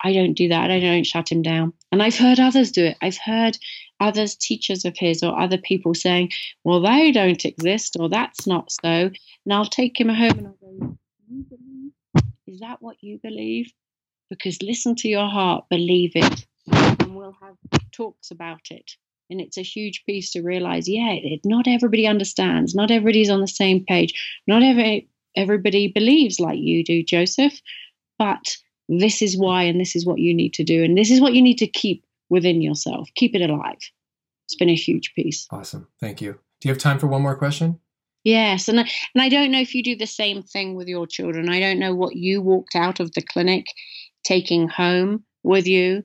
I 0.00 0.12
don't 0.12 0.34
do 0.34 0.48
that. 0.48 0.70
I 0.70 0.78
don't 0.78 1.04
shut 1.04 1.32
him 1.32 1.42
down. 1.42 1.72
And 1.90 2.00
I've 2.00 2.16
heard 2.16 2.38
others 2.38 2.70
do 2.70 2.84
it. 2.84 2.96
I've 3.02 3.18
heard 3.18 3.58
others, 3.98 4.36
teachers 4.36 4.84
of 4.84 4.96
his 4.96 5.24
or 5.24 5.36
other 5.36 5.58
people 5.58 5.92
saying, 5.92 6.30
well, 6.62 6.80
they 6.80 7.10
don't 7.10 7.44
exist 7.44 7.96
or 7.98 8.08
that's 8.08 8.46
not 8.46 8.70
so. 8.70 9.10
And 9.10 9.52
I'll 9.52 9.66
take 9.66 9.98
him 9.98 10.08
home 10.08 10.38
and 10.38 10.46
I'll 10.46 10.58
go, 10.60 10.96
Is 12.46 12.60
that 12.60 12.80
what 12.80 12.96
you 13.00 13.18
believe? 13.20 13.72
Because 14.28 14.62
listen 14.62 14.94
to 14.96 15.08
your 15.08 15.28
heart, 15.28 15.64
believe 15.70 16.12
it, 16.14 16.46
and 16.66 17.16
we'll 17.16 17.36
have 17.40 17.56
talks 17.92 18.30
about 18.30 18.70
it. 18.70 18.92
And 19.28 19.40
it's 19.40 19.58
a 19.58 19.62
huge 19.62 20.04
piece 20.06 20.32
to 20.32 20.42
realize, 20.42 20.88
yeah, 20.88 21.12
it, 21.12 21.40
not 21.44 21.66
everybody 21.66 22.06
understands, 22.06 22.74
not 22.74 22.90
everybody's 22.90 23.30
on 23.30 23.40
the 23.40 23.48
same 23.48 23.84
page, 23.84 24.14
not 24.46 24.62
every 24.62 25.08
everybody 25.34 25.88
believes 25.88 26.40
like 26.40 26.58
you 26.58 26.82
do, 26.84 27.02
Joseph, 27.02 27.60
but 28.18 28.56
this 28.88 29.20
is 29.20 29.36
why, 29.36 29.64
and 29.64 29.80
this 29.80 29.96
is 29.96 30.06
what 30.06 30.18
you 30.18 30.32
need 30.32 30.54
to 30.54 30.64
do, 30.64 30.84
and 30.84 30.96
this 30.96 31.10
is 31.10 31.20
what 31.20 31.34
you 31.34 31.42
need 31.42 31.58
to 31.58 31.66
keep 31.66 32.04
within 32.30 32.62
yourself. 32.62 33.08
Keep 33.16 33.34
it 33.34 33.50
alive. 33.50 33.78
It's 34.46 34.56
been 34.56 34.70
a 34.70 34.74
huge 34.74 35.12
piece. 35.14 35.46
Awesome. 35.50 35.88
Thank 36.00 36.20
you. 36.20 36.38
Do 36.60 36.68
you 36.68 36.72
have 36.72 36.80
time 36.80 36.98
for 36.98 37.08
one 37.08 37.22
more 37.22 37.36
question? 37.36 37.80
Yes, 38.24 38.68
and 38.68 38.80
I, 38.80 38.90
and 39.14 39.22
I 39.22 39.28
don't 39.28 39.50
know 39.50 39.60
if 39.60 39.74
you 39.74 39.82
do 39.82 39.96
the 39.96 40.06
same 40.06 40.42
thing 40.42 40.74
with 40.74 40.88
your 40.88 41.06
children. 41.06 41.48
I 41.48 41.60
don't 41.60 41.78
know 41.78 41.94
what 41.94 42.16
you 42.16 42.42
walked 42.42 42.74
out 42.74 42.98
of 42.98 43.12
the 43.12 43.22
clinic 43.22 43.66
taking 44.26 44.68
home 44.68 45.24
with 45.42 45.66
you 45.66 46.02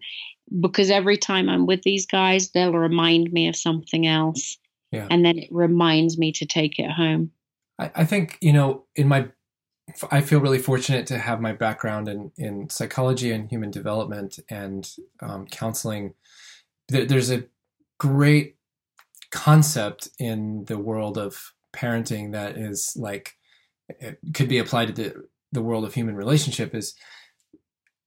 because 0.59 0.91
every 0.91 1.17
time 1.17 1.49
I'm 1.49 1.65
with 1.65 1.81
these 1.81 2.05
guys, 2.05 2.51
they'll 2.51 2.73
remind 2.73 3.31
me 3.31 3.47
of 3.47 3.55
something 3.55 4.05
else. 4.05 4.57
Yeah. 4.91 5.07
And 5.09 5.25
then 5.25 5.37
it 5.37 5.49
reminds 5.51 6.17
me 6.17 6.31
to 6.33 6.45
take 6.45 6.77
it 6.77 6.91
home. 6.91 7.31
I, 7.79 7.91
I 7.95 8.05
think, 8.05 8.37
you 8.41 8.53
know, 8.53 8.83
in 8.95 9.07
my, 9.07 9.29
I 10.11 10.21
feel 10.21 10.39
really 10.39 10.59
fortunate 10.59 11.07
to 11.07 11.17
have 11.17 11.41
my 11.41 11.53
background 11.53 12.07
in, 12.07 12.31
in 12.37 12.69
psychology 12.69 13.31
and 13.31 13.49
human 13.49 13.71
development 13.71 14.39
and 14.49 14.89
um, 15.21 15.47
counseling. 15.47 16.13
There, 16.89 17.05
there's 17.05 17.31
a 17.31 17.45
great 17.97 18.57
concept 19.31 20.09
in 20.19 20.65
the 20.65 20.77
world 20.77 21.17
of 21.17 21.53
parenting 21.73 22.33
that 22.33 22.57
is 22.57 22.93
like, 22.97 23.37
it 23.87 24.19
could 24.33 24.49
be 24.49 24.59
applied 24.59 24.87
to 24.87 24.93
the, 24.93 25.27
the 25.53 25.61
world 25.61 25.85
of 25.85 25.93
human 25.93 26.15
relationship 26.15 26.75
is 26.75 26.95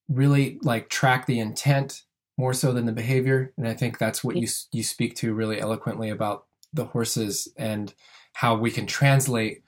really 0.08 0.58
like 0.62 0.88
track 0.88 1.26
the 1.26 1.38
intent 1.38 2.02
more 2.36 2.52
so 2.52 2.72
than 2.72 2.86
the 2.86 2.92
behavior 2.92 3.52
and 3.56 3.66
i 3.66 3.72
think 3.72 3.98
that's 3.98 4.22
what 4.22 4.36
you 4.36 4.46
you 4.72 4.82
speak 4.82 5.14
to 5.14 5.34
really 5.34 5.60
eloquently 5.60 6.10
about 6.10 6.46
the 6.72 6.86
horses 6.86 7.48
and 7.56 7.94
how 8.34 8.54
we 8.56 8.70
can 8.70 8.86
translate 8.86 9.62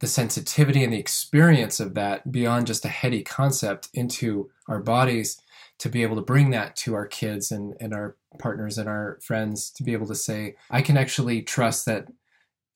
the 0.00 0.06
sensitivity 0.08 0.82
and 0.82 0.92
the 0.92 0.98
experience 0.98 1.78
of 1.78 1.94
that 1.94 2.32
beyond 2.32 2.66
just 2.66 2.84
a 2.84 2.88
heady 2.88 3.22
concept 3.22 3.88
into 3.94 4.50
our 4.68 4.80
bodies 4.80 5.40
to 5.78 5.88
be 5.88 6.02
able 6.02 6.16
to 6.16 6.22
bring 6.22 6.50
that 6.50 6.76
to 6.76 6.94
our 6.94 7.06
kids 7.06 7.52
and, 7.52 7.74
and 7.80 7.94
our 7.94 8.16
partners 8.38 8.78
and 8.78 8.88
our 8.88 9.18
friends 9.22 9.70
to 9.70 9.84
be 9.84 9.92
able 9.92 10.06
to 10.06 10.14
say 10.14 10.56
i 10.70 10.82
can 10.82 10.96
actually 10.96 11.40
trust 11.40 11.86
that 11.86 12.08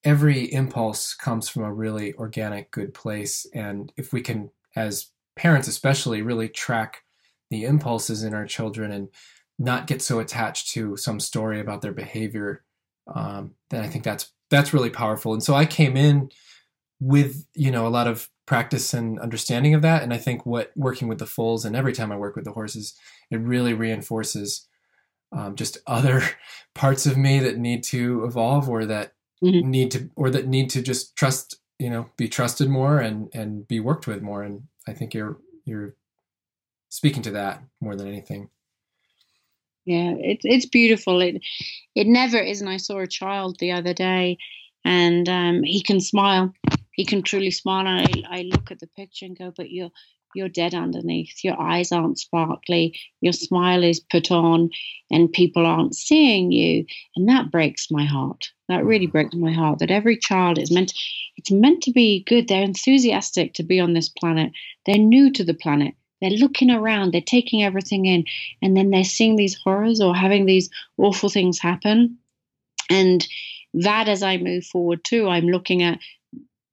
every 0.05 0.45
impulse 0.53 1.15
comes 1.15 1.49
from 1.49 1.65
a 1.65 1.73
really 1.73 2.15
organic 2.15 2.71
good 2.71 2.95
place 2.95 3.45
and 3.53 3.93
if 3.97 4.13
we 4.13 4.21
can 4.21 4.49
as 4.77 5.11
parents 5.37 5.69
especially 5.69 6.23
really 6.23 6.49
track 6.49 7.03
the 7.51 7.65
impulses 7.65 8.25
in 8.25 8.35
our 8.35 8.47
children 8.47 8.91
and 8.91 9.09
not 9.59 9.87
get 9.87 10.03
so 10.03 10.19
attached 10.19 10.73
to 10.73 10.97
some 10.97 11.21
story 11.21 11.61
about 11.61 11.83
their 11.83 11.93
behavior 11.93 12.65
um, 13.15 13.53
then 13.71 13.85
i 13.85 13.87
think 13.87 14.05
that's 14.05 14.33
that's 14.51 14.73
really 14.73 14.91
powerful. 14.91 15.33
And 15.33 15.43
so 15.43 15.55
i 15.55 15.67
came 15.67 15.97
in 15.97 16.31
with 17.01 17.47
you 17.55 17.71
know 17.71 17.87
a 17.87 17.91
lot 17.91 18.07
of 18.07 18.29
practice 18.47 18.95
and 18.95 19.19
understanding 19.19 19.75
of 19.75 19.83
that. 19.83 20.03
And 20.03 20.13
i 20.13 20.19
think 20.19 20.47
what 20.47 20.73
working 20.77 21.09
with 21.09 21.19
the 21.19 21.27
foals 21.27 21.65
and 21.65 21.77
every 21.77 21.93
time 21.93 22.13
i 22.13 22.17
work 22.17 22.37
with 22.37 22.45
the 22.45 22.53
horses 22.53 22.95
it 23.31 23.41
really 23.41 23.75
reinforces 23.75 24.67
um, 25.33 25.57
just 25.57 25.79
other 25.87 26.23
parts 26.75 27.07
of 27.07 27.17
me 27.17 27.39
that 27.41 27.59
need 27.59 27.83
to 27.85 28.25
evolve 28.25 28.69
or 28.69 28.87
that 28.87 29.13
mm-hmm. 29.43 29.69
need 29.69 29.91
to 29.91 30.11
or 30.17 30.31
that 30.31 30.47
need 30.47 30.71
to 30.71 30.83
just 30.83 31.17
trust 31.17 31.57
you 31.79 31.91
know 31.91 32.09
be 32.17 32.29
trusted 32.29 32.69
more 32.69 32.99
and 32.99 33.29
and 33.35 33.69
be 33.69 33.81
worked 33.81 34.07
with 34.07 34.23
more. 34.23 34.43
And 34.43 34.63
I 34.87 34.93
think 34.93 35.15
you're 35.15 35.39
you're 35.65 35.95
speaking 36.89 37.23
to 37.23 37.33
that 37.33 37.63
more 37.81 37.97
than 37.97 38.07
anything. 38.07 38.49
Yeah, 39.85 40.15
it's 40.19 40.45
it's 40.45 40.67
beautiful. 40.67 41.21
It 41.21 41.43
it 41.95 42.07
never 42.07 42.39
is. 42.39 42.61
And 42.61 42.71
I 42.71 42.77
saw 42.77 42.99
a 42.99 43.07
child 43.07 43.59
the 43.59 43.73
other 43.73 43.95
day, 43.95 44.39
and 44.85 45.29
um, 45.29 45.63
he 45.63 45.83
can 45.83 46.01
smile. 46.01 46.53
He 46.93 47.05
can 47.05 47.23
truly 47.23 47.51
smile. 47.51 47.87
And 47.87 48.27
I, 48.29 48.39
I 48.39 48.43
look 48.43 48.71
at 48.71 48.81
the 48.81 48.89
picture 48.89 49.27
and 49.27 49.39
go, 49.39 49.53
but 49.57 49.71
you're 49.71 49.91
you're 50.37 50.49
dead 50.49 50.75
underneath. 50.75 51.43
Your 51.43 51.61
eyes 51.61 51.91
aren't 51.91 52.19
sparkly. 52.19 52.99
Your 53.21 53.33
smile 53.33 53.83
is 53.83 53.99
put 53.99 54.31
on, 54.31 54.71
and 55.11 55.33
people 55.33 55.67
aren't 55.67 55.97
seeing 55.97 56.53
you. 56.53 56.85
And 57.17 57.29
that 57.29 57.51
breaks 57.51 57.91
my 57.91 58.05
heart. 58.05 58.51
That 58.69 58.85
really 58.85 59.07
breaks 59.07 59.35
my 59.35 59.53
heart. 59.53 59.79
That 59.79 59.91
every 59.91 60.17
child 60.17 60.59
is 60.59 60.71
meant. 60.71 60.93
It's 61.37 61.51
meant 61.51 61.83
to 61.85 61.93
be 61.93 62.25
good. 62.27 62.49
They're 62.49 62.63
enthusiastic 62.63 63.55
to 63.55 63.63
be 63.63 63.81
on 63.81 63.95
this 63.95 64.09
planet. 64.09 64.53
They're 64.85 64.99
new 64.99 65.33
to 65.33 65.45
the 65.45 65.55
planet. 65.55 65.95
They're 66.21 66.31
looking 66.31 66.71
around. 66.71 67.13
They're 67.13 67.21
taking 67.21 67.63
everything 67.63 68.07
in, 68.07 68.25
and 68.63 68.77
then 68.77 68.91
they're 68.91 69.05
seeing 69.05 69.37
these 69.37 69.55
horrors 69.55 70.01
or 70.01 70.15
having 70.15 70.47
these 70.47 70.71
awful 70.99 71.29
things 71.29 71.59
happen. 71.59 72.19
And 72.89 73.27
that, 73.75 74.09
as 74.09 74.23
I 74.23 74.37
move 74.37 74.65
forward 74.65 75.05
too, 75.05 75.29
I'm 75.29 75.49
looking 75.49 75.83
at 75.83 75.99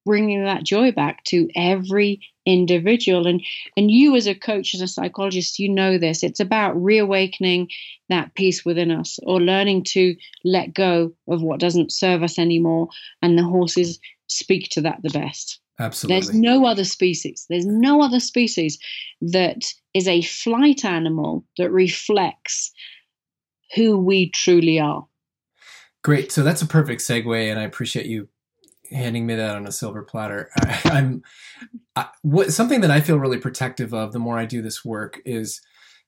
bringing 0.05 0.43
that 0.43 0.63
joy 0.63 0.91
back 0.91 1.23
to 1.25 1.49
every 1.55 2.21
individual. 2.45 3.27
And 3.27 3.41
and 3.77 3.89
you 3.89 4.15
as 4.15 4.27
a 4.27 4.35
coach 4.35 4.73
as 4.73 4.81
a 4.81 4.87
psychologist 4.87 5.59
you 5.59 5.69
know 5.69 5.97
this. 5.97 6.23
It's 6.23 6.39
about 6.39 6.81
reawakening 6.81 7.69
that 8.09 8.33
peace 8.35 8.65
within 8.65 8.91
us 8.91 9.19
or 9.23 9.41
learning 9.41 9.83
to 9.85 10.15
let 10.43 10.73
go 10.73 11.13
of 11.27 11.41
what 11.41 11.59
doesn't 11.59 11.91
serve 11.91 12.23
us 12.23 12.37
anymore. 12.37 12.89
And 13.21 13.37
the 13.37 13.43
horses 13.43 13.99
speak 14.27 14.69
to 14.71 14.81
that 14.81 15.01
the 15.03 15.09
best. 15.09 15.59
Absolutely. 15.79 16.19
there's 16.19 16.33
no 16.35 16.67
other 16.67 16.83
species 16.83 17.47
there's 17.49 17.65
no 17.65 18.03
other 18.03 18.19
species 18.19 18.77
that 19.21 19.63
is 19.95 20.07
a 20.07 20.21
flight 20.21 20.85
animal 20.85 21.43
that 21.57 21.71
reflects 21.71 22.71
who 23.73 23.97
we 23.97 24.29
truly 24.29 24.79
are. 24.79 25.07
Great. 26.03 26.31
So 26.31 26.43
that's 26.43 26.61
a 26.61 26.67
perfect 26.67 27.01
segue 27.01 27.49
and 27.49 27.59
i 27.59 27.63
appreciate 27.63 28.05
you 28.05 28.27
handing 28.91 29.25
me 29.25 29.35
that 29.35 29.55
on 29.55 29.67
a 29.67 29.71
silver 29.71 30.03
platter. 30.03 30.49
I, 30.57 30.99
am 30.99 31.23
what 32.21 32.51
something 32.51 32.81
that 32.81 32.91
I 32.91 33.01
feel 33.01 33.17
really 33.17 33.37
protective 33.37 33.93
of 33.93 34.13
the 34.13 34.19
more 34.19 34.37
I 34.37 34.45
do 34.45 34.61
this 34.61 34.83
work 34.83 35.21
is 35.25 35.61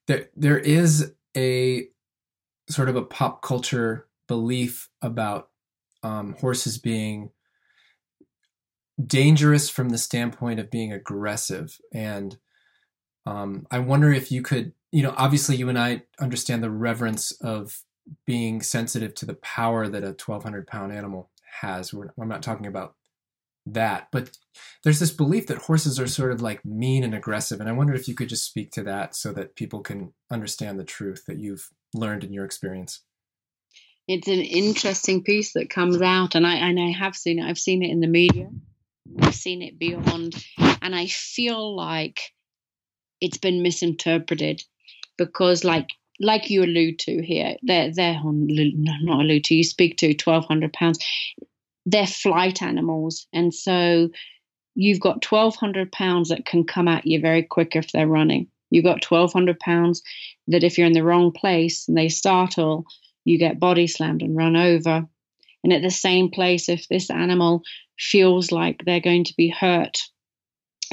that 0.07 0.32
there 0.36 0.59
is 0.59 1.13
a 1.36 1.88
sort 2.69 2.89
of 2.89 2.95
a 2.95 3.03
pop 3.03 3.41
culture 3.41 4.07
belief 4.28 4.89
about 5.01 5.49
um, 6.03 6.36
horses 6.39 6.78
being 6.78 7.32
dangerous 9.03 9.69
from 9.69 9.89
the 9.89 9.97
standpoint 9.97 10.59
of 10.59 10.71
being 10.71 10.93
aggressive 10.93 11.78
and 11.93 12.38
um, 13.26 13.67
i 13.69 13.78
wonder 13.78 14.11
if 14.13 14.32
you 14.32 14.41
could 14.41 14.71
you 14.91 15.03
know 15.03 15.13
obviously 15.17 15.55
you 15.55 15.67
and 15.67 15.78
i 15.78 16.01
understand 16.19 16.63
the 16.63 16.69
reverence 16.69 17.32
of 17.41 17.84
being 18.26 18.61
sensitive 18.61 19.13
to 19.13 19.26
the 19.26 19.34
power 19.36 19.88
that 19.88 20.03
a 20.03 20.07
1200 20.07 20.65
pound 20.65 20.93
animal 20.93 21.30
has. 21.61 21.93
We're, 21.93 22.09
I'm 22.19 22.27
not 22.27 22.43
talking 22.43 22.67
about 22.67 22.95
that, 23.65 24.07
but 24.11 24.31
there's 24.83 24.99
this 24.99 25.11
belief 25.11 25.47
that 25.47 25.57
horses 25.57 25.99
are 25.99 26.07
sort 26.07 26.31
of 26.31 26.41
like 26.41 26.63
mean 26.63 27.03
and 27.03 27.15
aggressive. 27.15 27.59
And 27.59 27.69
I 27.69 27.73
wonder 27.73 27.93
if 27.93 28.07
you 28.07 28.15
could 28.15 28.29
just 28.29 28.45
speak 28.45 28.71
to 28.71 28.83
that 28.83 29.15
so 29.15 29.31
that 29.33 29.55
people 29.55 29.81
can 29.81 30.13
understand 30.31 30.79
the 30.79 30.83
truth 30.83 31.25
that 31.27 31.39
you've 31.39 31.69
learned 31.93 32.23
in 32.23 32.33
your 32.33 32.45
experience. 32.45 33.01
It's 34.07 34.27
an 34.27 34.41
interesting 34.41 35.23
piece 35.23 35.53
that 35.53 35.71
comes 35.71 35.99
out, 35.99 36.35
and 36.35 36.45
I 36.45 36.55
and 36.55 36.79
I 36.79 36.91
have 36.91 37.15
seen 37.15 37.39
it. 37.39 37.45
I've 37.45 37.57
seen 37.57 37.81
it 37.81 37.89
in 37.89 38.01
the 38.01 38.07
media. 38.07 38.49
I've 39.19 39.33
seen 39.33 39.63
it 39.63 39.79
beyond, 39.79 40.35
and 40.59 40.95
I 40.95 41.07
feel 41.07 41.75
like 41.75 42.19
it's 43.19 43.39
been 43.39 43.63
misinterpreted 43.63 44.61
because, 45.17 45.63
like 45.63 45.87
like 46.20 46.49
you 46.49 46.63
allude 46.63 46.99
to 46.99 47.22
here, 47.22 47.55
they're 47.63 47.91
they're 47.93 48.20
on 48.24 48.47
not 48.47 49.22
allude 49.22 49.43
to. 49.45 49.55
You 49.55 49.63
speak 49.63 49.97
to 49.97 50.13
twelve 50.13 50.45
hundred 50.45 50.74
pounds. 50.74 50.99
They're 51.86 52.07
flight 52.07 52.61
animals, 52.61 53.28
and 53.34 53.53
so 53.53 54.09
you've 54.76 54.99
got 54.99 55.22
twelve 55.22 55.55
hundred 55.55 55.91
pounds 55.91 56.30
that 56.30 56.45
can 56.45 56.63
come 56.63 56.88
at 56.88 57.05
you 57.05 57.20
very 57.20 57.43
quick 57.43 57.76
if 57.76 57.91
they're 57.91 58.07
running. 58.07 58.47
You've 58.70 58.86
got 58.86 59.01
twelve 59.01 59.34
hundred 59.34 59.59
pounds 59.59 60.01
that 60.47 60.63
if 60.63 60.78
you're 60.78 60.88
in 60.88 60.93
the 60.93 61.03
wrong 61.03 61.32
place 61.32 61.88
and 61.88 61.97
they 61.97 62.09
startle, 62.09 62.86
you 63.24 63.38
get 63.38 63.59
body 63.59 63.88
slammed 63.88 64.22
and 64.22 64.38
run 64.38 64.55
over. 64.55 65.07
And 65.63 65.74
at 65.74 65.82
the 65.82 65.89
same 65.91 66.30
place, 66.30 66.70
if 66.70 66.88
this 66.88 67.09
animal 67.09 67.63
feels 67.97 68.51
like 68.51 68.84
they're 68.86 68.99
going 68.99 69.24
to 69.26 69.34
be 69.36 69.49
hurt 69.49 69.97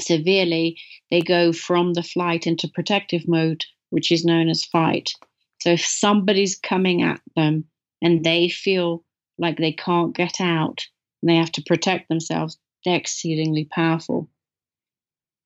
severely, 0.01 0.79
they 1.11 1.21
go 1.21 1.53
from 1.53 1.93
the 1.93 2.01
flight 2.01 2.47
into 2.47 2.67
protective 2.67 3.27
mode 3.27 3.63
which 3.93 4.11
is 4.11 4.25
known 4.25 4.49
as 4.49 4.65
fight. 4.65 5.11
So 5.61 5.69
if 5.69 5.85
somebody's 5.85 6.57
coming 6.57 7.03
at 7.03 7.21
them 7.35 7.65
and 8.01 8.23
they 8.23 8.49
feel 8.49 9.05
like 9.37 9.57
they 9.57 9.71
can't 9.71 10.15
get 10.15 10.41
out 10.41 10.87
and 11.21 11.29
they 11.29 11.35
have 11.35 11.51
to 11.53 11.63
protect 11.63 12.09
themselves, 12.09 12.57
they're 12.83 12.97
exceedingly 12.97 13.65
powerful. 13.65 14.29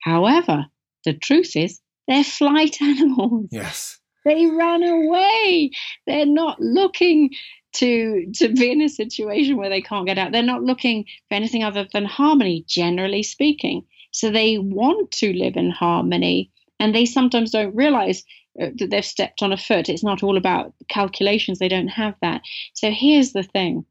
However, 0.02 0.66
the 1.04 1.14
truth 1.14 1.58
is 1.58 1.82
they're 2.08 2.24
flight 2.24 2.82
animals. 2.82 3.50
Yes. 3.52 4.00
They 4.24 4.45
run 4.45 4.82
away. 4.82 5.72
They're 6.06 6.26
not 6.26 6.62
looking 6.62 7.32
to 7.74 8.32
to 8.36 8.48
be 8.48 8.72
in 8.72 8.82
a 8.82 8.88
situation 8.88 9.58
where 9.58 9.70
they 9.70 9.82
can't 9.82 10.08
get 10.08 10.18
out. 10.18 10.32
They're 10.32 10.41
not 10.41 10.64
looking 10.64 11.04
for 11.28 11.36
anything 11.36 11.66
other 11.66 11.86
than 11.91 12.06
harmony, 12.06 12.64
generally 12.66 13.24
speaking. 13.24 13.86
So 14.12 14.32
they 14.32 14.58
want 14.58 15.12
to 15.12 15.34
live 15.34 15.58
in 15.58 15.70
harmony 15.70 16.50
and 16.80 16.94
they 16.94 17.06
sometimes 17.06 17.52
don't 17.52 17.76
realize 17.76 18.24
uh, 18.62 18.68
that 18.76 18.90
they've 18.90 19.06
stepped 19.06 19.42
on 19.42 19.54
a 19.54 19.58
foot. 19.58 19.90
It's 19.90 20.04
not 20.04 20.24
all 20.24 20.38
about 20.38 20.74
calculations, 20.90 21.60
they 21.60 21.68
don't 21.68 21.88
have 21.88 22.16
that. 22.22 22.42
So 22.74 22.92
here's 22.92 23.34
the 23.34 23.44
thing 23.44 23.86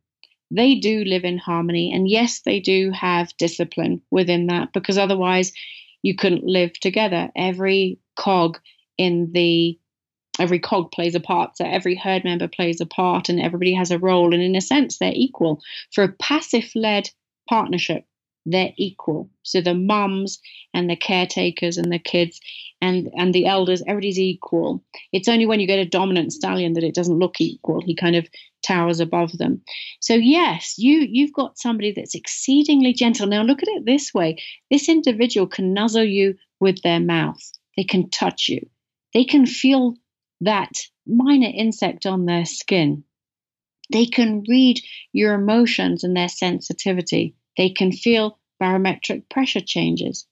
they 0.51 0.77
do 0.77 1.03
live 1.05 1.25
in 1.25 1.39
harmony, 1.39 1.93
and 1.93 2.09
yes, 2.09 2.41
they 2.41 2.61
do 2.61 2.93
have 2.93 3.37
discipline 3.37 4.03
within 4.11 4.47
that 4.47 4.73
because 4.73 4.97
otherwise 4.97 5.53
you 6.03 6.15
couldn't 6.15 6.45
live 6.45 6.73
together. 6.75 7.31
Every 7.35 7.99
cog 8.17 8.59
in 8.97 9.33
the 9.33 9.79
every 10.39 10.59
cog 10.59 10.93
plays 10.93 11.15
a 11.15 11.21
part 11.21 11.57
so 11.57 11.65
every 11.65 11.95
herd 11.95 12.23
member 12.23 12.47
plays 12.47 12.81
a 12.81 12.87
part 12.87 13.31
and 13.31 13.41
everybody 13.41 13.73
has 13.75 13.91
a 13.91 13.99
role 13.99 14.35
and 14.35 14.43
in 14.43 14.55
a 14.55 14.61
sense 14.61 14.99
they're 14.99 15.13
equal 15.15 15.63
for 15.93 16.05
a 16.05 16.13
passive 16.13 16.71
led 16.75 17.09
partnership 17.49 18.05
they're 18.47 18.73
equal. 18.77 19.29
So 19.43 19.61
the 19.61 19.75
mums 19.75 20.39
and 20.73 20.89
the 20.89 20.97
caretakers 20.97 21.77
and 21.77 21.93
the 21.93 21.99
kids 21.99 22.41
and 22.81 23.11
and 23.17 23.35
the 23.35 23.47
elders, 23.47 23.83
everybody's 23.83 24.19
equal. 24.19 24.85
It's 25.13 25.29
only 25.29 25.47
when 25.47 25.61
you 25.61 25.67
get 25.67 25.81
a 25.81 25.85
dominant 25.85 26.33
stallion 26.33 26.75
that 26.75 26.85
it 26.85 26.95
doesn't 26.95 27.19
look 27.19 27.41
equal. 27.41 27.83
He 27.85 27.97
kind 27.97 28.15
of 28.17 28.29
towers 28.63 29.01
above 29.01 29.37
them. 29.37 29.63
So 30.01 30.15
yes, 30.15 30.75
you 30.79 31.07
you've 31.11 31.33
got 31.33 31.59
somebody 31.59 31.93
that's 31.93 32.15
exceedingly 32.15 32.93
gentle. 32.93 33.27
Now 33.27 33.43
look 33.43 33.63
at 33.63 33.69
it 33.69 33.85
this 33.85 34.15
way: 34.15 34.37
this 34.71 34.89
individual 34.89 35.49
can 35.49 35.75
nuzzle 35.75 36.05
you 36.05 36.37
with 36.61 36.81
their 36.83 37.01
mouth. 37.01 37.41
They 37.77 37.85
can 37.85 38.11
touch 38.11 38.49
you. 38.49 38.61
They 39.13 39.25
can 39.25 39.47
feel 39.47 39.97
that 40.41 40.73
minor 41.07 41.51
insect 41.53 42.07
on 42.07 42.27
their 42.27 42.45
skin. 42.45 43.05
They 43.91 44.07
can 44.07 44.45
read 44.49 44.81
your 45.13 45.35
emotions 45.35 46.05
and 46.05 46.17
their 46.17 46.29
sensitivity. 46.29 47.35
They 47.57 47.71
can 47.71 47.93
feel 47.93 48.39
barometric 48.59 49.29
pressure 49.29 49.61
changes. 49.61 50.27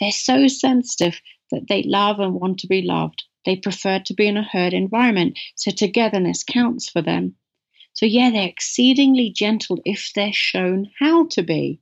They're 0.00 0.10
so 0.10 0.48
sensitive 0.48 1.20
that 1.50 1.68
they 1.68 1.82
love 1.82 2.20
and 2.20 2.34
want 2.34 2.60
to 2.60 2.66
be 2.66 2.82
loved. 2.82 3.24
They 3.44 3.56
prefer 3.56 4.00
to 4.00 4.14
be 4.14 4.26
in 4.26 4.36
a 4.36 4.42
herd 4.42 4.72
environment, 4.72 5.38
so 5.54 5.70
togetherness 5.70 6.42
counts 6.42 6.88
for 6.88 7.02
them. 7.02 7.36
So, 7.92 8.06
yeah, 8.06 8.30
they're 8.30 8.48
exceedingly 8.48 9.30
gentle 9.30 9.80
if 9.84 10.12
they're 10.14 10.32
shown 10.32 10.90
how 10.98 11.26
to 11.28 11.42
be. 11.42 11.80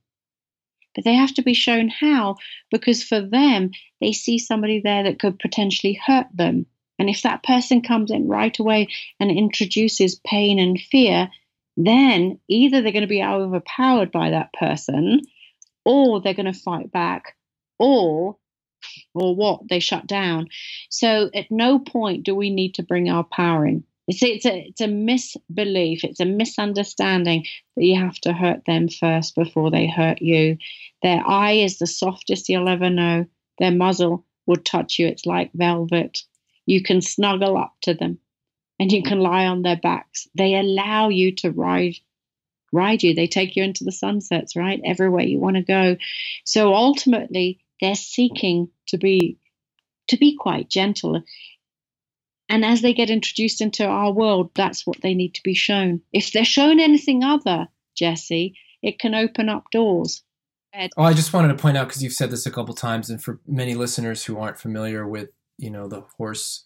But 0.94 1.04
they 1.04 1.14
have 1.14 1.32
to 1.34 1.42
be 1.42 1.54
shown 1.54 1.88
how 1.88 2.36
because 2.70 3.02
for 3.02 3.20
them, 3.20 3.70
they 4.00 4.12
see 4.12 4.38
somebody 4.38 4.80
there 4.80 5.04
that 5.04 5.18
could 5.18 5.38
potentially 5.38 5.94
hurt 5.94 6.26
them. 6.34 6.66
And 6.98 7.08
if 7.08 7.22
that 7.22 7.42
person 7.42 7.80
comes 7.80 8.10
in 8.10 8.28
right 8.28 8.56
away 8.58 8.88
and 9.18 9.30
introduces 9.30 10.20
pain 10.26 10.58
and 10.58 10.78
fear, 10.78 11.30
then 11.76 12.38
either 12.48 12.82
they're 12.82 12.92
going 12.92 13.02
to 13.02 13.08
be 13.08 13.22
overpowered 13.22 14.12
by 14.12 14.30
that 14.30 14.52
person 14.52 15.20
or 15.84 16.20
they're 16.20 16.34
going 16.34 16.52
to 16.52 16.58
fight 16.58 16.92
back 16.92 17.36
or 17.78 18.36
or 19.14 19.34
what? 19.34 19.68
They 19.68 19.78
shut 19.78 20.06
down. 20.06 20.48
So 20.90 21.30
at 21.34 21.50
no 21.50 21.78
point 21.78 22.24
do 22.24 22.34
we 22.34 22.50
need 22.50 22.74
to 22.74 22.82
bring 22.82 23.08
our 23.08 23.24
power 23.24 23.66
in. 23.66 23.84
It's, 24.08 24.22
it's 24.22 24.46
a 24.46 24.66
it's 24.68 24.80
a 24.80 24.88
misbelief 24.88 26.02
it's 26.02 26.18
a 26.18 26.24
misunderstanding 26.24 27.46
that 27.76 27.84
you 27.84 27.98
have 28.00 28.18
to 28.22 28.32
hurt 28.32 28.64
them 28.66 28.88
first 28.88 29.36
before 29.36 29.70
they 29.70 29.86
hurt 29.86 30.20
you. 30.20 30.58
Their 31.02 31.26
eye 31.26 31.52
is 31.52 31.78
the 31.78 31.86
softest 31.86 32.48
you'll 32.48 32.68
ever 32.68 32.90
know. 32.90 33.26
Their 33.58 33.70
muzzle 33.70 34.24
will 34.46 34.56
touch 34.56 34.98
you. 34.98 35.06
It's 35.06 35.26
like 35.26 35.52
velvet. 35.54 36.24
You 36.66 36.82
can 36.82 37.00
snuggle 37.00 37.56
up 37.56 37.74
to 37.82 37.94
them 37.94 38.18
and 38.82 38.90
you 38.90 39.04
can 39.04 39.20
lie 39.20 39.46
on 39.46 39.62
their 39.62 39.76
backs. 39.76 40.26
They 40.34 40.56
allow 40.56 41.08
you 41.08 41.36
to 41.36 41.52
ride 41.52 41.94
ride 42.72 43.04
you. 43.04 43.14
They 43.14 43.28
take 43.28 43.54
you 43.54 43.62
into 43.62 43.84
the 43.84 43.92
sunsets, 43.92 44.56
right? 44.56 44.80
Everywhere 44.84 45.22
you 45.24 45.38
want 45.38 45.54
to 45.54 45.62
go. 45.62 45.96
So 46.44 46.74
ultimately, 46.74 47.60
they're 47.80 47.94
seeking 47.94 48.70
to 48.88 48.98
be 48.98 49.38
to 50.08 50.16
be 50.16 50.36
quite 50.36 50.68
gentle. 50.68 51.22
And 52.48 52.64
as 52.64 52.82
they 52.82 52.92
get 52.92 53.08
introduced 53.08 53.60
into 53.60 53.86
our 53.86 54.10
world, 54.10 54.50
that's 54.56 54.84
what 54.84 55.00
they 55.00 55.14
need 55.14 55.34
to 55.34 55.42
be 55.44 55.54
shown. 55.54 56.00
If 56.12 56.32
they're 56.32 56.44
shown 56.44 56.80
anything 56.80 57.22
other, 57.22 57.68
Jesse, 57.96 58.56
it 58.82 58.98
can 58.98 59.14
open 59.14 59.48
up 59.48 59.70
doors. 59.70 60.24
Oh, 60.96 61.04
I 61.04 61.12
just 61.12 61.32
wanted 61.32 61.48
to 61.48 61.62
point 61.62 61.76
out 61.76 61.86
because 61.86 62.02
you've 62.02 62.14
said 62.14 62.32
this 62.32 62.46
a 62.46 62.50
couple 62.50 62.74
times, 62.74 63.10
and 63.10 63.22
for 63.22 63.38
many 63.46 63.76
listeners 63.76 64.24
who 64.24 64.40
aren't 64.40 64.58
familiar 64.58 65.06
with, 65.06 65.28
you 65.56 65.70
know, 65.70 65.86
the 65.86 66.00
horse 66.18 66.64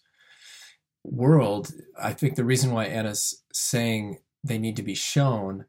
world, 1.07 1.71
I 2.01 2.13
think 2.13 2.35
the 2.35 2.43
reason 2.43 2.71
why 2.71 2.85
Anna's 2.85 3.43
saying 3.53 4.19
they 4.43 4.57
need 4.57 4.75
to 4.75 4.83
be 4.83 4.95
shown, 4.95 5.65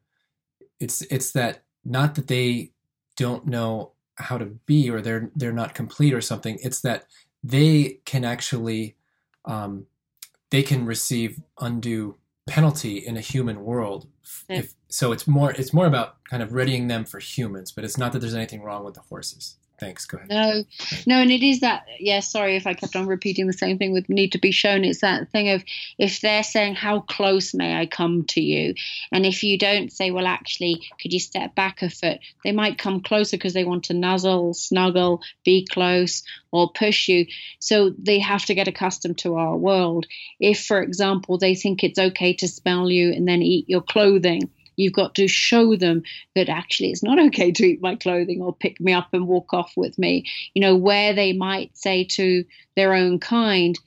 it's 0.80 1.03
it's 1.03 1.32
that 1.32 1.62
not 1.84 2.14
that 2.16 2.28
they 2.28 2.72
don't 3.16 3.47
know 3.47 3.93
how 4.16 4.39
to 4.39 4.47
be 4.47 4.91
or 4.91 5.01
they're 5.01 5.30
they're 5.34 5.53
not 5.53 5.74
complete 5.74 6.14
or 6.14 6.20
something. 6.20 6.59
It's 6.62 6.80
that 6.82 7.07
they 7.43 8.01
can 8.05 8.24
actually 8.24 8.97
um, 9.45 9.86
they 10.51 10.62
can 10.62 10.84
receive 10.84 11.41
undue 11.61 12.16
penalty 12.47 12.99
in 12.99 13.16
a 13.16 13.20
human 13.20 13.62
world. 13.64 14.09
If, 14.49 14.74
so 14.89 15.12
it's 15.12 15.26
more 15.26 15.53
it's 15.53 15.72
more 15.72 15.86
about 15.86 16.24
kind 16.24 16.43
of 16.43 16.53
readying 16.53 16.89
them 16.89 17.05
for 17.05 17.18
humans, 17.18 17.72
but 17.72 17.84
it's 17.84 17.99
not 17.99 18.12
that 18.12 18.20
there's 18.20 18.34
anything 18.34 18.62
wrong 18.62 18.84
with 18.84 18.95
the 18.95 19.01
horses. 19.01 19.57
Thanks. 19.78 20.06
Go 20.06 20.18
ahead. 20.18 20.28
No, 20.28 20.64
no, 21.06 21.22
and 21.22 21.30
it 21.30 21.42
is 21.42 21.60
that. 21.60 21.86
Yeah, 22.00 22.18
sorry 22.20 22.56
if 22.56 22.66
I 22.66 22.74
kept 22.74 22.96
on 22.96 23.06
repeating 23.06 23.46
the 23.46 23.52
same 23.52 23.78
thing 23.78 23.92
with 23.92 24.08
need 24.08 24.32
to 24.32 24.38
be 24.38 24.50
shown. 24.50 24.84
It's 24.84 25.02
that 25.02 25.30
thing 25.30 25.50
of 25.50 25.62
if 25.98 26.20
they're 26.20 26.42
saying, 26.42 26.74
How 26.74 27.00
close 27.00 27.54
may 27.54 27.78
I 27.78 27.86
come 27.86 28.24
to 28.30 28.40
you? 28.40 28.74
And 29.12 29.24
if 29.24 29.44
you 29.44 29.56
don't 29.56 29.92
say, 29.92 30.10
Well, 30.10 30.26
actually, 30.26 30.82
could 31.00 31.12
you 31.12 31.20
step 31.20 31.54
back 31.54 31.82
a 31.82 31.90
foot? 31.90 32.18
They 32.42 32.50
might 32.50 32.78
come 32.78 33.02
closer 33.02 33.36
because 33.36 33.54
they 33.54 33.64
want 33.64 33.84
to 33.84 33.94
nuzzle, 33.94 34.54
snuggle, 34.54 35.22
be 35.44 35.64
close, 35.70 36.24
or 36.50 36.72
push 36.72 37.08
you. 37.08 37.26
So 37.60 37.90
they 37.90 38.18
have 38.18 38.44
to 38.46 38.54
get 38.54 38.66
accustomed 38.66 39.18
to 39.18 39.36
our 39.36 39.56
world. 39.56 40.06
If, 40.40 40.64
for 40.64 40.82
example, 40.82 41.38
they 41.38 41.54
think 41.54 41.84
it's 41.84 41.98
okay 41.98 42.32
to 42.34 42.48
smell 42.48 42.90
you 42.90 43.12
and 43.12 43.28
then 43.28 43.42
eat 43.42 43.68
your 43.68 43.82
clothing, 43.82 44.50
You've 44.78 44.94
got 44.94 45.14
to 45.16 45.28
show 45.28 45.76
them 45.76 46.02
that 46.34 46.48
actually 46.48 46.90
it's 46.90 47.02
not 47.02 47.18
okay 47.26 47.52
to 47.52 47.64
eat 47.64 47.82
my 47.82 47.96
clothing 47.96 48.40
or 48.40 48.54
pick 48.54 48.80
me 48.80 48.92
up 48.92 49.08
and 49.12 49.26
walk 49.28 49.52
off 49.52 49.72
with 49.76 49.98
me. 49.98 50.24
You 50.54 50.62
know, 50.62 50.76
where 50.76 51.12
they 51.12 51.32
might 51.32 51.76
say 51.76 52.04
to 52.04 52.44
their 52.76 52.94
own 52.94 53.20
kind, 53.20 53.78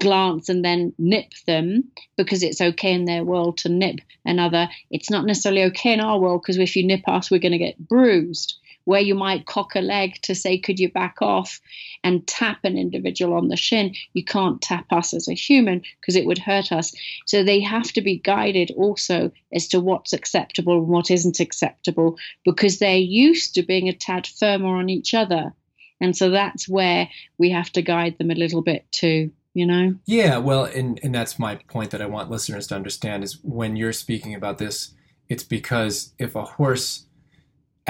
glance 0.00 0.48
and 0.48 0.64
then 0.64 0.92
nip 0.98 1.32
them 1.46 1.84
because 2.16 2.42
it's 2.42 2.60
okay 2.60 2.92
in 2.92 3.04
their 3.04 3.22
world 3.22 3.58
to 3.58 3.68
nip 3.68 4.00
another. 4.24 4.68
It's 4.90 5.10
not 5.10 5.26
necessarily 5.26 5.64
okay 5.64 5.92
in 5.92 6.00
our 6.00 6.18
world 6.18 6.42
because 6.42 6.58
if 6.58 6.74
you 6.74 6.86
nip 6.86 7.06
us, 7.06 7.30
we're 7.30 7.38
going 7.38 7.52
to 7.52 7.58
get 7.58 7.78
bruised 7.78 8.58
where 8.84 9.00
you 9.00 9.14
might 9.14 9.46
cock 9.46 9.74
a 9.74 9.80
leg 9.80 10.14
to 10.22 10.34
say, 10.34 10.58
Could 10.58 10.78
you 10.78 10.90
back 10.90 11.16
off 11.20 11.60
and 12.02 12.26
tap 12.26 12.58
an 12.64 12.76
individual 12.76 13.34
on 13.34 13.48
the 13.48 13.56
shin? 13.56 13.94
You 14.14 14.24
can't 14.24 14.60
tap 14.60 14.86
us 14.92 15.14
as 15.14 15.28
a 15.28 15.34
human 15.34 15.82
because 16.00 16.16
it 16.16 16.26
would 16.26 16.38
hurt 16.38 16.72
us. 16.72 16.94
So 17.26 17.42
they 17.42 17.60
have 17.60 17.92
to 17.92 18.00
be 18.00 18.18
guided 18.18 18.70
also 18.76 19.30
as 19.52 19.68
to 19.68 19.80
what's 19.80 20.12
acceptable 20.12 20.78
and 20.78 20.88
what 20.88 21.10
isn't 21.10 21.40
acceptable 21.40 22.18
because 22.44 22.78
they're 22.78 22.96
used 22.96 23.54
to 23.54 23.62
being 23.62 23.88
a 23.88 23.92
tad 23.92 24.26
firmer 24.26 24.76
on 24.76 24.88
each 24.88 25.14
other. 25.14 25.52
And 26.00 26.16
so 26.16 26.30
that's 26.30 26.68
where 26.68 27.08
we 27.38 27.50
have 27.50 27.70
to 27.72 27.82
guide 27.82 28.16
them 28.18 28.30
a 28.30 28.34
little 28.34 28.62
bit 28.62 28.90
too 28.90 29.30
you 29.52 29.66
know 29.66 29.94
yeah 30.06 30.38
well 30.38 30.64
and 30.64 31.00
and 31.02 31.12
that's 31.12 31.36
my 31.36 31.56
point 31.56 31.90
that 31.90 32.00
i 32.00 32.06
want 32.06 32.30
listeners 32.30 32.68
to 32.68 32.74
understand 32.76 33.24
is 33.24 33.42
when 33.42 33.74
you're 33.74 33.92
speaking 33.92 34.32
about 34.32 34.58
this 34.58 34.94
it's 35.28 35.42
because 35.42 36.12
if 36.18 36.36
a 36.36 36.44
horse 36.44 37.06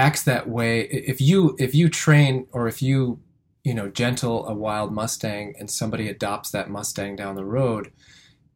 acts 0.01 0.22
that 0.24 0.48
way. 0.48 0.82
If 0.82 1.20
you 1.20 1.57
if 1.59 1.74
you 1.74 1.88
train 1.88 2.46
or 2.53 2.66
if 2.66 2.82
you 2.82 3.20
you 3.64 3.74
know 3.74 3.88
gentle 3.88 4.46
a 4.48 4.55
wild 4.55 4.92
mustang 4.92 5.55
and 5.59 5.70
somebody 5.70 6.09
adopts 6.09 6.51
that 6.51 6.70
mustang 6.70 7.14
down 7.16 7.34
the 7.34 7.44
road 7.44 7.92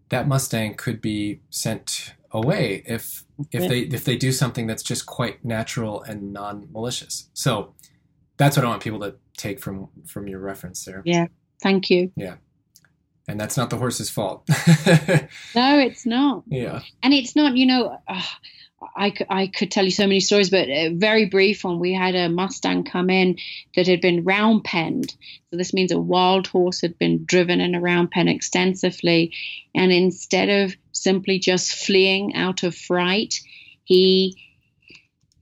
that 0.08 0.28
mustang 0.28 0.74
could 0.74 1.00
be 1.00 1.40
sent 1.50 2.14
away 2.30 2.82
if 2.86 3.24
if 3.52 3.68
they 3.68 3.80
if 3.80 4.04
they 4.04 4.16
do 4.16 4.32
something 4.32 4.66
that's 4.66 4.82
just 4.82 5.06
quite 5.06 5.44
natural 5.44 6.02
and 6.02 6.32
non-malicious. 6.32 7.28
So 7.34 7.74
that's 8.36 8.56
what 8.56 8.66
i 8.66 8.68
want 8.68 8.82
people 8.82 9.00
to 9.00 9.14
take 9.36 9.60
from 9.60 9.88
from 10.06 10.28
your 10.28 10.40
reference 10.40 10.84
there. 10.84 11.02
Yeah. 11.04 11.26
Thank 11.62 11.90
you. 11.90 12.12
Yeah. 12.16 12.36
And 13.26 13.40
that's 13.40 13.56
not 13.56 13.70
the 13.70 13.76
horse's 13.76 14.10
fault. 14.10 14.48
No 15.54 15.78
it's 15.78 16.04
not. 16.04 16.44
Yeah. 16.46 16.82
And 17.02 17.14
it's 17.14 17.34
not 17.34 17.56
you 17.56 17.66
know 17.66 17.98
uh, 18.06 18.22
I, 18.96 19.12
I 19.28 19.46
could 19.46 19.70
tell 19.70 19.84
you 19.84 19.90
so 19.90 20.06
many 20.06 20.20
stories, 20.20 20.50
but 20.50 20.68
a 20.68 20.88
very 20.88 21.26
brief 21.26 21.64
one. 21.64 21.78
We 21.78 21.92
had 21.92 22.14
a 22.14 22.28
Mustang 22.28 22.84
come 22.84 23.10
in 23.10 23.38
that 23.76 23.86
had 23.86 24.00
been 24.00 24.24
round 24.24 24.64
penned. 24.64 25.14
So 25.50 25.56
this 25.56 25.72
means 25.72 25.92
a 25.92 25.98
wild 25.98 26.46
horse 26.46 26.80
had 26.80 26.98
been 26.98 27.24
driven 27.24 27.60
in 27.60 27.74
a 27.74 27.80
round 27.80 28.10
pen 28.10 28.28
extensively. 28.28 29.32
And 29.74 29.92
instead 29.92 30.48
of 30.48 30.76
simply 30.92 31.38
just 31.38 31.74
fleeing 31.74 32.34
out 32.34 32.62
of 32.62 32.74
fright, 32.74 33.40
he 33.84 34.36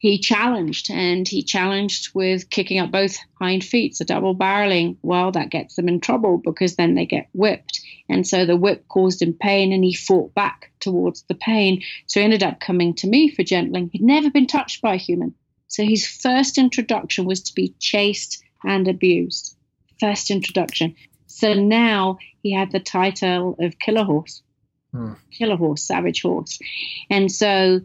he 0.02 0.18
challenged 0.18 0.90
and 0.90 1.28
he 1.28 1.44
challenged 1.44 2.12
with 2.12 2.50
kicking 2.50 2.80
up 2.80 2.90
both 2.90 3.16
hind 3.40 3.62
feet, 3.62 3.94
so 3.94 4.04
double 4.04 4.34
barreling. 4.34 4.96
Well, 5.00 5.30
that 5.30 5.48
gets 5.48 5.76
them 5.76 5.86
in 5.86 6.00
trouble 6.00 6.38
because 6.38 6.74
then 6.74 6.96
they 6.96 7.06
get 7.06 7.28
whipped. 7.32 7.80
And 8.08 8.26
so 8.26 8.44
the 8.44 8.56
whip 8.56 8.88
caused 8.88 9.22
him 9.22 9.32
pain 9.32 9.72
and 9.72 9.84
he 9.84 9.94
fought 9.94 10.34
back 10.34 10.72
towards 10.80 11.22
the 11.22 11.36
pain. 11.36 11.84
So 12.06 12.18
he 12.18 12.24
ended 12.24 12.42
up 12.42 12.58
coming 12.58 12.94
to 12.94 13.06
me 13.06 13.30
for 13.30 13.44
gentling. 13.44 13.90
He'd 13.92 14.02
never 14.02 14.28
been 14.28 14.48
touched 14.48 14.82
by 14.82 14.94
a 14.94 14.98
human. 14.98 15.36
So 15.68 15.84
his 15.84 16.04
first 16.04 16.58
introduction 16.58 17.24
was 17.24 17.40
to 17.42 17.54
be 17.54 17.72
chased 17.78 18.42
and 18.64 18.88
abused. 18.88 19.56
First 20.00 20.32
introduction. 20.32 20.96
So 21.28 21.54
now 21.54 22.18
he 22.42 22.52
had 22.52 22.72
the 22.72 22.80
title 22.80 23.54
of 23.60 23.78
killer 23.78 24.02
horse. 24.02 24.42
Hmm. 24.90 25.12
Killer 25.30 25.56
horse, 25.56 25.84
savage 25.84 26.22
horse. 26.22 26.58
And 27.08 27.30
so 27.30 27.82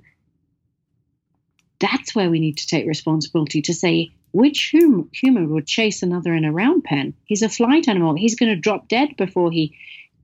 that's 1.79 2.15
where 2.15 2.29
we 2.29 2.39
need 2.39 2.57
to 2.57 2.67
take 2.67 2.87
responsibility 2.87 3.61
to 3.63 3.73
say 3.73 4.11
which 4.31 4.71
hum- 4.71 5.09
human 5.13 5.49
would 5.49 5.65
chase 5.65 6.03
another 6.03 6.33
in 6.33 6.45
a 6.45 6.51
round 6.51 6.83
pen? 6.83 7.13
He's 7.25 7.41
a 7.41 7.49
flight 7.49 7.87
animal. 7.87 8.15
He's 8.15 8.35
going 8.35 8.53
to 8.53 8.59
drop 8.59 8.87
dead 8.87 9.15
before 9.17 9.51
he 9.51 9.75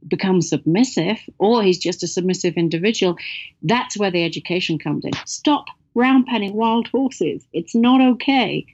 becomes 0.07 0.49
submissive, 0.49 1.17
or 1.37 1.63
he's 1.63 1.77
just 1.77 2.03
a 2.03 2.07
submissive 2.07 2.55
individual. 2.55 3.17
That's 3.61 3.97
where 3.97 4.11
the 4.11 4.23
education 4.23 4.77
comes 4.77 5.05
in. 5.05 5.13
Stop 5.25 5.65
round 5.95 6.27
penning 6.27 6.53
wild 6.53 6.87
horses. 6.89 7.45
It's 7.53 7.73
not 7.73 8.01
okay. 8.01 8.65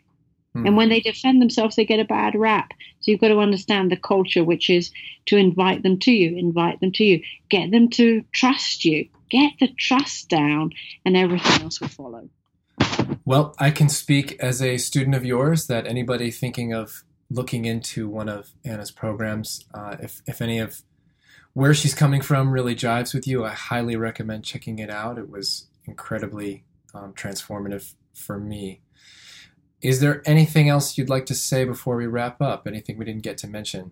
Hmm. 0.53 0.65
And 0.65 0.77
when 0.77 0.89
they 0.89 0.99
defend 0.99 1.41
themselves, 1.41 1.75
they 1.75 1.85
get 1.85 1.99
a 1.99 2.05
bad 2.05 2.35
rap. 2.35 2.71
So 3.01 3.11
you've 3.11 3.21
got 3.21 3.27
to 3.27 3.39
understand 3.39 3.91
the 3.91 3.97
culture, 3.97 4.43
which 4.43 4.69
is 4.69 4.91
to 5.27 5.37
invite 5.37 5.83
them 5.83 5.99
to 5.99 6.11
you, 6.11 6.37
invite 6.37 6.79
them 6.79 6.91
to 6.93 7.03
you, 7.03 7.21
get 7.49 7.71
them 7.71 7.89
to 7.91 8.23
trust 8.31 8.83
you, 8.83 9.07
get 9.29 9.53
the 9.59 9.67
trust 9.77 10.27
down, 10.27 10.71
and 11.05 11.15
everything 11.15 11.61
else 11.61 11.79
will 11.79 11.87
follow. 11.87 12.27
Well, 13.25 13.55
I 13.59 13.69
can 13.71 13.89
speak 13.89 14.37
as 14.39 14.61
a 14.61 14.77
student 14.77 15.15
of 15.15 15.23
yours 15.23 15.67
that 15.67 15.85
anybody 15.85 16.31
thinking 16.31 16.73
of 16.73 17.03
looking 17.29 17.65
into 17.65 18.09
one 18.09 18.27
of 18.27 18.51
Anna's 18.65 18.91
programs, 18.91 19.65
uh, 19.73 19.97
if, 19.99 20.21
if 20.25 20.41
any 20.41 20.59
of 20.59 20.81
where 21.53 21.73
she's 21.73 21.93
coming 21.93 22.21
from 22.21 22.51
really 22.51 22.75
jives 22.75 23.13
with 23.13 23.27
you, 23.27 23.45
I 23.45 23.51
highly 23.51 23.95
recommend 23.95 24.45
checking 24.45 24.79
it 24.79 24.89
out. 24.89 25.17
It 25.17 25.29
was 25.29 25.67
incredibly 25.85 26.63
um, 26.93 27.13
transformative 27.13 27.93
for 28.13 28.39
me. 28.39 28.81
Is 29.81 29.99
there 29.99 30.21
anything 30.25 30.67
else 30.67 30.97
you'd 30.97 31.09
like 31.09 31.25
to 31.27 31.35
say 31.35 31.65
before 31.65 31.95
we 31.95 32.07
wrap 32.07 32.41
up? 32.41 32.67
Anything 32.67 32.97
we 32.97 33.05
didn't 33.05 33.23
get 33.23 33.37
to 33.39 33.47
mention? 33.47 33.91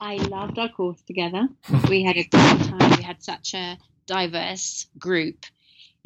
I 0.00 0.16
loved 0.16 0.58
our 0.58 0.68
course 0.68 1.00
together. 1.02 1.48
we 1.88 2.02
had 2.04 2.16
a 2.16 2.24
great 2.24 2.60
time. 2.68 2.90
We 2.98 3.02
had 3.02 3.22
such 3.22 3.54
a 3.54 3.78
diverse 4.06 4.86
group 4.98 5.46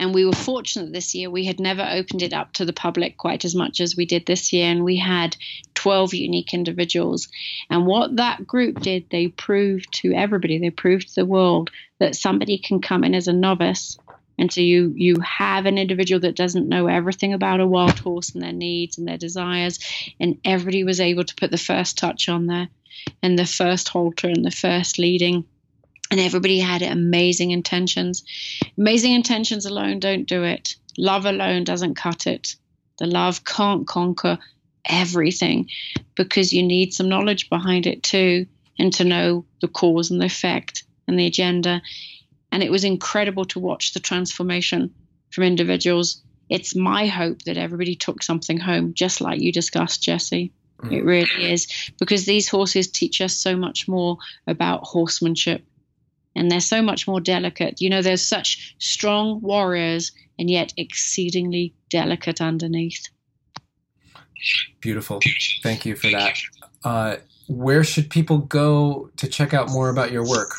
and 0.00 0.14
we 0.14 0.24
were 0.24 0.32
fortunate 0.32 0.94
this 0.94 1.14
year. 1.14 1.28
We 1.28 1.44
had 1.44 1.60
never 1.60 1.86
opened 1.88 2.22
it 2.22 2.32
up 2.32 2.54
to 2.54 2.64
the 2.64 2.72
public 2.72 3.18
quite 3.18 3.44
as 3.44 3.54
much 3.54 3.80
as 3.80 3.94
we 3.94 4.06
did 4.06 4.24
this 4.24 4.50
year. 4.50 4.66
And 4.66 4.82
we 4.82 4.96
had 4.96 5.36
12 5.74 6.14
unique 6.14 6.54
individuals. 6.54 7.28
And 7.68 7.86
what 7.86 8.16
that 8.16 8.46
group 8.46 8.80
did, 8.80 9.10
they 9.10 9.28
proved 9.28 9.92
to 10.00 10.14
everybody, 10.14 10.58
they 10.58 10.70
proved 10.70 11.08
to 11.08 11.14
the 11.16 11.26
world 11.26 11.70
that 11.98 12.16
somebody 12.16 12.56
can 12.56 12.80
come 12.80 13.04
in 13.04 13.14
as 13.14 13.28
a 13.28 13.32
novice. 13.34 13.98
And 14.38 14.50
so 14.50 14.62
you 14.62 14.94
you 14.96 15.20
have 15.20 15.66
an 15.66 15.76
individual 15.76 16.20
that 16.20 16.34
doesn't 16.34 16.66
know 16.66 16.86
everything 16.86 17.34
about 17.34 17.60
a 17.60 17.66
wild 17.66 17.98
horse 17.98 18.30
and 18.30 18.42
their 18.42 18.54
needs 18.54 18.96
and 18.96 19.06
their 19.06 19.18
desires, 19.18 19.78
and 20.18 20.38
everybody 20.46 20.82
was 20.82 20.98
able 20.98 21.24
to 21.24 21.34
put 21.34 21.50
the 21.50 21.58
first 21.58 21.98
touch 21.98 22.26
on 22.30 22.46
there, 22.46 22.68
and 23.22 23.38
the 23.38 23.44
first 23.44 23.90
halter 23.90 24.28
and 24.28 24.42
the 24.42 24.50
first 24.50 24.98
leading 24.98 25.44
and 26.10 26.20
everybody 26.20 26.58
had 26.58 26.82
amazing 26.82 27.52
intentions. 27.52 28.24
Amazing 28.76 29.12
intentions 29.12 29.64
alone 29.64 30.00
don't 30.00 30.26
do 30.26 30.42
it. 30.42 30.74
Love 30.98 31.24
alone 31.24 31.64
doesn't 31.64 31.94
cut 31.94 32.26
it. 32.26 32.56
The 32.98 33.06
love 33.06 33.44
can't 33.44 33.86
conquer 33.86 34.38
everything 34.84 35.68
because 36.16 36.52
you 36.52 36.62
need 36.62 36.92
some 36.92 37.08
knowledge 37.08 37.48
behind 37.48 37.86
it 37.86 38.02
too 38.02 38.46
and 38.78 38.92
to 38.94 39.04
know 39.04 39.44
the 39.60 39.68
cause 39.68 40.10
and 40.10 40.20
the 40.20 40.26
effect 40.26 40.84
and 41.06 41.18
the 41.18 41.26
agenda. 41.26 41.80
And 42.50 42.62
it 42.62 42.70
was 42.70 42.84
incredible 42.84 43.44
to 43.46 43.60
watch 43.60 43.92
the 43.92 44.00
transformation 44.00 44.92
from 45.30 45.44
individuals. 45.44 46.22
It's 46.48 46.74
my 46.74 47.06
hope 47.06 47.42
that 47.42 47.56
everybody 47.56 47.94
took 47.94 48.22
something 48.22 48.58
home, 48.58 48.94
just 48.94 49.20
like 49.20 49.40
you 49.40 49.52
discussed, 49.52 50.02
Jesse. 50.02 50.52
Mm. 50.82 50.92
It 50.92 51.04
really 51.04 51.52
is 51.52 51.92
because 51.98 52.24
these 52.24 52.48
horses 52.48 52.90
teach 52.90 53.20
us 53.20 53.34
so 53.34 53.56
much 53.56 53.86
more 53.86 54.18
about 54.46 54.82
horsemanship 54.82 55.64
and 56.34 56.50
they're 56.50 56.60
so 56.60 56.82
much 56.82 57.06
more 57.06 57.20
delicate. 57.20 57.80
You 57.80 57.90
know, 57.90 58.02
there's 58.02 58.24
such 58.24 58.74
strong 58.78 59.40
warriors 59.40 60.12
and 60.38 60.48
yet 60.48 60.72
exceedingly 60.76 61.74
delicate 61.90 62.40
underneath. 62.40 63.08
Beautiful. 64.80 65.20
Thank 65.62 65.84
you 65.84 65.96
for 65.96 66.10
that. 66.10 66.36
Uh, 66.82 67.16
where 67.48 67.84
should 67.84 68.08
people 68.10 68.38
go 68.38 69.10
to 69.16 69.28
check 69.28 69.52
out 69.52 69.70
more 69.70 69.90
about 69.90 70.12
your 70.12 70.26
work? 70.26 70.54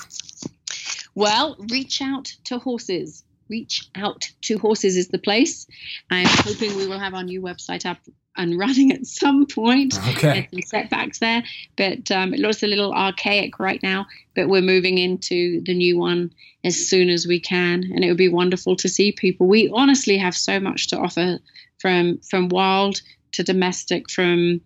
Well, 1.16 1.56
reach 1.72 2.02
out 2.02 2.34
to 2.46 2.60
horses. 2.60 3.24
Reach 3.50 3.90
out 3.96 4.30
to 4.44 4.58
horses 4.58 4.96
is 4.96 5.10
the 5.10 5.18
place. 5.18 5.68
I'm 6.10 6.28
hoping 6.28 6.76
we 6.78 6.88
will 6.88 7.00
have 7.00 7.14
our 7.14 7.24
new 7.24 7.42
website 7.42 7.86
up 7.86 7.98
and 8.38 8.58
running 8.60 8.92
at 8.92 9.06
some 9.06 9.46
point. 9.46 9.98
Okay. 10.10 10.48
There's 10.52 10.70
some 10.70 10.82
setbacks 10.82 11.20
there, 11.20 11.44
but 11.78 12.10
um, 12.12 12.34
it 12.34 12.40
looks 12.40 12.64
a 12.64 12.68
little 12.68 12.94
archaic 12.94 13.60
right 13.60 13.82
now. 13.84 14.06
But 14.36 14.50
we're 14.50 14.62
moving 14.62 14.98
into 14.98 15.62
the 15.66 15.74
new 15.74 15.98
one 15.98 16.32
as 16.64 16.88
soon 16.88 17.10
as 17.10 17.28
we 17.28 17.40
can, 17.40 17.84
and 17.94 18.04
it 18.04 18.08
would 18.08 18.18
be 18.18 18.30
wonderful 18.30 18.76
to 18.78 18.90
see 18.90 19.12
people. 19.12 19.48
We 19.48 19.70
honestly 19.74 20.18
have 20.18 20.36
so 20.36 20.60
much 20.60 20.88
to 20.88 20.98
offer 20.98 21.40
from 21.80 22.20
from 22.30 22.50
wild 22.50 23.02
to 23.34 23.44
domestic, 23.44 24.10
from 24.10 24.62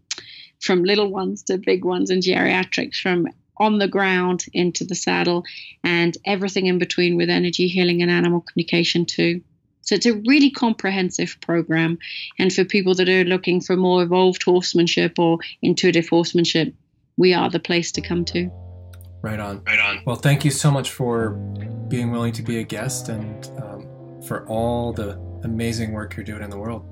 from 0.62 0.84
little 0.84 1.10
ones 1.10 1.44
to 1.44 1.58
big 1.58 1.86
ones 1.86 2.10
and 2.10 2.22
geriatrics, 2.22 2.96
from 2.96 3.28
on 3.58 3.78
the 3.78 3.88
ground 3.88 4.46
into 4.54 4.84
the 4.84 4.96
saddle, 4.96 5.44
and 5.84 6.18
everything 6.26 6.66
in 6.66 6.78
between 6.78 7.16
with 7.16 7.30
energy 7.30 7.68
healing 7.68 8.02
and 8.02 8.12
animal 8.12 8.42
communication 8.42 9.06
too. 9.06 9.42
So 9.86 9.96
it's 9.96 10.06
a 10.06 10.22
really 10.28 10.52
comprehensive 10.52 11.38
program. 11.42 11.98
And 12.38 12.52
for 12.52 12.66
people 12.66 12.94
that 12.96 13.08
are 13.08 13.24
looking 13.24 13.62
for 13.62 13.78
more 13.78 14.04
evolved 14.04 14.44
horsemanship 14.44 15.18
or 15.18 15.40
intuitive 15.62 16.10
horsemanship, 16.10 16.74
we 17.18 17.34
are 17.34 17.50
the 17.50 17.60
place 17.60 17.94
to 17.94 18.02
come 18.02 18.26
to. 18.26 18.52
Right 19.22 19.40
on. 19.40 19.64
Right 19.66 19.80
on. 19.80 20.02
Well, 20.06 20.18
thank 20.18 20.44
you 20.44 20.52
so 20.52 20.70
much 20.70 20.92
for 20.92 21.30
being 21.88 22.12
willing 22.12 22.34
to 22.34 22.44
be 22.44 22.60
a 22.60 22.64
guest 22.64 23.10
and 23.10 23.50
um, 23.64 23.88
for 24.22 24.46
all 24.48 24.92
the 24.92 25.18
amazing 25.44 25.94
work 25.94 26.16
you're 26.16 26.26
doing 26.26 26.44
in 26.44 26.50
the 26.50 26.60
world. 26.60 26.86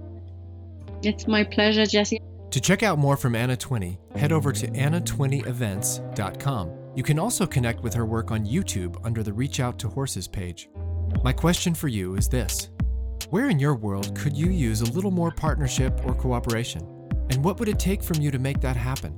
It's 1.03 1.27
my 1.27 1.43
pleasure, 1.43 1.85
Jesse. 1.85 2.21
To 2.51 2.61
check 2.61 2.83
out 2.83 2.99
more 2.99 3.17
from 3.17 3.35
Anna 3.35 3.57
Twinney, 3.57 3.97
head 4.15 4.31
over 4.31 4.51
to 4.51 4.67
anna20events.com. 4.67 6.71
You 6.95 7.01
can 7.01 7.17
also 7.17 7.47
connect 7.47 7.81
with 7.81 7.95
her 7.95 8.05
work 8.05 8.29
on 8.29 8.45
YouTube 8.45 9.01
under 9.03 9.23
the 9.23 9.33
Reach 9.33 9.59
Out 9.59 9.79
to 9.79 9.89
Horses 9.89 10.27
page. 10.27 10.69
My 11.23 11.33
question 11.33 11.73
for 11.73 11.87
you 11.87 12.15
is 12.15 12.29
this 12.29 12.69
Where 13.29 13.49
in 13.49 13.59
your 13.59 13.75
world 13.75 14.15
could 14.15 14.35
you 14.37 14.51
use 14.51 14.81
a 14.81 14.91
little 14.91 15.11
more 15.11 15.31
partnership 15.31 15.99
or 16.05 16.13
cooperation? 16.13 16.81
And 17.31 17.43
what 17.43 17.59
would 17.59 17.69
it 17.69 17.79
take 17.79 18.03
from 18.03 18.21
you 18.21 18.31
to 18.31 18.39
make 18.39 18.59
that 18.61 18.75
happen? 18.75 19.17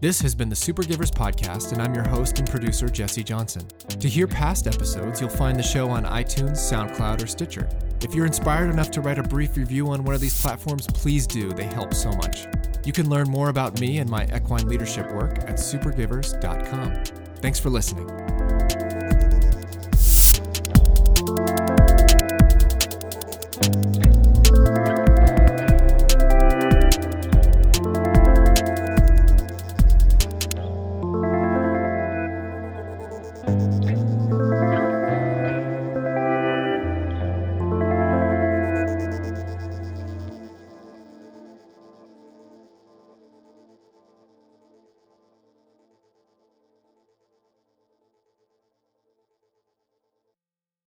This 0.00 0.20
has 0.20 0.34
been 0.34 0.50
the 0.50 0.54
Supergivers 0.54 1.10
Podcast, 1.10 1.72
and 1.72 1.80
I'm 1.80 1.94
your 1.94 2.06
host 2.06 2.38
and 2.38 2.48
producer, 2.48 2.88
Jesse 2.88 3.24
Johnson. 3.24 3.66
To 3.88 4.08
hear 4.08 4.26
past 4.26 4.66
episodes, 4.66 5.20
you'll 5.20 5.30
find 5.30 5.58
the 5.58 5.62
show 5.62 5.88
on 5.88 6.04
iTunes, 6.04 6.58
SoundCloud, 6.58 7.24
or 7.24 7.26
Stitcher. 7.26 7.68
If 8.02 8.14
you're 8.14 8.26
inspired 8.26 8.70
enough 8.70 8.90
to 8.92 9.00
write 9.00 9.18
a 9.18 9.22
brief 9.22 9.56
review 9.56 9.88
on 9.88 10.04
one 10.04 10.14
of 10.14 10.20
these 10.20 10.38
platforms, 10.40 10.86
please 10.88 11.26
do. 11.26 11.52
They 11.52 11.64
help 11.64 11.94
so 11.94 12.12
much. 12.12 12.46
You 12.84 12.92
can 12.92 13.08
learn 13.08 13.30
more 13.30 13.48
about 13.48 13.80
me 13.80 13.98
and 13.98 14.10
my 14.10 14.26
equine 14.34 14.68
leadership 14.68 15.10
work 15.12 15.38
at 15.38 15.54
supergivers.com. 15.54 17.04
Thanks 17.40 17.58
for 17.58 17.70
listening. 17.70 18.83